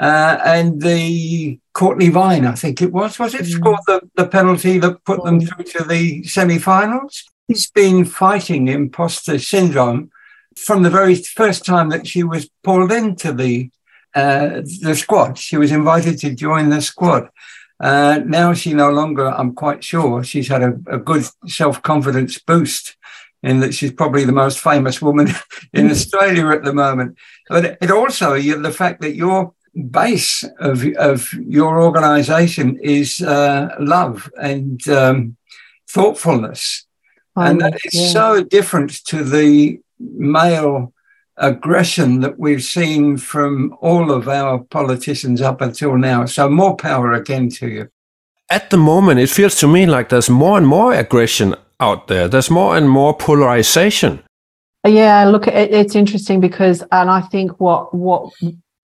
uh, 0.00 0.38
and 0.44 0.80
the 0.80 1.58
Cortnee 1.78 2.10
Vine, 2.10 2.44
I 2.44 2.56
think 2.56 2.82
it 2.82 2.92
was, 2.92 3.20
was 3.20 3.34
it 3.34 3.42
mm. 3.42 3.52
scored 3.52 3.78
the, 3.86 4.00
the 4.16 4.26
penalty 4.26 4.78
that 4.78 5.04
put 5.04 5.22
them 5.22 5.40
through 5.40 5.64
to 5.64 5.84
the 5.84 6.24
semi-finals? 6.24 7.22
He's 7.46 7.70
been 7.70 8.04
fighting 8.04 8.66
imposter 8.66 9.38
syndrome 9.38 10.10
from 10.56 10.82
the 10.82 10.90
very 10.90 11.14
first 11.14 11.64
time 11.64 11.90
that 11.90 12.04
she 12.04 12.24
was 12.24 12.50
pulled 12.64 12.90
into 12.90 13.32
the 13.32 13.70
uh, 14.16 14.62
the 14.80 14.96
squad. 14.96 15.38
She 15.38 15.56
was 15.56 15.70
invited 15.70 16.18
to 16.18 16.34
join 16.34 16.70
the 16.70 16.80
squad. 16.80 17.28
Uh, 17.78 18.22
now 18.24 18.54
she 18.54 18.74
no 18.74 18.90
longer, 18.90 19.28
I'm 19.28 19.54
quite 19.54 19.84
sure, 19.84 20.24
she's 20.24 20.48
had 20.48 20.64
a, 20.64 20.72
a 20.88 20.98
good 20.98 21.26
self 21.46 21.80
confidence 21.82 22.40
boost 22.40 22.96
in 23.44 23.60
that 23.60 23.72
she's 23.72 23.92
probably 23.92 24.24
the 24.24 24.32
most 24.32 24.58
famous 24.58 25.00
woman 25.00 25.28
in 25.72 25.92
Australia 25.92 26.48
at 26.48 26.64
the 26.64 26.72
moment. 26.72 27.16
But 27.48 27.78
it 27.80 27.92
also 27.92 28.34
the 28.36 28.72
fact 28.72 29.00
that 29.02 29.14
you're 29.14 29.54
base 29.82 30.44
of, 30.60 30.84
of 30.96 31.32
your 31.34 31.82
organization 31.82 32.78
is 32.82 33.20
uh, 33.20 33.74
love 33.78 34.30
and 34.40 34.86
um, 34.88 35.36
thoughtfulness. 35.88 36.86
Oh, 37.36 37.42
and 37.42 37.60
that 37.60 37.74
is 37.84 37.94
yeah. 37.94 38.08
so 38.08 38.42
different 38.42 39.04
to 39.06 39.22
the 39.22 39.80
male 39.98 40.92
aggression 41.36 42.20
that 42.20 42.38
we've 42.38 42.64
seen 42.64 43.16
from 43.16 43.76
all 43.80 44.10
of 44.10 44.28
our 44.28 44.58
politicians 44.58 45.40
up 45.40 45.60
until 45.60 45.96
now. 45.96 46.24
So, 46.26 46.48
more 46.48 46.76
power 46.76 47.12
again 47.12 47.48
to 47.50 47.68
you. 47.68 47.88
At 48.50 48.70
the 48.70 48.76
moment, 48.76 49.20
it 49.20 49.30
feels 49.30 49.56
to 49.56 49.68
me 49.68 49.86
like 49.86 50.08
there's 50.08 50.30
more 50.30 50.58
and 50.58 50.66
more 50.66 50.94
aggression 50.94 51.54
out 51.80 52.08
there, 52.08 52.28
there's 52.28 52.50
more 52.50 52.76
and 52.76 52.88
more 52.88 53.16
polarization. 53.16 54.20
Yeah, 54.86 55.24
look, 55.24 55.46
it's 55.46 55.94
interesting 55.94 56.40
because, 56.40 56.82
and 56.92 57.10
I 57.10 57.20
think 57.20 57.60
what 57.60 57.94
what 57.94 58.32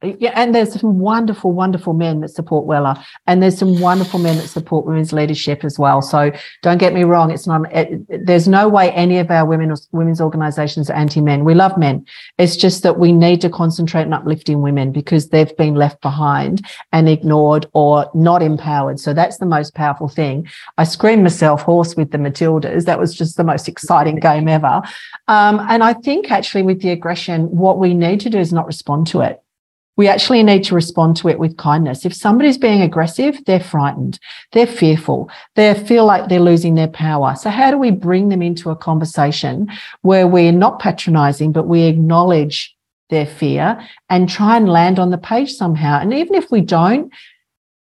yeah, 0.05 0.33
and 0.35 0.55
there's 0.55 0.79
some 0.81 0.99
wonderful, 0.99 1.53
wonderful 1.53 1.93
men 1.95 2.21
that 2.21 2.29
support 2.29 2.67
WELA, 2.67 3.03
and 3.27 3.43
there's 3.43 3.59
some 3.59 3.81
wonderful 3.81 4.21
men 4.21 4.37
that 4.37 4.49
support 4.49 4.87
women's 4.87 5.13
leadership 5.13 5.65
as 5.65 5.79
well. 5.79 6.03
So 6.03 6.33
don't 6.63 6.79
get 6.79 6.93
me 6.93 7.05
wrong; 7.05 7.31
it's 7.31 7.47
not. 7.47 7.73
It, 7.73 8.27
there's 8.27 8.49
no 8.49 8.69
way 8.69 8.91
any 8.93 9.19
of 9.19 9.31
our 9.31 9.47
women 9.47 9.75
women's 9.93 10.21
organisations 10.21 10.91
are 10.91 10.95
anti-men. 10.95 11.45
We 11.45 11.55
love 11.55 11.77
men. 11.79 12.05
It's 12.39 12.57
just 12.57 12.83
that 12.83 12.99
we 12.99 13.13
need 13.13 13.41
to 13.43 13.51
concentrate 13.51 14.05
on 14.05 14.13
uplifting 14.13 14.61
women 14.61 14.93
because 14.93 15.29
they've 15.29 15.57
been 15.57 15.75
left 15.75 16.01
behind 16.03 16.67
and 16.93 17.09
ignored 17.09 17.67
or 17.73 18.11
not 18.15 18.43
empowered. 18.43 19.01
So 19.01 19.15
that's 19.15 19.39
the 19.39 19.47
most 19.47 19.75
powerful 19.75 20.09
thing. 20.09 20.49
I 20.79 20.85
screamed 20.85 21.23
myself 21.23 21.63
hoarse 21.63 21.97
with 21.97 22.11
the 22.11 22.19
Matildas. 22.19 22.85
That 22.85 22.99
was 22.99 23.15
just 23.15 23.37
the 23.37 23.45
most 23.45 23.69
exciting 23.69 24.17
game 24.17 24.49
ever. 24.49 24.83
Um, 25.29 25.61
and 25.69 25.83
I 25.83 25.95
think 25.95 26.31
actually 26.31 26.63
with 26.63 26.83
the 26.83 26.91
aggression, 26.91 27.45
what 27.51 27.79
we 27.79 27.95
need 27.95 28.21
to 28.21 28.31
do 28.31 28.39
is 28.39 28.53
not 28.53 28.67
respond 28.67 29.07
to 29.09 29.21
it 29.21 29.44
we 29.97 30.09
actually 30.09 30.43
need 30.43 30.65
to 30.65 30.75
respond 30.75 31.17
to 31.17 31.29
it 31.29 31.39
with 31.39 31.57
kindness. 31.57 32.05
If 32.05 32.15
somebody's 32.15 32.59
being 32.59 32.83
aggressive, 32.83 33.45
they're 33.45 33.61
frightened, 33.61 34.19
they're 34.53 34.67
fearful, 34.67 35.31
they 35.55 35.75
feel 35.75 36.05
like 36.05 36.29
they're 36.29 36.41
losing 36.41 36.75
their 36.75 36.89
power. 36.89 37.37
So, 37.37 37.51
how 37.51 37.71
do 37.71 37.79
we 37.79 37.91
bring 37.91 38.29
them 38.29 38.43
into 38.43 38.71
a 38.71 38.77
conversation 38.77 39.69
where 40.03 40.27
we're 40.27 40.53
not 40.53 40.81
patronizing, 40.81 41.53
but 41.53 41.69
we 41.69 41.83
acknowledge 41.83 42.75
their 43.11 43.27
fear 43.27 43.81
and 44.09 44.29
try 44.29 44.57
and 44.57 44.69
land 44.69 44.99
on 44.99 45.11
the 45.11 45.19
page 45.19 45.53
somehow? 45.53 46.01
And 46.01 46.13
even 46.13 46.35
if 46.35 46.51
we 46.51 46.61
don't, 46.61 47.13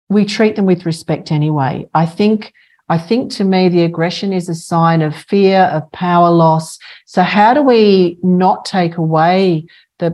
we 0.08 0.24
treat 0.24 0.56
them 0.56 0.66
with 0.66 0.86
respect 0.86 1.32
anyway. 1.32 1.88
I 1.94 2.06
think. 2.06 2.52
I 2.90 2.98
think 2.98 3.32
to 3.32 3.44
me, 3.44 3.70
the 3.70 3.84
aggression 3.84 4.34
is 4.34 4.50
a 4.50 4.54
sign 4.54 5.00
of 5.00 5.16
fear, 5.16 5.60
of 5.72 5.90
power 5.92 6.28
loss. 6.28 6.78
So, 7.06 7.22
how 7.22 7.54
do 7.54 7.62
we 7.62 8.18
not 8.22 8.66
take 8.66 8.98
away 8.98 9.64
the, 9.98 10.10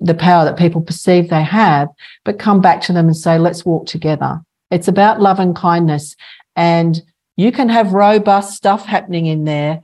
the 0.00 0.14
power 0.14 0.44
that 0.44 0.58
people 0.58 0.80
perceive 0.80 1.28
they 1.28 1.42
have, 1.42 1.88
but 2.24 2.38
come 2.38 2.60
back 2.60 2.80
to 2.82 2.92
them 2.92 3.06
and 3.06 3.16
say, 3.16 3.38
let's 3.38 3.64
walk 3.64 3.86
together. 3.86 4.40
It's 4.70 4.88
about 4.88 5.20
love 5.20 5.38
and 5.38 5.54
kindness. 5.54 6.16
And 6.56 7.00
you 7.36 7.52
can 7.52 7.68
have 7.68 7.92
robust 7.92 8.56
stuff 8.56 8.84
happening 8.84 9.26
in 9.26 9.44
there, 9.44 9.82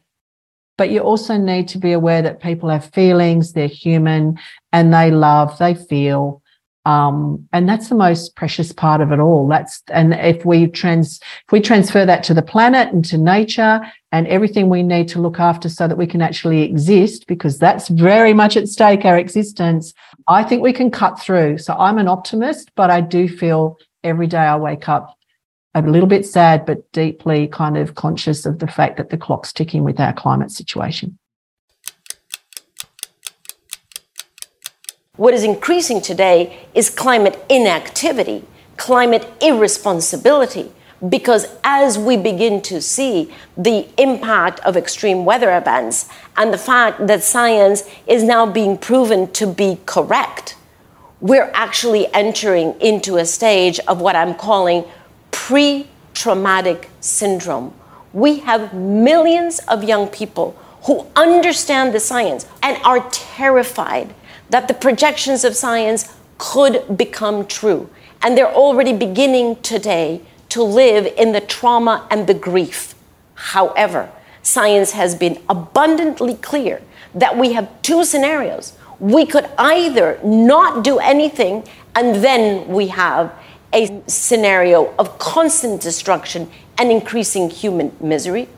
but 0.76 0.90
you 0.90 1.00
also 1.00 1.36
need 1.36 1.68
to 1.68 1.78
be 1.78 1.92
aware 1.92 2.22
that 2.22 2.42
people 2.42 2.68
have 2.68 2.92
feelings, 2.92 3.52
they're 3.52 3.66
human, 3.66 4.38
and 4.72 4.92
they 4.92 5.10
love, 5.10 5.58
they 5.58 5.74
feel. 5.74 6.42
Um, 6.86 7.48
and 7.52 7.68
that's 7.68 7.88
the 7.88 7.96
most 7.96 8.36
precious 8.36 8.72
part 8.72 9.00
of 9.00 9.10
it 9.10 9.18
all. 9.18 9.48
That's 9.48 9.82
and 9.90 10.14
if 10.14 10.44
we 10.44 10.68
trans 10.68 11.18
if 11.18 11.50
we 11.50 11.60
transfer 11.60 12.06
that 12.06 12.22
to 12.24 12.34
the 12.34 12.42
planet 12.42 12.92
and 12.92 13.04
to 13.06 13.18
nature 13.18 13.80
and 14.12 14.28
everything 14.28 14.68
we 14.68 14.84
need 14.84 15.08
to 15.08 15.20
look 15.20 15.40
after 15.40 15.68
so 15.68 15.88
that 15.88 15.98
we 15.98 16.06
can 16.06 16.22
actually 16.22 16.62
exist, 16.62 17.26
because 17.26 17.58
that's 17.58 17.88
very 17.88 18.32
much 18.32 18.56
at 18.56 18.68
stake, 18.68 19.04
our 19.04 19.18
existence, 19.18 19.94
I 20.28 20.44
think 20.44 20.62
we 20.62 20.72
can 20.72 20.92
cut 20.92 21.18
through. 21.18 21.58
So 21.58 21.74
I'm 21.74 21.98
an 21.98 22.06
optimist, 22.06 22.70
but 22.76 22.88
I 22.88 23.00
do 23.00 23.28
feel 23.28 23.78
every 24.04 24.28
day 24.28 24.38
I 24.38 24.56
wake 24.56 24.88
up 24.88 25.12
a 25.74 25.82
little 25.82 26.08
bit 26.08 26.24
sad, 26.24 26.64
but 26.64 26.90
deeply 26.92 27.48
kind 27.48 27.76
of 27.76 27.96
conscious 27.96 28.46
of 28.46 28.60
the 28.60 28.68
fact 28.68 28.96
that 28.98 29.10
the 29.10 29.18
clock's 29.18 29.52
ticking 29.52 29.82
with 29.82 29.98
our 29.98 30.12
climate 30.12 30.52
situation. 30.52 31.18
What 35.16 35.32
is 35.32 35.44
increasing 35.44 36.02
today 36.02 36.58
is 36.74 36.90
climate 36.90 37.42
inactivity, 37.48 38.44
climate 38.76 39.26
irresponsibility, 39.40 40.70
because 41.08 41.46
as 41.64 41.98
we 41.98 42.18
begin 42.18 42.60
to 42.62 42.82
see 42.82 43.32
the 43.56 43.86
impact 43.96 44.60
of 44.60 44.76
extreme 44.76 45.24
weather 45.24 45.56
events 45.56 46.08
and 46.36 46.52
the 46.52 46.58
fact 46.58 47.06
that 47.06 47.22
science 47.22 47.84
is 48.06 48.22
now 48.22 48.44
being 48.44 48.76
proven 48.76 49.30
to 49.32 49.46
be 49.46 49.78
correct, 49.86 50.56
we're 51.20 51.50
actually 51.54 52.12
entering 52.12 52.78
into 52.80 53.16
a 53.16 53.24
stage 53.24 53.78
of 53.80 54.02
what 54.02 54.16
I'm 54.16 54.34
calling 54.34 54.84
pre 55.30 55.86
traumatic 56.12 56.90
syndrome. 57.00 57.72
We 58.12 58.40
have 58.40 58.74
millions 58.74 59.60
of 59.60 59.82
young 59.82 60.08
people 60.08 60.56
who 60.82 61.06
understand 61.16 61.94
the 61.94 62.00
science 62.00 62.46
and 62.62 62.80
are 62.84 63.08
terrified 63.10 64.14
that 64.50 64.68
the 64.68 64.74
projections 64.74 65.44
of 65.44 65.56
science 65.56 66.14
could 66.38 66.96
become 66.96 67.46
true. 67.46 67.88
And 68.22 68.36
they're 68.36 68.52
already 68.52 68.92
beginning 68.92 69.56
today 69.56 70.22
to 70.50 70.62
live 70.62 71.06
in 71.16 71.32
the 71.32 71.40
trauma 71.40 72.06
and 72.10 72.26
the 72.26 72.34
grief. 72.34 72.94
However, 73.34 74.10
science 74.42 74.92
has 74.92 75.14
been 75.14 75.40
abundantly 75.48 76.34
clear 76.34 76.82
that 77.14 77.36
we 77.36 77.52
have 77.52 77.70
two 77.82 78.04
scenarios. 78.04 78.72
We 79.00 79.26
could 79.26 79.48
either 79.58 80.18
not 80.24 80.84
do 80.84 80.98
anything, 80.98 81.64
and 81.94 82.16
then 82.16 82.68
we 82.68 82.88
have 82.88 83.32
a 83.72 84.02
scenario 84.06 84.94
of 84.98 85.18
constant 85.18 85.82
destruction 85.82 86.50
and 86.78 86.90
increasing 86.90 87.50
human 87.50 87.94
misery, 88.00 88.48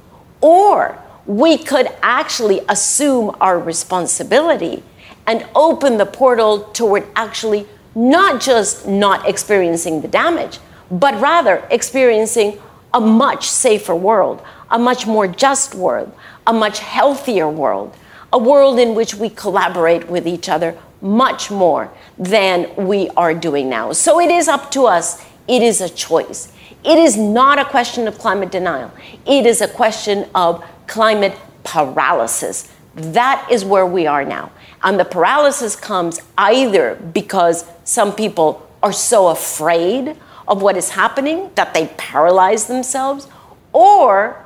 or 0.41 0.99
we 1.26 1.59
could 1.59 1.89
actually 2.03 2.61
assume 2.68 3.34
our 3.41 3.59
responsibility 3.59 4.82
and 5.28 5.46
open 5.54 5.98
the 5.98 6.06
portal 6.06 6.64
toward 6.72 7.06
actually 7.14 7.66
not 7.94 8.40
just 8.40 8.88
not 8.88 9.28
experiencing 9.28 10.00
the 10.00 10.08
damage, 10.08 10.58
but 10.90 11.20
rather 11.20 11.62
experiencing 11.70 12.58
a 12.94 13.00
much 13.00 13.48
safer 13.48 13.94
world, 13.94 14.42
a 14.70 14.78
much 14.78 15.06
more 15.06 15.28
just 15.28 15.74
world, 15.74 16.10
a 16.46 16.52
much 16.52 16.78
healthier 16.78 17.48
world, 17.48 17.94
a 18.32 18.38
world 18.38 18.78
in 18.78 18.94
which 18.94 19.14
we 19.14 19.28
collaborate 19.28 20.08
with 20.08 20.26
each 20.26 20.48
other 20.48 20.76
much 21.02 21.50
more 21.50 21.92
than 22.18 22.74
we 22.76 23.10
are 23.10 23.34
doing 23.34 23.68
now. 23.68 23.92
So 23.92 24.18
it 24.20 24.30
is 24.30 24.48
up 24.48 24.70
to 24.72 24.86
us. 24.86 25.22
It 25.46 25.62
is 25.62 25.82
a 25.82 25.90
choice. 25.90 26.50
It 26.84 26.98
is 26.98 27.18
not 27.18 27.58
a 27.58 27.66
question 27.66 28.08
of 28.08 28.18
climate 28.18 28.50
denial. 28.50 28.90
It 29.26 29.44
is 29.44 29.60
a 29.60 29.68
question 29.68 30.26
of 30.34 30.64
climate 30.86 31.36
paralysis. 31.64 32.72
That 32.94 33.46
is 33.50 33.64
where 33.64 33.86
we 33.86 34.06
are 34.06 34.24
now. 34.24 34.50
And 34.82 34.98
the 34.98 35.04
paralysis 35.04 35.74
comes 35.74 36.20
either 36.36 36.94
because 36.96 37.64
some 37.84 38.14
people 38.14 38.68
are 38.82 38.92
so 38.92 39.28
afraid 39.28 40.16
of 40.46 40.62
what 40.62 40.76
is 40.76 40.90
happening 40.90 41.50
that 41.56 41.74
they 41.74 41.88
paralyze 41.98 42.66
themselves, 42.66 43.28
or 43.72 44.44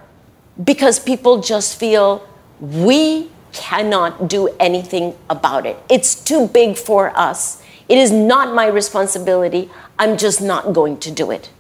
because 0.63 0.99
people 0.99 1.41
just 1.41 1.79
feel 1.79 2.27
we 2.61 3.31
cannot 3.53 4.29
do 4.29 4.49
anything 4.59 5.15
about 5.29 5.67
it. 5.67 5.77
It's 5.91 6.15
too 6.15 6.49
big 6.49 6.77
for 6.77 7.17
us. 7.17 7.63
It 7.89 7.99
is 7.99 8.11
not 8.11 8.55
my 8.55 8.67
responsibility. 8.67 9.71
I'm 9.99 10.17
just 10.17 10.41
not 10.41 10.73
going 10.73 10.99
to 11.01 11.11
do 11.11 11.31
it. 11.31 11.51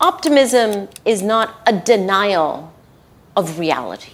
Optimism 0.00 0.88
is 1.04 1.22
not 1.22 1.56
a 1.66 1.72
denial 1.72 2.72
of 3.34 3.58
reality. 3.58 4.12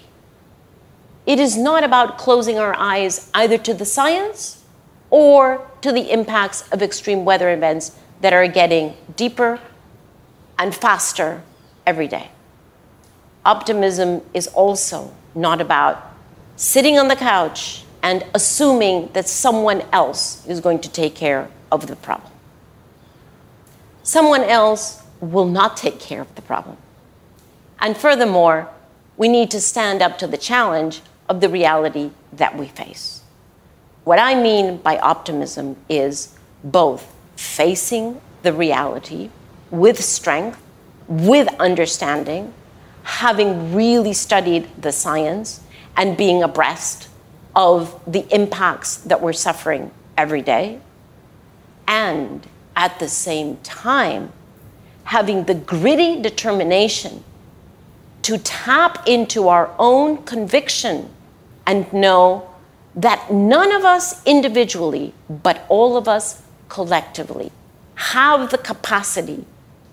It 1.26 1.38
is 1.38 1.56
not 1.56 1.84
about 1.84 2.18
closing 2.18 2.58
our 2.58 2.74
eyes 2.74 3.30
either 3.34 3.58
to 3.58 3.74
the 3.74 3.84
science 3.84 4.62
or 5.10 5.66
to 5.82 5.92
the 5.92 6.10
impacts 6.10 6.68
of 6.70 6.82
extreme 6.82 7.24
weather 7.24 7.52
events 7.52 7.96
that 8.20 8.32
are 8.32 8.46
getting 8.48 8.96
deeper 9.16 9.60
and 10.58 10.74
faster 10.74 11.42
every 11.86 12.08
day. 12.08 12.30
Optimism 13.44 14.22
is 14.34 14.46
also 14.48 15.14
not 15.34 15.60
about 15.60 16.14
sitting 16.56 16.98
on 16.98 17.08
the 17.08 17.16
couch 17.16 17.84
and 18.02 18.24
assuming 18.34 19.08
that 19.12 19.28
someone 19.28 19.82
else 19.92 20.46
is 20.46 20.60
going 20.60 20.80
to 20.80 20.90
take 20.90 21.14
care 21.14 21.48
of 21.72 21.86
the 21.86 21.96
problem. 21.96 22.32
Someone 24.02 24.42
else 24.42 25.02
will 25.20 25.46
not 25.46 25.76
take 25.76 26.00
care 26.00 26.20
of 26.20 26.34
the 26.34 26.42
problem. 26.42 26.76
And 27.78 27.96
furthermore, 27.96 28.68
we 29.16 29.28
need 29.28 29.50
to 29.50 29.60
stand 29.60 30.02
up 30.02 30.18
to 30.18 30.26
the 30.26 30.38
challenge 30.38 31.00
of 31.30 31.40
the 31.40 31.48
reality 31.48 32.10
that 32.32 32.58
we 32.58 32.66
face. 32.66 33.22
What 34.04 34.18
I 34.18 34.34
mean 34.34 34.78
by 34.78 34.98
optimism 34.98 35.76
is 35.88 36.36
both 36.64 37.14
facing 37.36 38.20
the 38.42 38.52
reality 38.52 39.30
with 39.70 40.02
strength, 40.02 40.60
with 41.06 41.48
understanding, 41.60 42.52
having 43.04 43.72
really 43.72 44.12
studied 44.12 44.68
the 44.82 44.90
science, 44.90 45.60
and 45.96 46.16
being 46.16 46.42
abreast 46.42 47.08
of 47.54 48.00
the 48.06 48.26
impacts 48.34 48.96
that 48.98 49.22
we're 49.22 49.32
suffering 49.32 49.92
every 50.16 50.42
day, 50.42 50.80
and 51.86 52.46
at 52.74 52.98
the 52.98 53.08
same 53.08 53.56
time, 53.58 54.32
having 55.04 55.44
the 55.44 55.54
gritty 55.54 56.20
determination 56.20 57.22
to 58.22 58.38
tap 58.38 59.06
into 59.06 59.48
our 59.48 59.72
own 59.78 60.22
conviction 60.24 61.08
and 61.70 61.92
know 61.92 62.50
that 62.96 63.30
none 63.32 63.70
of 63.70 63.84
us 63.84 64.26
individually, 64.26 65.14
but 65.28 65.64
all 65.68 65.96
of 65.96 66.08
us 66.08 66.42
collectively, 66.68 67.52
have 67.94 68.50
the 68.50 68.58
capacity 68.58 69.44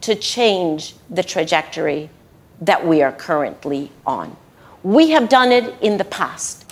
to 0.01 0.15
change 0.15 0.95
the 1.07 1.21
trajectory 1.21 2.09
that 2.59 2.87
we 2.87 3.03
are 3.03 3.11
currently 3.11 3.91
on. 4.07 4.35
We 4.81 5.11
have 5.11 5.29
done 5.29 5.51
it 5.51 5.75
in 5.79 5.97
the 5.97 6.05
past. 6.05 6.65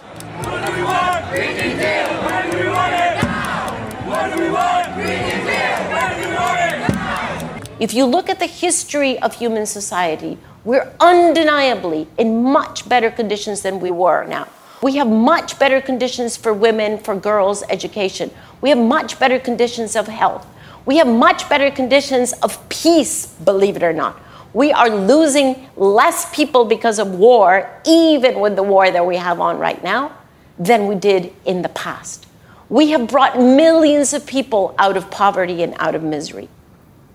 If 7.79 7.93
you 7.93 8.05
look 8.05 8.27
at 8.27 8.39
the 8.39 8.47
history 8.47 9.19
of 9.19 9.35
human 9.35 9.67
society, 9.67 10.39
we're 10.63 10.91
undeniably 10.99 12.07
in 12.17 12.41
much 12.41 12.89
better 12.89 13.11
conditions 13.11 13.61
than 13.61 13.79
we 13.79 13.91
were 13.91 14.25
now. 14.25 14.47
We 14.85 14.97
have 14.97 15.07
much 15.07 15.57
better 15.57 15.81
conditions 15.81 16.37
for 16.37 16.53
women, 16.53 16.99
for 16.99 17.15
girls' 17.15 17.63
education. 17.69 18.29
We 18.61 18.69
have 18.69 18.77
much 18.77 19.17
better 19.17 19.39
conditions 19.39 19.95
of 19.95 20.05
health. 20.05 20.45
We 20.85 20.97
have 20.97 21.07
much 21.07 21.49
better 21.49 21.71
conditions 21.71 22.33
of 22.43 22.69
peace, 22.69 23.25
believe 23.25 23.77
it 23.77 23.81
or 23.81 23.93
not. 23.93 24.21
We 24.53 24.71
are 24.71 24.89
losing 24.89 25.67
less 25.75 26.31
people 26.35 26.65
because 26.65 26.99
of 26.99 27.15
war, 27.15 27.67
even 27.83 28.39
with 28.39 28.55
the 28.55 28.61
war 28.61 28.91
that 28.91 29.03
we 29.03 29.15
have 29.15 29.39
on 29.41 29.57
right 29.57 29.83
now, 29.83 30.11
than 30.59 30.85
we 30.85 30.93
did 30.93 31.33
in 31.45 31.63
the 31.63 31.69
past. 31.69 32.27
We 32.69 32.91
have 32.91 33.07
brought 33.07 33.39
millions 33.39 34.13
of 34.13 34.27
people 34.27 34.75
out 34.77 34.97
of 34.97 35.09
poverty 35.09 35.63
and 35.63 35.73
out 35.79 35.95
of 35.95 36.03
misery 36.03 36.47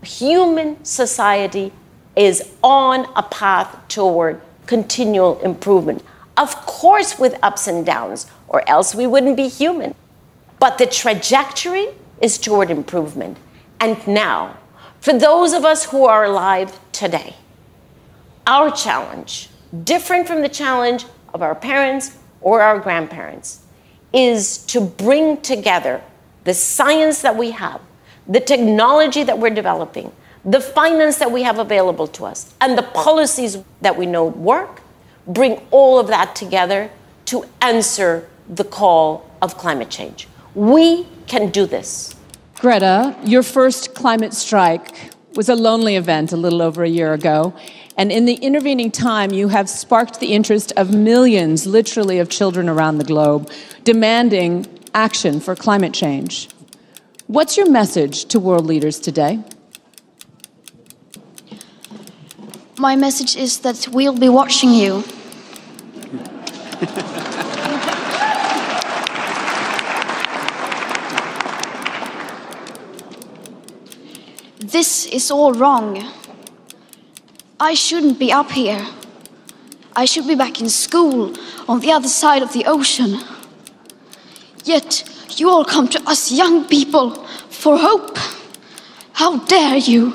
human 0.03 0.83
society 0.85 1.73
is 2.17 2.51
on 2.63 3.07
a 3.15 3.23
path 3.23 3.77
toward 3.89 4.41
continual 4.67 5.39
improvement. 5.43 6.03
Of 6.41 6.57
course, 6.65 7.19
with 7.19 7.39
ups 7.43 7.69
and 7.69 7.85
downs, 7.85 8.27
or 8.49 8.67
else 8.67 8.95
we 8.95 9.07
wouldn't 9.07 9.37
be 9.37 9.47
human. 9.47 9.95
But 10.59 10.79
the 10.79 10.87
trajectory 10.87 11.89
is 12.23 12.39
toward 12.39 12.71
improvement. 12.71 13.37
And 13.79 14.05
now, 14.09 14.57
for 15.01 15.13
those 15.13 15.53
of 15.53 15.67
us 15.67 15.85
who 15.85 16.07
are 16.07 16.25
alive 16.25 16.81
today, 16.93 17.37
our 18.47 18.71
challenge, 18.71 19.51
different 19.85 20.27
from 20.27 20.41
the 20.41 20.49
challenge 20.49 21.05
of 21.35 21.43
our 21.43 21.55
parents 21.55 22.17
or 22.41 22.63
our 22.63 22.79
grandparents, 22.79 23.61
is 24.15 24.59
to 24.73 24.81
bring 24.81 25.43
together 25.43 26.03
the 26.45 26.55
science 26.55 27.21
that 27.21 27.37
we 27.37 27.51
have 27.51 27.83
the 28.27 28.41
technology 28.41 29.25
that 29.25 29.39
we're 29.39 29.51
developing, 29.51 30.13
the 30.45 30.61
finance 30.61 31.19
that 31.19 31.33
we 31.33 31.43
have 31.43 31.59
available 31.59 32.07
to 32.07 32.25
us, 32.25 32.55
and 32.61 32.79
the 32.79 32.83
policies 32.83 33.59
that 33.81 33.97
we 33.97 34.07
know 34.07 34.25
work, 34.25 34.80
bring 35.33 35.61
all 35.71 35.99
of 35.99 36.09
that 36.09 36.35
together 36.35 36.91
to 37.27 37.45
answer 37.61 38.29
the 38.49 38.65
call 38.65 39.31
of 39.41 39.57
climate 39.57 39.91
change. 39.91 40.29
We 40.55 41.07
can 41.27 41.51
do 41.51 41.67
this. 41.67 42.15
Greta, 42.57 43.17
your 43.25 43.43
first 43.43 43.95
climate 43.95 44.35
strike 44.35 45.13
was 45.35 45.49
a 45.49 45.55
lonely 45.55 45.97
event 45.97 46.33
a 46.33 46.37
little 46.37 46.61
over 46.61 46.83
a 46.83 46.89
year 46.89 47.15
ago. 47.15 47.55
And 47.97 48.11
in 48.11 48.25
the 48.25 48.35
intervening 48.35 48.91
time, 48.91 49.33
you 49.33 49.49
have 49.49 49.69
sparked 49.69 50.21
the 50.21 50.33
interest 50.33 50.73
of 50.77 50.93
millions, 50.95 51.67
literally, 51.67 52.19
of 52.19 52.29
children 52.29 52.69
around 52.69 52.99
the 52.99 53.05
globe 53.05 53.51
demanding 53.85 54.67
action 54.95 55.41
for 55.41 55.55
climate 55.55 55.95
change. 55.95 56.49
What's 57.27 57.57
your 57.57 57.71
message 57.71 58.25
to 58.27 58.41
world 58.41 58.67
leaders 58.67 58.99
today? 58.99 59.39
My 62.79 62.97
message 62.97 63.37
is 63.37 63.61
that 63.61 63.89
we'll 63.93 64.19
be 64.19 64.29
watching 64.29 64.71
you. 64.71 65.05
this 74.61 75.05
is 75.07 75.31
all 75.31 75.53
wrong. 75.53 76.03
I 77.59 77.75
shouldn't 77.75 78.19
be 78.19 78.33
up 78.33 78.51
here. 78.51 78.87
I 79.95 80.07
should 80.07 80.27
be 80.27 80.35
back 80.35 80.63
in 80.63 80.71
school 80.71 81.35
on 81.69 81.81
the 81.81 81.93
other 81.93 82.09
side 82.09 82.43
of 82.43 82.55
the 82.55 82.65
ocean. 82.65 83.21
Yet 84.65 85.05
you 85.37 85.51
all 85.51 85.67
come 85.67 85.87
to 85.89 86.01
us 86.09 86.33
young 86.33 86.65
people 86.65 87.27
for 87.51 87.77
hope. 87.77 88.17
How 89.13 89.37
dare 89.41 89.77
you? 89.77 90.15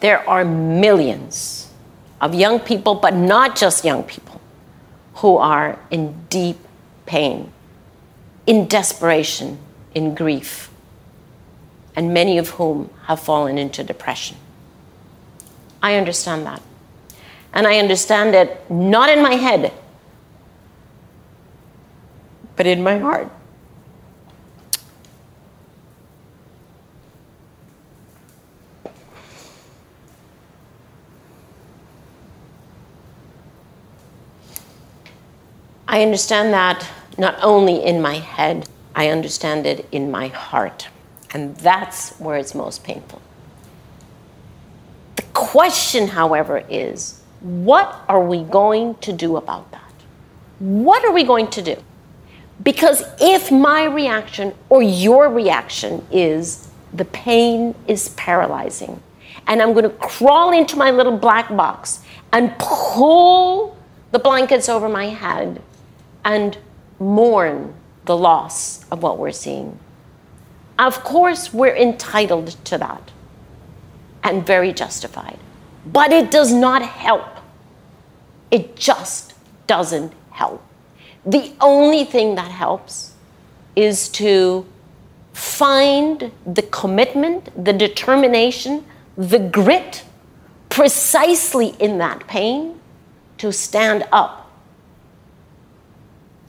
There 0.00 0.28
are 0.28 0.44
millions 0.44 1.70
of 2.20 2.34
young 2.34 2.60
people, 2.60 2.94
but 2.94 3.14
not 3.14 3.56
just 3.56 3.84
young 3.84 4.02
people, 4.04 4.40
who 5.14 5.36
are 5.36 5.78
in 5.90 6.14
deep 6.28 6.58
pain, 7.06 7.52
in 8.46 8.68
desperation, 8.68 9.58
in 9.94 10.14
grief, 10.14 10.70
and 11.96 12.14
many 12.14 12.38
of 12.38 12.50
whom 12.50 12.90
have 13.06 13.20
fallen 13.20 13.58
into 13.58 13.82
depression. 13.82 14.36
I 15.82 15.96
understand 15.96 16.46
that. 16.46 16.62
And 17.52 17.66
I 17.66 17.78
understand 17.78 18.34
it 18.34 18.70
not 18.70 19.08
in 19.08 19.22
my 19.22 19.34
head, 19.34 19.72
but 22.56 22.66
in 22.66 22.82
my 22.82 22.98
heart. 22.98 23.30
I 35.90 36.02
understand 36.02 36.52
that 36.52 36.86
not 37.16 37.38
only 37.42 37.82
in 37.82 38.02
my 38.02 38.16
head, 38.16 38.68
I 38.94 39.08
understand 39.08 39.64
it 39.64 39.88
in 39.90 40.10
my 40.10 40.28
heart. 40.28 40.88
And 41.32 41.56
that's 41.56 42.18
where 42.18 42.36
it's 42.36 42.54
most 42.54 42.84
painful. 42.84 43.22
The 45.16 45.22
question, 45.32 46.08
however, 46.08 46.62
is 46.68 47.22
what 47.40 48.04
are 48.06 48.22
we 48.22 48.42
going 48.44 48.96
to 48.96 49.14
do 49.14 49.36
about 49.36 49.70
that? 49.72 49.92
What 50.58 51.04
are 51.06 51.12
we 51.12 51.24
going 51.24 51.48
to 51.48 51.62
do? 51.62 51.76
Because 52.62 53.02
if 53.18 53.50
my 53.50 53.84
reaction 53.84 54.54
or 54.68 54.82
your 54.82 55.30
reaction 55.30 56.06
is 56.10 56.70
the 56.92 57.06
pain 57.06 57.74
is 57.86 58.10
paralyzing, 58.10 59.00
and 59.46 59.62
I'm 59.62 59.72
going 59.72 59.84
to 59.84 59.96
crawl 59.96 60.52
into 60.52 60.76
my 60.76 60.90
little 60.90 61.16
black 61.16 61.48
box 61.48 62.00
and 62.32 62.52
pull 62.58 63.76
the 64.10 64.18
blankets 64.18 64.68
over 64.68 64.88
my 64.88 65.06
head 65.06 65.62
and 66.24 66.58
mourn 66.98 67.74
the 68.04 68.16
loss 68.16 68.84
of 68.90 69.02
what 69.02 69.18
we're 69.18 69.32
seeing. 69.32 69.78
Of 70.78 71.02
course, 71.04 71.52
we're 71.52 71.76
entitled 71.76 72.56
to 72.64 72.78
that 72.78 73.10
and 74.22 74.46
very 74.46 74.72
justified, 74.72 75.38
but 75.86 76.12
it 76.12 76.30
does 76.30 76.52
not 76.52 76.82
help. 76.82 77.38
It 78.50 78.76
just 78.76 79.34
doesn't 79.66 80.12
help. 80.30 80.62
The 81.26 81.52
only 81.60 82.04
thing 82.04 82.36
that 82.36 82.50
helps 82.50 83.12
is 83.76 84.08
to 84.10 84.66
find 85.32 86.32
the 86.46 86.62
commitment, 86.62 87.64
the 87.64 87.72
determination, 87.72 88.84
the 89.16 89.38
grit 89.38 90.04
precisely 90.68 91.68
in 91.78 91.98
that 91.98 92.26
pain 92.26 92.80
to 93.38 93.52
stand 93.52 94.04
up 94.10 94.47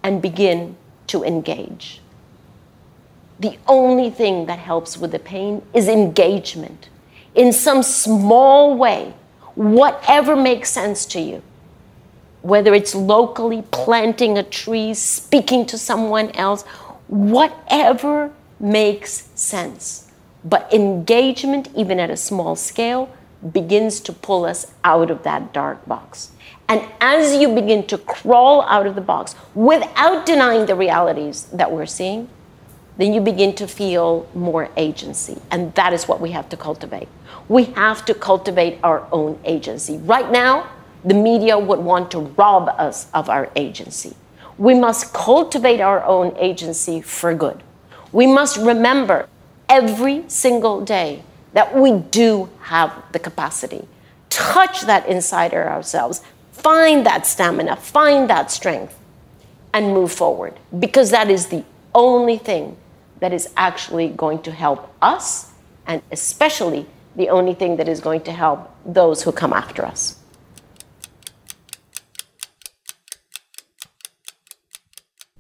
and 0.04 0.22
begin 0.22 0.76
to 1.08 1.24
engage. 1.24 2.02
The 3.40 3.58
only 3.68 4.10
thing 4.10 4.46
that 4.48 4.60
helps 4.60 4.98
with 4.98 5.12
the 5.12 5.20
pain 5.20 5.62
is 5.74 5.88
engagement 5.88 6.90
in 7.36 7.54
some 7.54 7.84
small 7.84 8.76
way, 8.76 9.14
whatever 9.56 10.36
makes 10.36 10.70
sense 10.70 11.06
to 11.08 11.22
you. 11.22 11.42
Whether 12.42 12.74
it's 12.74 12.96
locally 12.96 13.64
planting 13.72 14.38
a 14.38 14.44
tree, 14.44 14.94
speaking 14.94 15.66
to 15.68 15.78
someone 15.78 16.32
else, 16.32 16.64
whatever 17.08 18.32
makes 18.60 19.30
sense. 19.36 20.12
But 20.44 20.72
engagement, 20.74 21.70
even 21.76 22.00
at 22.00 22.10
a 22.10 22.18
small 22.18 22.56
scale, 22.56 23.10
begins 23.54 24.00
to 24.02 24.14
pull 24.14 24.46
us 24.46 24.74
out 24.84 25.12
of 25.12 25.24
that 25.24 25.54
dark 25.54 25.86
box. 25.86 26.32
And 26.70 26.88
as 27.02 27.36
you 27.36 27.54
begin 27.54 27.86
to 27.88 27.98
crawl 27.98 28.62
out 28.62 28.86
of 28.86 28.94
the 28.94 29.02
box 29.02 29.36
without 29.56 30.28
denying 30.28 30.68
the 30.68 30.76
realities 30.76 31.46
that 31.46 31.72
we're 31.72 31.88
seeing, 31.88 32.30
then 32.98 33.12
you 33.12 33.22
begin 33.22 33.56
to 33.56 33.68
feel 33.68 34.30
more 34.36 34.70
agency. 34.78 35.42
And 35.50 35.74
that 35.74 35.94
is 35.94 36.08
what 36.08 36.22
we 36.22 36.32
have 36.32 36.48
to 36.50 36.58
cultivate. 36.58 37.08
We 37.48 37.64
have 37.64 38.06
to 38.06 38.14
cultivate 38.14 38.78
our 38.84 39.08
own 39.12 39.40
agency. 39.46 39.98
Right 39.98 40.30
now, 40.30 40.70
the 41.04 41.16
media 41.16 41.58
would 41.58 41.80
want 41.80 42.12
to 42.12 42.20
rob 42.20 42.70
us 42.78 43.10
of 43.14 43.30
our 43.30 43.50
agency. 43.56 44.16
We 44.60 44.76
must 44.76 45.14
cultivate 45.14 45.80
our 45.80 46.04
own 46.04 46.36
agency 46.38 47.02
for 47.02 47.34
good. 47.34 47.64
We 48.12 48.28
must 48.28 48.58
remember 48.58 49.28
every 49.70 50.26
single 50.28 50.82
day 50.82 51.24
that 51.54 51.76
we 51.76 51.94
do 51.94 52.50
have 52.64 52.92
the 53.12 53.20
capacity. 53.20 53.88
Touch 54.30 54.82
that 54.82 55.08
inside 55.08 55.54
ourselves, 55.54 56.22
Find 56.60 57.06
that 57.06 57.26
stamina, 57.26 57.78
find 57.78 58.30
that 58.30 58.52
strength, 58.52 59.00
and 59.74 59.94
move 59.94 60.12
forward 60.12 60.60
because 60.78 61.12
that 61.12 61.30
is 61.30 61.48
the 61.48 61.64
only 61.96 62.38
thing 62.38 62.76
that 63.20 63.32
is 63.32 63.50
actually 63.56 64.10
going 64.10 64.42
to 64.42 64.52
help 64.52 64.94
us, 65.02 65.52
and 65.88 66.02
especially 66.12 66.86
the 67.16 67.30
only 67.30 67.54
thing 67.54 67.78
that 67.78 67.88
is 67.88 68.00
going 68.02 68.22
to 68.22 68.32
help 68.32 68.70
those 68.86 69.24
who 69.24 69.32
come 69.32 69.54
after 69.54 69.86
us. 69.86 70.18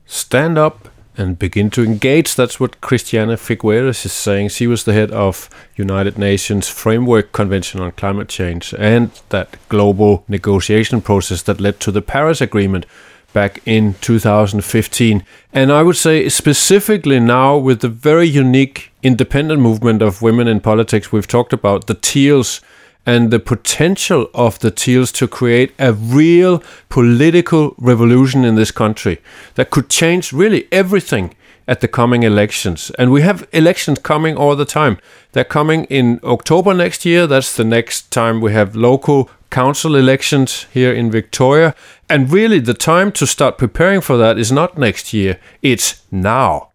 Stand 0.05 0.57
up 0.57 0.89
and 1.19 1.37
begin 1.37 1.69
to 1.71 1.83
engage. 1.83 2.35
That's 2.35 2.59
what 2.59 2.81
Christiana 2.81 3.35
Figueres 3.35 4.05
is 4.05 4.13
saying. 4.13 4.49
She 4.49 4.67
was 4.67 4.85
the 4.85 4.93
head 4.93 5.11
of 5.11 5.49
United 5.75 6.17
Nations 6.17 6.69
Framework 6.69 7.31
Convention 7.31 7.81
on 7.81 7.91
Climate 7.91 8.29
Change 8.29 8.73
and 8.79 9.11
that 9.29 9.57
global 9.67 10.23
negotiation 10.27 11.01
process 11.01 11.41
that 11.43 11.59
led 11.59 11.79
to 11.81 11.91
the 11.91 12.01
Paris 12.01 12.41
Agreement 12.41 12.85
back 13.33 13.59
in 13.65 13.95
2015. 14.01 15.23
And 15.53 15.71
I 15.71 15.83
would 15.83 15.97
say 15.97 16.29
specifically 16.29 17.19
now 17.19 17.57
with 17.57 17.81
the 17.81 17.89
very 17.89 18.27
unique 18.27 18.91
independent 19.03 19.61
movement 19.61 20.01
of 20.01 20.21
women 20.21 20.47
in 20.47 20.61
politics 20.61 21.11
we've 21.11 21.27
talked 21.27 21.53
about, 21.53 21.87
the 21.87 21.93
Teals 21.93 22.61
and 23.05 23.31
the 23.31 23.39
potential 23.39 24.29
of 24.33 24.59
the 24.59 24.71
Teals 24.71 25.11
to 25.13 25.27
create 25.27 25.73
a 25.79 25.93
real 25.93 26.61
political 26.89 27.75
revolution 27.77 28.45
in 28.45 28.55
this 28.55 28.71
country 28.71 29.19
that 29.55 29.69
could 29.69 29.89
change 29.89 30.33
really 30.33 30.67
everything 30.71 31.35
at 31.67 31.81
the 31.81 31.87
coming 31.87 32.23
elections. 32.23 32.91
And 32.97 33.11
we 33.11 33.21
have 33.21 33.47
elections 33.53 33.99
coming 33.99 34.35
all 34.35 34.55
the 34.55 34.65
time. 34.65 34.97
They're 35.31 35.43
coming 35.43 35.85
in 35.85 36.19
October 36.23 36.73
next 36.73 37.05
year. 37.05 37.27
That's 37.27 37.55
the 37.55 37.63
next 37.63 38.09
time 38.11 38.41
we 38.41 38.53
have 38.53 38.75
local 38.75 39.29
council 39.51 39.95
elections 39.95 40.65
here 40.73 40.91
in 40.91 41.11
Victoria. 41.11 41.75
And 42.09 42.31
really, 42.31 42.59
the 42.59 42.73
time 42.73 43.11
to 43.13 43.27
start 43.27 43.57
preparing 43.59 44.01
for 44.01 44.17
that 44.17 44.37
is 44.39 44.51
not 44.51 44.77
next 44.77 45.13
year, 45.13 45.39
it's 45.61 46.03
now. 46.11 46.69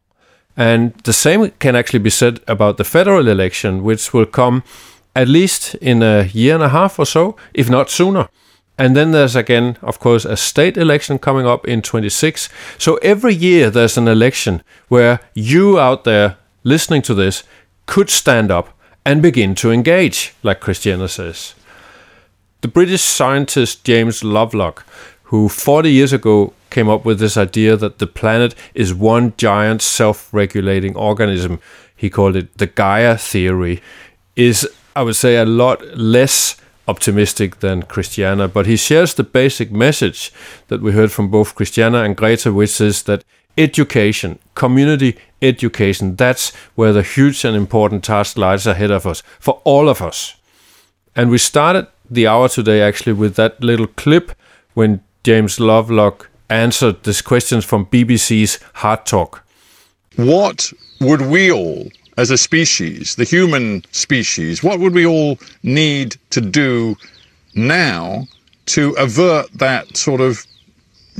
And 0.56 0.94
the 1.02 1.12
same 1.12 1.50
can 1.58 1.74
actually 1.74 1.98
be 1.98 2.10
said 2.10 2.40
about 2.46 2.76
the 2.76 2.84
federal 2.84 3.26
election, 3.26 3.82
which 3.82 4.12
will 4.12 4.26
come 4.26 4.62
at 5.14 5.28
least 5.28 5.74
in 5.76 6.02
a 6.02 6.24
year 6.24 6.54
and 6.54 6.64
a 6.64 6.68
half 6.70 6.98
or 6.98 7.06
so, 7.06 7.36
if 7.52 7.70
not 7.70 7.90
sooner. 7.90 8.28
And 8.76 8.96
then 8.96 9.12
there's 9.12 9.36
again, 9.36 9.78
of 9.82 10.00
course, 10.00 10.24
a 10.24 10.36
state 10.36 10.76
election 10.76 11.18
coming 11.18 11.46
up 11.46 11.66
in 11.66 11.80
26. 11.80 12.48
So 12.78 12.96
every 12.96 13.34
year 13.34 13.70
there's 13.70 13.96
an 13.96 14.08
election 14.08 14.62
where 14.88 15.20
you 15.34 15.78
out 15.78 16.04
there 16.04 16.36
listening 16.64 17.02
to 17.02 17.14
this 17.14 17.44
could 17.86 18.10
stand 18.10 18.50
up 18.50 18.76
and 19.04 19.22
begin 19.22 19.54
to 19.56 19.70
engage, 19.70 20.34
like 20.42 20.60
Christiana 20.60 21.08
says. 21.08 21.54
The 22.62 22.68
British 22.68 23.02
scientist 23.02 23.84
James 23.84 24.24
Lovelock, 24.24 24.84
who 25.24 25.48
40 25.48 25.90
years 25.90 26.12
ago 26.12 26.54
came 26.70 26.88
up 26.88 27.04
with 27.04 27.20
this 27.20 27.36
idea 27.36 27.76
that 27.76 27.98
the 27.98 28.06
planet 28.06 28.54
is 28.74 28.94
one 28.94 29.34
giant 29.36 29.82
self 29.82 30.32
regulating 30.32 30.96
organism, 30.96 31.60
he 31.94 32.10
called 32.10 32.36
it 32.36 32.56
the 32.56 32.66
Gaia 32.66 33.16
theory, 33.16 33.82
is 34.34 34.68
I 34.96 35.02
would 35.02 35.16
say, 35.16 35.36
a 35.36 35.44
lot 35.44 35.82
less 35.96 36.56
optimistic 36.86 37.60
than 37.60 37.82
Christiana, 37.82 38.48
but 38.48 38.66
he 38.66 38.76
shares 38.76 39.14
the 39.14 39.24
basic 39.24 39.72
message 39.72 40.32
that 40.68 40.82
we 40.82 40.92
heard 40.92 41.10
from 41.10 41.30
both 41.30 41.54
Christiana 41.54 42.02
and 42.02 42.16
Greta, 42.16 42.52
which 42.52 42.80
is 42.80 43.04
that 43.04 43.24
education, 43.56 44.38
community 44.54 45.16
education, 45.40 46.16
that's 46.16 46.54
where 46.74 46.92
the 46.92 47.02
huge 47.02 47.44
and 47.44 47.56
important 47.56 48.04
task 48.04 48.36
lies 48.36 48.66
ahead 48.66 48.90
of 48.90 49.06
us 49.06 49.22
for 49.38 49.60
all 49.64 49.88
of 49.88 50.02
us. 50.02 50.36
And 51.14 51.30
we 51.30 51.38
started 51.38 51.86
the 52.10 52.26
hour 52.26 52.48
today 52.48 52.82
actually 52.82 53.12
with 53.12 53.36
that 53.36 53.62
little 53.62 53.86
clip 53.86 54.32
when 54.74 55.02
James 55.22 55.60
Lovelock 55.60 56.28
answered 56.50 57.02
these 57.04 57.22
questions 57.22 57.64
from 57.64 57.86
BBC's 57.86 58.58
Hard 58.74 59.06
Talk. 59.06 59.44
What 60.16 60.72
would 61.00 61.22
we 61.22 61.50
all 61.50 61.88
as 62.16 62.30
a 62.30 62.38
species, 62.38 63.16
the 63.16 63.24
human 63.24 63.84
species, 63.90 64.62
what 64.62 64.78
would 64.80 64.94
we 64.94 65.06
all 65.06 65.38
need 65.62 66.16
to 66.30 66.40
do 66.40 66.96
now 67.54 68.26
to 68.66 68.92
avert 68.98 69.50
that 69.54 69.96
sort 69.96 70.20
of, 70.20 70.44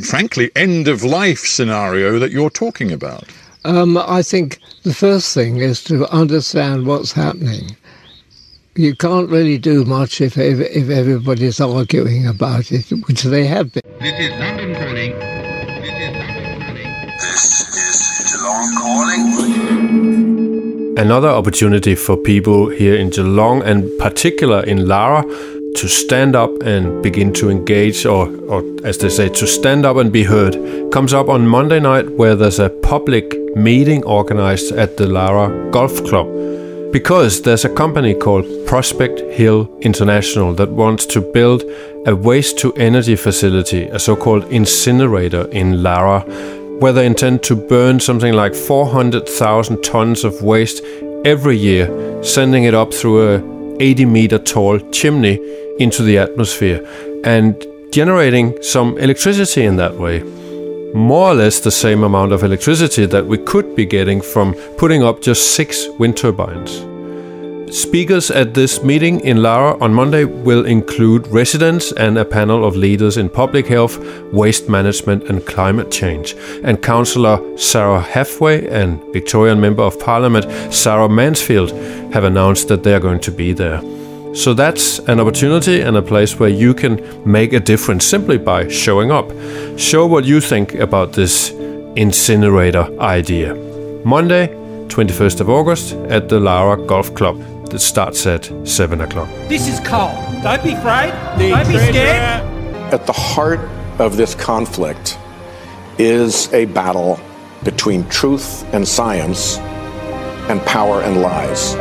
frankly, 0.03 0.51
end 0.57 0.89
of 0.89 1.03
life 1.03 1.41
scenario 1.41 2.19
that 2.19 2.31
you're 2.31 2.51
talking 2.51 2.93
about? 2.93 3.25
Um, 3.65 3.97
I 3.97 4.23
think 4.23 4.61
the 4.83 4.95
first 4.95 5.33
thing 5.35 5.57
is 5.57 5.83
to 5.85 6.07
understand 6.13 6.87
what's 6.87 7.13
happening. 7.13 7.77
You 8.77 8.95
can't 8.95 9.31
really 9.31 9.57
do 9.57 9.85
much 9.85 10.21
if, 10.21 10.37
if 10.37 10.91
everybody's 10.91 11.61
arguing 11.61 12.27
about 12.27 12.73
it, 12.73 12.91
which 13.07 13.23
they 13.23 13.47
have 13.47 13.73
been. 13.73 13.83
This 14.01 14.19
is 14.19 14.31
London 14.33 14.75
calling. 14.75 15.13
This 15.13 15.95
is 16.03 16.17
London 16.17 16.61
calling. 16.61 17.17
This 17.19 17.77
is 17.77 18.33
Geelong 18.33 18.75
calling. 18.77 20.44
Another 20.97 21.29
opportunity 21.29 21.97
for 21.97 22.17
people 22.17 22.69
here 22.69 22.95
in 22.95 23.11
Geelong 23.11 23.65
and 23.65 23.91
particular 23.99 24.63
in 24.63 24.87
Lara 24.87 25.25
to 25.25 25.89
stand 25.89 26.37
up 26.37 26.51
and 26.63 27.03
begin 27.03 27.33
to 27.33 27.51
engage, 27.51 28.07
or, 28.07 28.29
or 28.47 28.63
as 28.85 28.99
they 28.99 29.09
say, 29.09 29.29
to 29.29 29.45
stand 29.45 29.85
up 29.85 29.97
and 29.97 30.13
be 30.13 30.23
heard, 30.23 30.55
comes 30.93 31.13
up 31.13 31.29
on 31.29 31.49
Monday 31.49 31.81
night 31.81 32.09
where 32.13 32.37
there's 32.37 32.61
a 32.61 32.71
public 32.71 33.35
meeting 33.57 34.05
organized 34.05 34.71
at 34.71 34.97
the 34.97 35.09
Lara 35.09 35.69
Golf 35.73 36.05
Club. 36.05 36.29
Because 36.93 37.43
there's 37.43 37.65
a 37.65 37.75
company 37.75 38.15
called 38.15 38.47
Prospect 38.69 39.19
Hill 39.33 39.69
International 39.81 40.55
that 40.55 40.71
wants 40.71 41.07
to 41.07 41.21
build 41.21 41.65
a 42.07 42.15
waste 42.15 42.57
to 42.59 42.73
energy 42.75 43.17
facility, 43.17 43.87
a 43.87 43.99
so 43.99 44.15
called 44.15 44.45
incinerator 44.45 45.49
in 45.51 45.83
Lara, 45.83 46.25
where 46.81 46.93
they 46.93 47.07
intend 47.07 47.43
to 47.45 47.57
burn 47.57 48.01
something 48.01 48.35
like 48.35 48.55
400,000 48.55 49.83
tons 49.83 50.25
of 50.25 50.43
waste 50.43 50.83
every 51.25 51.57
year, 51.57 52.23
sending 52.23 52.65
it 52.65 52.75
up 52.75 52.93
through 52.93 53.35
a 53.35 53.77
80 53.81 54.05
meter 54.07 54.39
tall 54.39 54.79
chimney 54.91 55.39
into 55.79 56.03
the 56.03 56.19
atmosphere 56.19 56.87
and 57.25 57.67
generating 57.93 58.61
some 58.63 58.97
electricity 58.99 59.65
in 59.65 59.77
that 59.77 59.97
way. 59.97 60.23
More 60.95 61.31
or 61.31 61.35
less 61.35 61.61
the 61.61 61.71
same 61.71 62.05
amount 62.05 62.33
of 62.33 62.45
electricity 62.45 63.07
that 63.07 63.27
we 63.27 63.39
could 63.39 63.75
be 63.75 63.85
getting 63.85 64.21
from 64.21 64.55
putting 64.79 65.03
up 65.03 65.21
just 65.21 65.55
six 65.57 65.89
wind 65.99 66.17
turbines. 66.17 66.94
Speakers 67.75 68.31
at 68.31 68.55
this 68.55 68.85
meeting 68.85 69.19
in 69.23 69.43
Lara 69.43 69.77
on 69.81 69.93
Monday 69.93 70.25
will 70.25 70.65
include 70.65 71.27
residents 71.27 71.91
and 71.91 72.17
a 72.17 72.25
panel 72.25 72.65
of 72.65 72.77
leaders 72.77 73.17
in 73.17 73.29
public 73.29 73.67
health, 73.67 73.99
waste 74.33 74.69
management, 74.69 75.25
and 75.25 75.45
climate 75.45 75.91
change. 75.91 76.37
And 76.63 76.81
Councillor 76.81 77.59
Sarah 77.59 78.01
Hathway 78.01 78.69
and 78.69 79.03
Victorian 79.13 79.61
Member 79.61 79.83
of 79.83 79.99
Parliament 79.99 80.73
Sarah 80.73 81.09
Mansfield 81.09 81.73
have 82.13 82.23
announced 82.23 82.69
that 82.69 82.85
they 82.85 82.95
are 82.95 83.01
going 83.01 83.19
to 83.19 83.33
be 83.33 83.53
there. 83.53 83.81
So 84.37 84.55
that's 84.55 85.01
an 85.09 85.19
opportunity 85.19 85.81
and 85.81 85.97
a 85.97 86.03
place 86.03 86.39
where 86.39 86.51
you 86.51 86.75
can 86.75 87.03
make 87.29 87.53
a 87.55 87.59
difference 87.59 88.07
simply 88.07 88.39
by 88.39 88.69
showing 88.69 89.11
up. 89.11 89.29
Show 89.77 90.07
what 90.07 90.25
you 90.25 90.41
think 90.41 90.75
about 90.75 91.13
this 91.13 91.51
incinerator 91.97 92.87
idea. 93.01 93.57
Monday, 94.05 94.47
21st 94.87 95.41
of 95.41 95.51
August 95.51 95.95
at 96.09 96.29
the 96.29 96.39
Lara 96.39 96.77
Golf 96.77 97.13
Club 97.17 97.54
that 97.75 97.81
starts 97.81 98.25
at 98.25 98.53
7 98.63 99.01
o'clock. 99.01 99.29
This 99.49 99.67
is 99.67 99.81
Cole. 99.81 100.15
Don't 100.45 100.63
be 100.63 100.75
afraid. 100.75 101.11
Don't 101.37 101.67
be 101.67 101.77
scared. 101.77 102.45
At 102.95 103.05
the 103.05 103.13
heart 103.13 103.59
of 103.99 104.17
this 104.17 104.33
conflict 104.37 105.19
is 105.99 106.53
a 106.55 106.67
battle 106.67 107.19
between 107.65 108.09
truth 108.09 108.63
and 108.73 108.87
science 108.87 109.59
and 110.49 110.63
power 110.63 111.01
and 111.01 111.21
lies. 111.21 111.75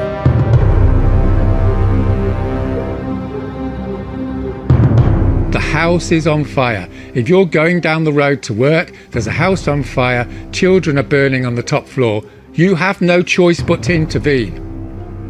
The 5.54 5.60
house 5.60 6.12
is 6.12 6.26
on 6.26 6.44
fire. 6.44 6.90
If 7.14 7.30
you're 7.30 7.46
going 7.46 7.82
down 7.82 8.04
the 8.04 8.14
road 8.14 8.42
to 8.44 8.54
work, 8.56 8.92
there's 9.12 9.28
a 9.28 9.32
house 9.32 9.68
on 9.68 9.84
fire, 9.84 10.28
children 10.52 10.98
are 10.98 11.04
burning 11.04 11.46
on 11.46 11.54
the 11.54 11.62
top 11.62 11.86
floor. 11.86 12.24
You 12.54 12.74
have 12.74 13.00
no 13.00 13.22
choice 13.22 13.62
but 13.62 13.84
to 13.84 13.94
intervene 13.94 14.73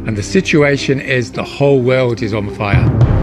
and 0.05 0.17
the 0.17 0.23
situation 0.23 0.99
is 0.99 1.31
the 1.31 1.43
whole 1.43 1.81
world 1.81 2.21
is 2.21 2.33
on 2.33 2.53
fire. 2.55 3.22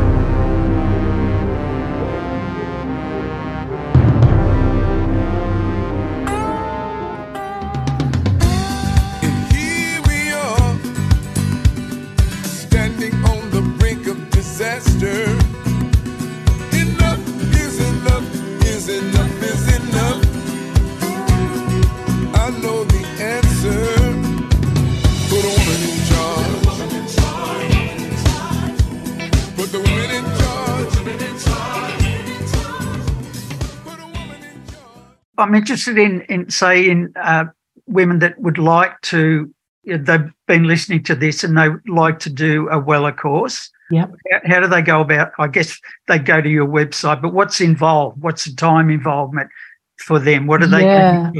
I'm 35.40 35.54
interested 35.54 35.98
in, 35.98 36.22
in 36.22 36.50
say, 36.50 36.88
in 36.88 37.12
uh, 37.16 37.46
women 37.86 38.18
that 38.20 38.38
would 38.40 38.58
like 38.58 39.00
to, 39.02 39.52
you 39.82 39.98
know, 39.98 40.04
they've 40.04 40.32
been 40.46 40.64
listening 40.64 41.02
to 41.04 41.14
this 41.14 41.42
and 41.42 41.56
they 41.56 41.68
would 41.68 41.88
like 41.88 42.18
to 42.20 42.30
do 42.30 42.68
a 42.68 42.80
WELA 42.80 43.12
course. 43.12 43.70
Yeah. 43.90 44.06
How, 44.30 44.40
how, 44.44 44.60
do 44.60 44.68
they 44.68 44.82
go 44.82 45.00
about? 45.00 45.32
I 45.38 45.48
guess 45.48 45.78
they 46.06 46.18
go 46.18 46.40
to 46.40 46.48
your 46.48 46.66
website, 46.66 47.20
but 47.20 47.32
what's 47.32 47.60
involved? 47.60 48.22
What's 48.22 48.44
the 48.44 48.54
time 48.54 48.90
involvement 48.90 49.50
for 49.98 50.18
them? 50.18 50.46
What 50.46 50.62
are 50.62 50.68
they 50.68 50.84
yeah. 50.84 51.30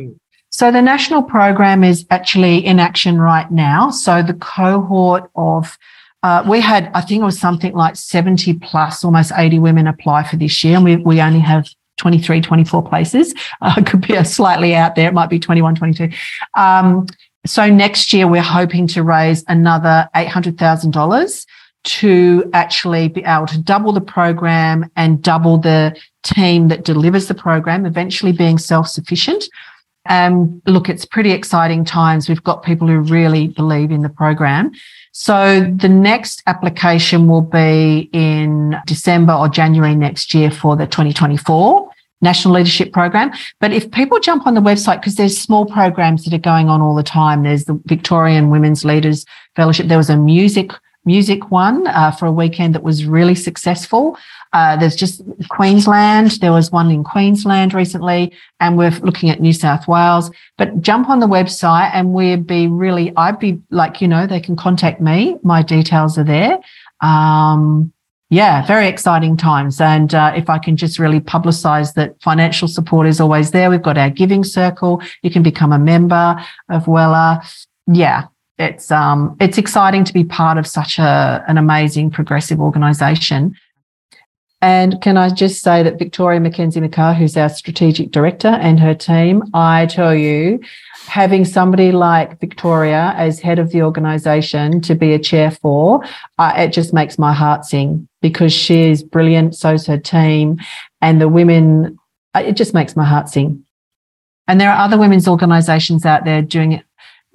So 0.53 0.73
the 0.73 0.83
national 0.83 1.23
program 1.23 1.85
is 1.85 2.05
actually 2.11 2.59
in 2.67 2.81
action 2.81 3.21
right 3.21 3.51
now. 3.53 3.91
So 3.91 4.21
the 4.21 4.35
cohort 4.35 5.31
of 5.37 5.79
uh, 6.23 6.45
we 6.47 6.61
had, 6.61 6.91
I 6.93 7.01
think 7.01 7.23
it 7.23 7.25
was 7.25 7.39
something 7.39 7.73
like 7.73 7.97
70 7.97 8.55
plus, 8.55 9.05
almost 9.05 9.33
80 9.35 9.59
women 9.59 9.87
apply 9.87 10.25
for 10.25 10.37
this 10.37 10.63
year, 10.63 10.77
and 10.77 10.85
we, 10.85 10.97
we 10.97 11.21
only 11.21 11.41
have 11.41 11.67
23, 12.01 12.41
24 12.41 12.83
places. 12.89 13.35
Uh, 13.63 13.83
could 13.85 14.07
be 14.07 14.15
a 14.15 14.25
slightly 14.25 14.75
out 14.75 14.95
there. 14.95 15.09
It 15.09 15.13
might 15.13 15.29
be 15.29 15.39
21, 15.39 15.75
22. 15.75 16.09
Um, 16.57 17.07
so 17.47 17.69
next 17.69 18.13
year, 18.13 18.27
we're 18.27 18.41
hoping 18.41 18.87
to 18.89 19.03
raise 19.03 19.45
another 19.49 20.09
$800,000 20.15 21.47
to 21.83 22.51
actually 22.55 23.09
be 23.09 23.23
able 23.25 23.47
to 23.47 23.59
double 23.59 23.93
the 23.93 24.01
program 24.01 24.91
and 24.97 25.23
double 25.23 25.59
the 25.59 25.95
team 26.23 26.69
that 26.69 26.85
delivers 26.85 27.29
the 27.29 27.35
program, 27.35 27.85
eventually 27.85 28.33
being 28.33 28.57
self 28.57 28.89
sufficient. 28.89 29.45
Um, 30.09 30.63
look, 30.67 30.89
it's 30.89 31.05
pretty 31.05 31.33
exciting 31.33 31.85
times. 31.85 32.29
We've 32.29 32.43
got 32.43 32.63
people 32.63 32.89
who 32.89 33.01
really 33.01 33.49
believe 33.49 33.91
in 33.91 34.03
the 34.03 34.09
program. 34.09 34.73
So 35.13 35.61
the 35.77 35.89
next 35.89 36.43
application 36.47 37.27
will 37.27 37.43
be 37.43 38.09
in 38.13 38.77
December 38.87 39.33
or 39.33 39.49
January 39.49 39.95
next 39.95 40.33
year 40.35 40.51
for 40.51 40.77
the 40.77 40.87
2024 40.87 41.90
National 42.21 42.55
Leadership 42.55 42.93
Program. 42.93 43.33
But 43.61 43.73
if 43.73 43.91
people 43.91 44.21
jump 44.21 44.47
on 44.47 44.55
the 44.55 44.61
website, 44.61 45.01
because 45.01 45.17
there's 45.17 45.39
small 45.39 45.67
programs 45.67 46.25
that 46.25 46.35
are 46.35 46.39
going 46.39 46.69
on 46.69 46.81
all 46.81 46.95
the 46.95 47.03
time, 47.03 47.43
there's 47.43 47.65
the 47.65 47.81
Victorian 47.87 48.51
Women's 48.51 48.85
Leaders 48.85 49.25
Fellowship. 49.57 49.89
There 49.89 49.99
was 49.99 50.11
a 50.11 50.17
music 50.17 50.73
music 51.07 51.51
one 51.51 51.87
uh, 51.87 52.11
for 52.11 52.27
a 52.27 52.33
weekend 52.33 52.75
that 52.75 52.83
was 52.83 53.07
really 53.07 53.35
successful. 53.35 54.19
Uh, 54.53 54.77
there's 54.77 54.97
just 54.97 55.23
Queensland. 55.49 56.33
There 56.33 56.53
was 56.53 56.71
one 56.71 56.91
in 56.91 57.05
Queensland 57.05 57.73
recently, 57.73 58.33
and 58.59 58.77
we're 58.77 58.91
looking 58.91 59.31
at 59.31 59.41
New 59.41 59.53
South 59.53 59.87
Wales. 59.89 60.31
But 60.59 60.81
jump 60.83 61.09
on 61.09 61.21
the 61.21 61.27
website, 61.27 61.91
and 61.95 62.13
we'd 62.13 62.47
be 62.47 62.67
really. 62.67 63.13
I'd 63.17 63.39
be 63.39 63.61
like, 63.71 64.01
you 64.01 64.09
know, 64.09 64.27
they 64.27 64.41
can 64.41 64.57
contact 64.57 65.01
me. 65.01 65.39
My 65.43 65.63
details 65.63 66.19
are 66.19 66.25
there. 66.25 66.59
Um, 67.01 67.93
yeah, 68.31 68.65
very 68.65 68.87
exciting 68.87 69.37
times. 69.37 69.81
And 69.81 70.15
uh, 70.15 70.33
if 70.37 70.49
I 70.49 70.59
can 70.59 70.77
just 70.77 71.01
really 71.01 71.21
publicize 71.21 71.95
that 71.95 72.15
financial 72.23 72.69
support 72.69 73.09
is 73.09 73.21
always 73.21 73.51
there, 73.51 73.69
we've 73.69 73.83
got 73.83 73.99
our 73.99 74.09
giving 74.09 74.45
circle. 74.45 75.03
You 75.23 75.33
can 75.33 75.43
become 75.43 75.73
a 75.73 75.79
member 75.79 76.41
of 76.69 76.87
WELA. 76.87 77.43
Yeah, 77.89 78.29
it's 78.57 78.93
um, 78.93 79.37
it's 79.41 79.59
exciting 79.59 80.05
to 80.05 80.13
be 80.13 80.23
part 80.23 80.59
of 80.59 80.67
such 80.67 80.99
a 81.01 81.45
an 81.49 81.59
amazing 81.59 82.11
progressive 82.11 82.61
organisation. 82.61 83.57
And 84.63 85.01
can 85.01 85.17
I 85.17 85.31
just 85.31 85.63
say 85.63 85.83
that 85.83 85.99
Victoria 85.99 86.39
McKenzie-McHarg, 86.39 87.17
who's 87.17 87.37
our 87.37 87.49
strategic 87.49 88.11
director, 88.11 88.49
and 88.49 88.79
her 88.79 88.95
team, 88.95 89.43
I 89.55 89.87
tell 89.87 90.15
you, 90.15 90.61
having 91.07 91.47
somebody 91.47 91.93
like 91.93 92.39
Victoria 92.41 93.15
as 93.17 93.41
head 93.41 93.59
of 93.59 93.71
the 93.71 93.83
organisation 93.83 94.83
to 94.83 94.95
be 94.95 95.15
a 95.15 95.19
chair 95.19 95.51
for, 95.51 96.05
uh, 96.39 96.53
it 96.57 96.75
just 96.75 96.93
makes 96.93 97.19
my 97.19 97.33
heart 97.33 97.65
sing 97.65 98.07
because 98.21 98.53
she's 98.53 99.03
brilliant. 99.03 99.55
So's 99.55 99.87
her 99.87 99.99
team, 99.99 100.61
and 101.01 101.21
the 101.21 101.29
women. 101.29 101.99
Uh, 102.35 102.43
it 102.47 102.57
just 102.57 102.75
makes 102.75 102.95
my 102.95 103.05
heart 103.05 103.29
sing. 103.29 103.65
And 104.47 104.61
there 104.61 104.71
are 104.71 104.85
other 104.85 104.99
women's 104.99 105.27
organisations 105.27 106.05
out 106.05 106.25
there 106.25 106.43
doing 106.43 106.73
it, 106.73 106.85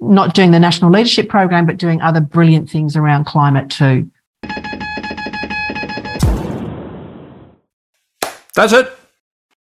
not 0.00 0.34
doing 0.34 0.52
the 0.52 0.60
national 0.60 0.90
leadership 0.90 1.28
program, 1.28 1.66
but 1.66 1.76
doing 1.76 2.00
other 2.00 2.20
brilliant 2.20 2.70
things 2.70 2.94
around 2.94 3.24
climate 3.24 3.68
too. 3.68 4.10
That's 8.56 8.72
it. 8.72 8.90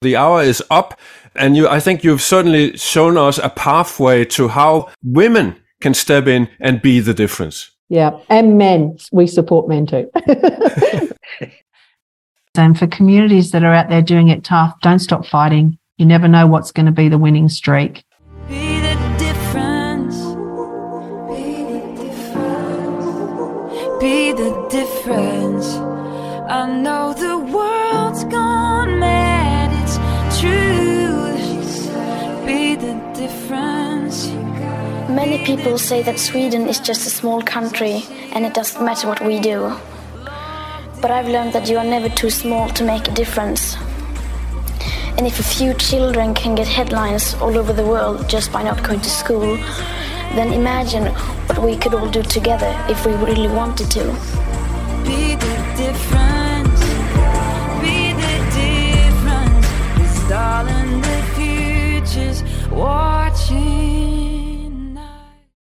The 0.00 0.16
hour 0.16 0.42
is 0.42 0.62
up, 0.70 0.98
and 1.34 1.56
you. 1.56 1.68
I 1.68 1.80
think 1.80 2.04
you've 2.04 2.22
certainly 2.22 2.76
shown 2.76 3.18
us 3.18 3.38
a 3.38 3.50
pathway 3.50 4.24
to 4.26 4.48
how 4.48 4.90
women 5.02 5.56
can 5.80 5.94
step 5.94 6.26
in 6.26 6.48
and 6.60 6.80
be 6.80 7.00
the 7.00 7.12
difference. 7.12 7.70
Yeah, 7.88 8.18
and 8.30 8.56
men. 8.56 8.96
We 9.12 9.26
support 9.26 9.68
men 9.68 9.86
too. 9.86 10.10
and 12.54 12.78
for 12.78 12.86
communities 12.86 13.50
that 13.50 13.64
are 13.64 13.74
out 13.74 13.88
there 13.88 14.02
doing 14.02 14.28
it 14.28 14.44
tough, 14.44 14.74
don't 14.80 15.00
stop 15.00 15.26
fighting. 15.26 15.76
You 15.98 16.06
never 16.06 16.28
know 16.28 16.46
what's 16.46 16.72
going 16.72 16.86
to 16.86 16.92
be 16.92 17.08
the 17.08 17.18
winning 17.18 17.48
streak. 17.48 18.04
Many 35.14 35.44
people 35.44 35.78
say 35.78 36.02
that 36.02 36.18
Sweden 36.18 36.68
is 36.68 36.80
just 36.80 37.06
a 37.06 37.08
small 37.08 37.40
country 37.40 38.02
and 38.32 38.44
it 38.44 38.52
doesn't 38.52 38.84
matter 38.84 39.06
what 39.06 39.24
we 39.24 39.38
do. 39.38 39.72
But 41.00 41.12
I've 41.12 41.28
learned 41.28 41.52
that 41.52 41.70
you 41.70 41.78
are 41.78 41.84
never 41.84 42.08
too 42.08 42.30
small 42.30 42.68
to 42.70 42.84
make 42.84 43.06
a 43.06 43.12
difference. 43.12 43.76
And 45.16 45.24
if 45.24 45.38
a 45.38 45.44
few 45.44 45.72
children 45.74 46.34
can 46.34 46.56
get 46.56 46.66
headlines 46.66 47.34
all 47.34 47.56
over 47.56 47.72
the 47.72 47.86
world 47.86 48.28
just 48.28 48.52
by 48.52 48.64
not 48.64 48.82
going 48.82 49.02
to 49.02 49.08
school, 49.08 49.56
then 50.34 50.52
imagine 50.52 51.04
what 51.46 51.58
we 51.62 51.76
could 51.76 51.94
all 51.94 52.10
do 52.10 52.22
together 52.24 52.74
if 52.88 53.06
we 53.06 53.12
really 53.12 53.46
wanted 53.46 53.92
to. 53.92 54.04
Be 55.06 55.36
the 55.36 55.56
difference. 55.78 56.80
Be 57.84 57.98
the 58.24 58.34
difference. 58.58 59.68
Darling, 60.28 61.00
the 61.02 61.18
future's 61.36 62.42
watching. 62.68 63.83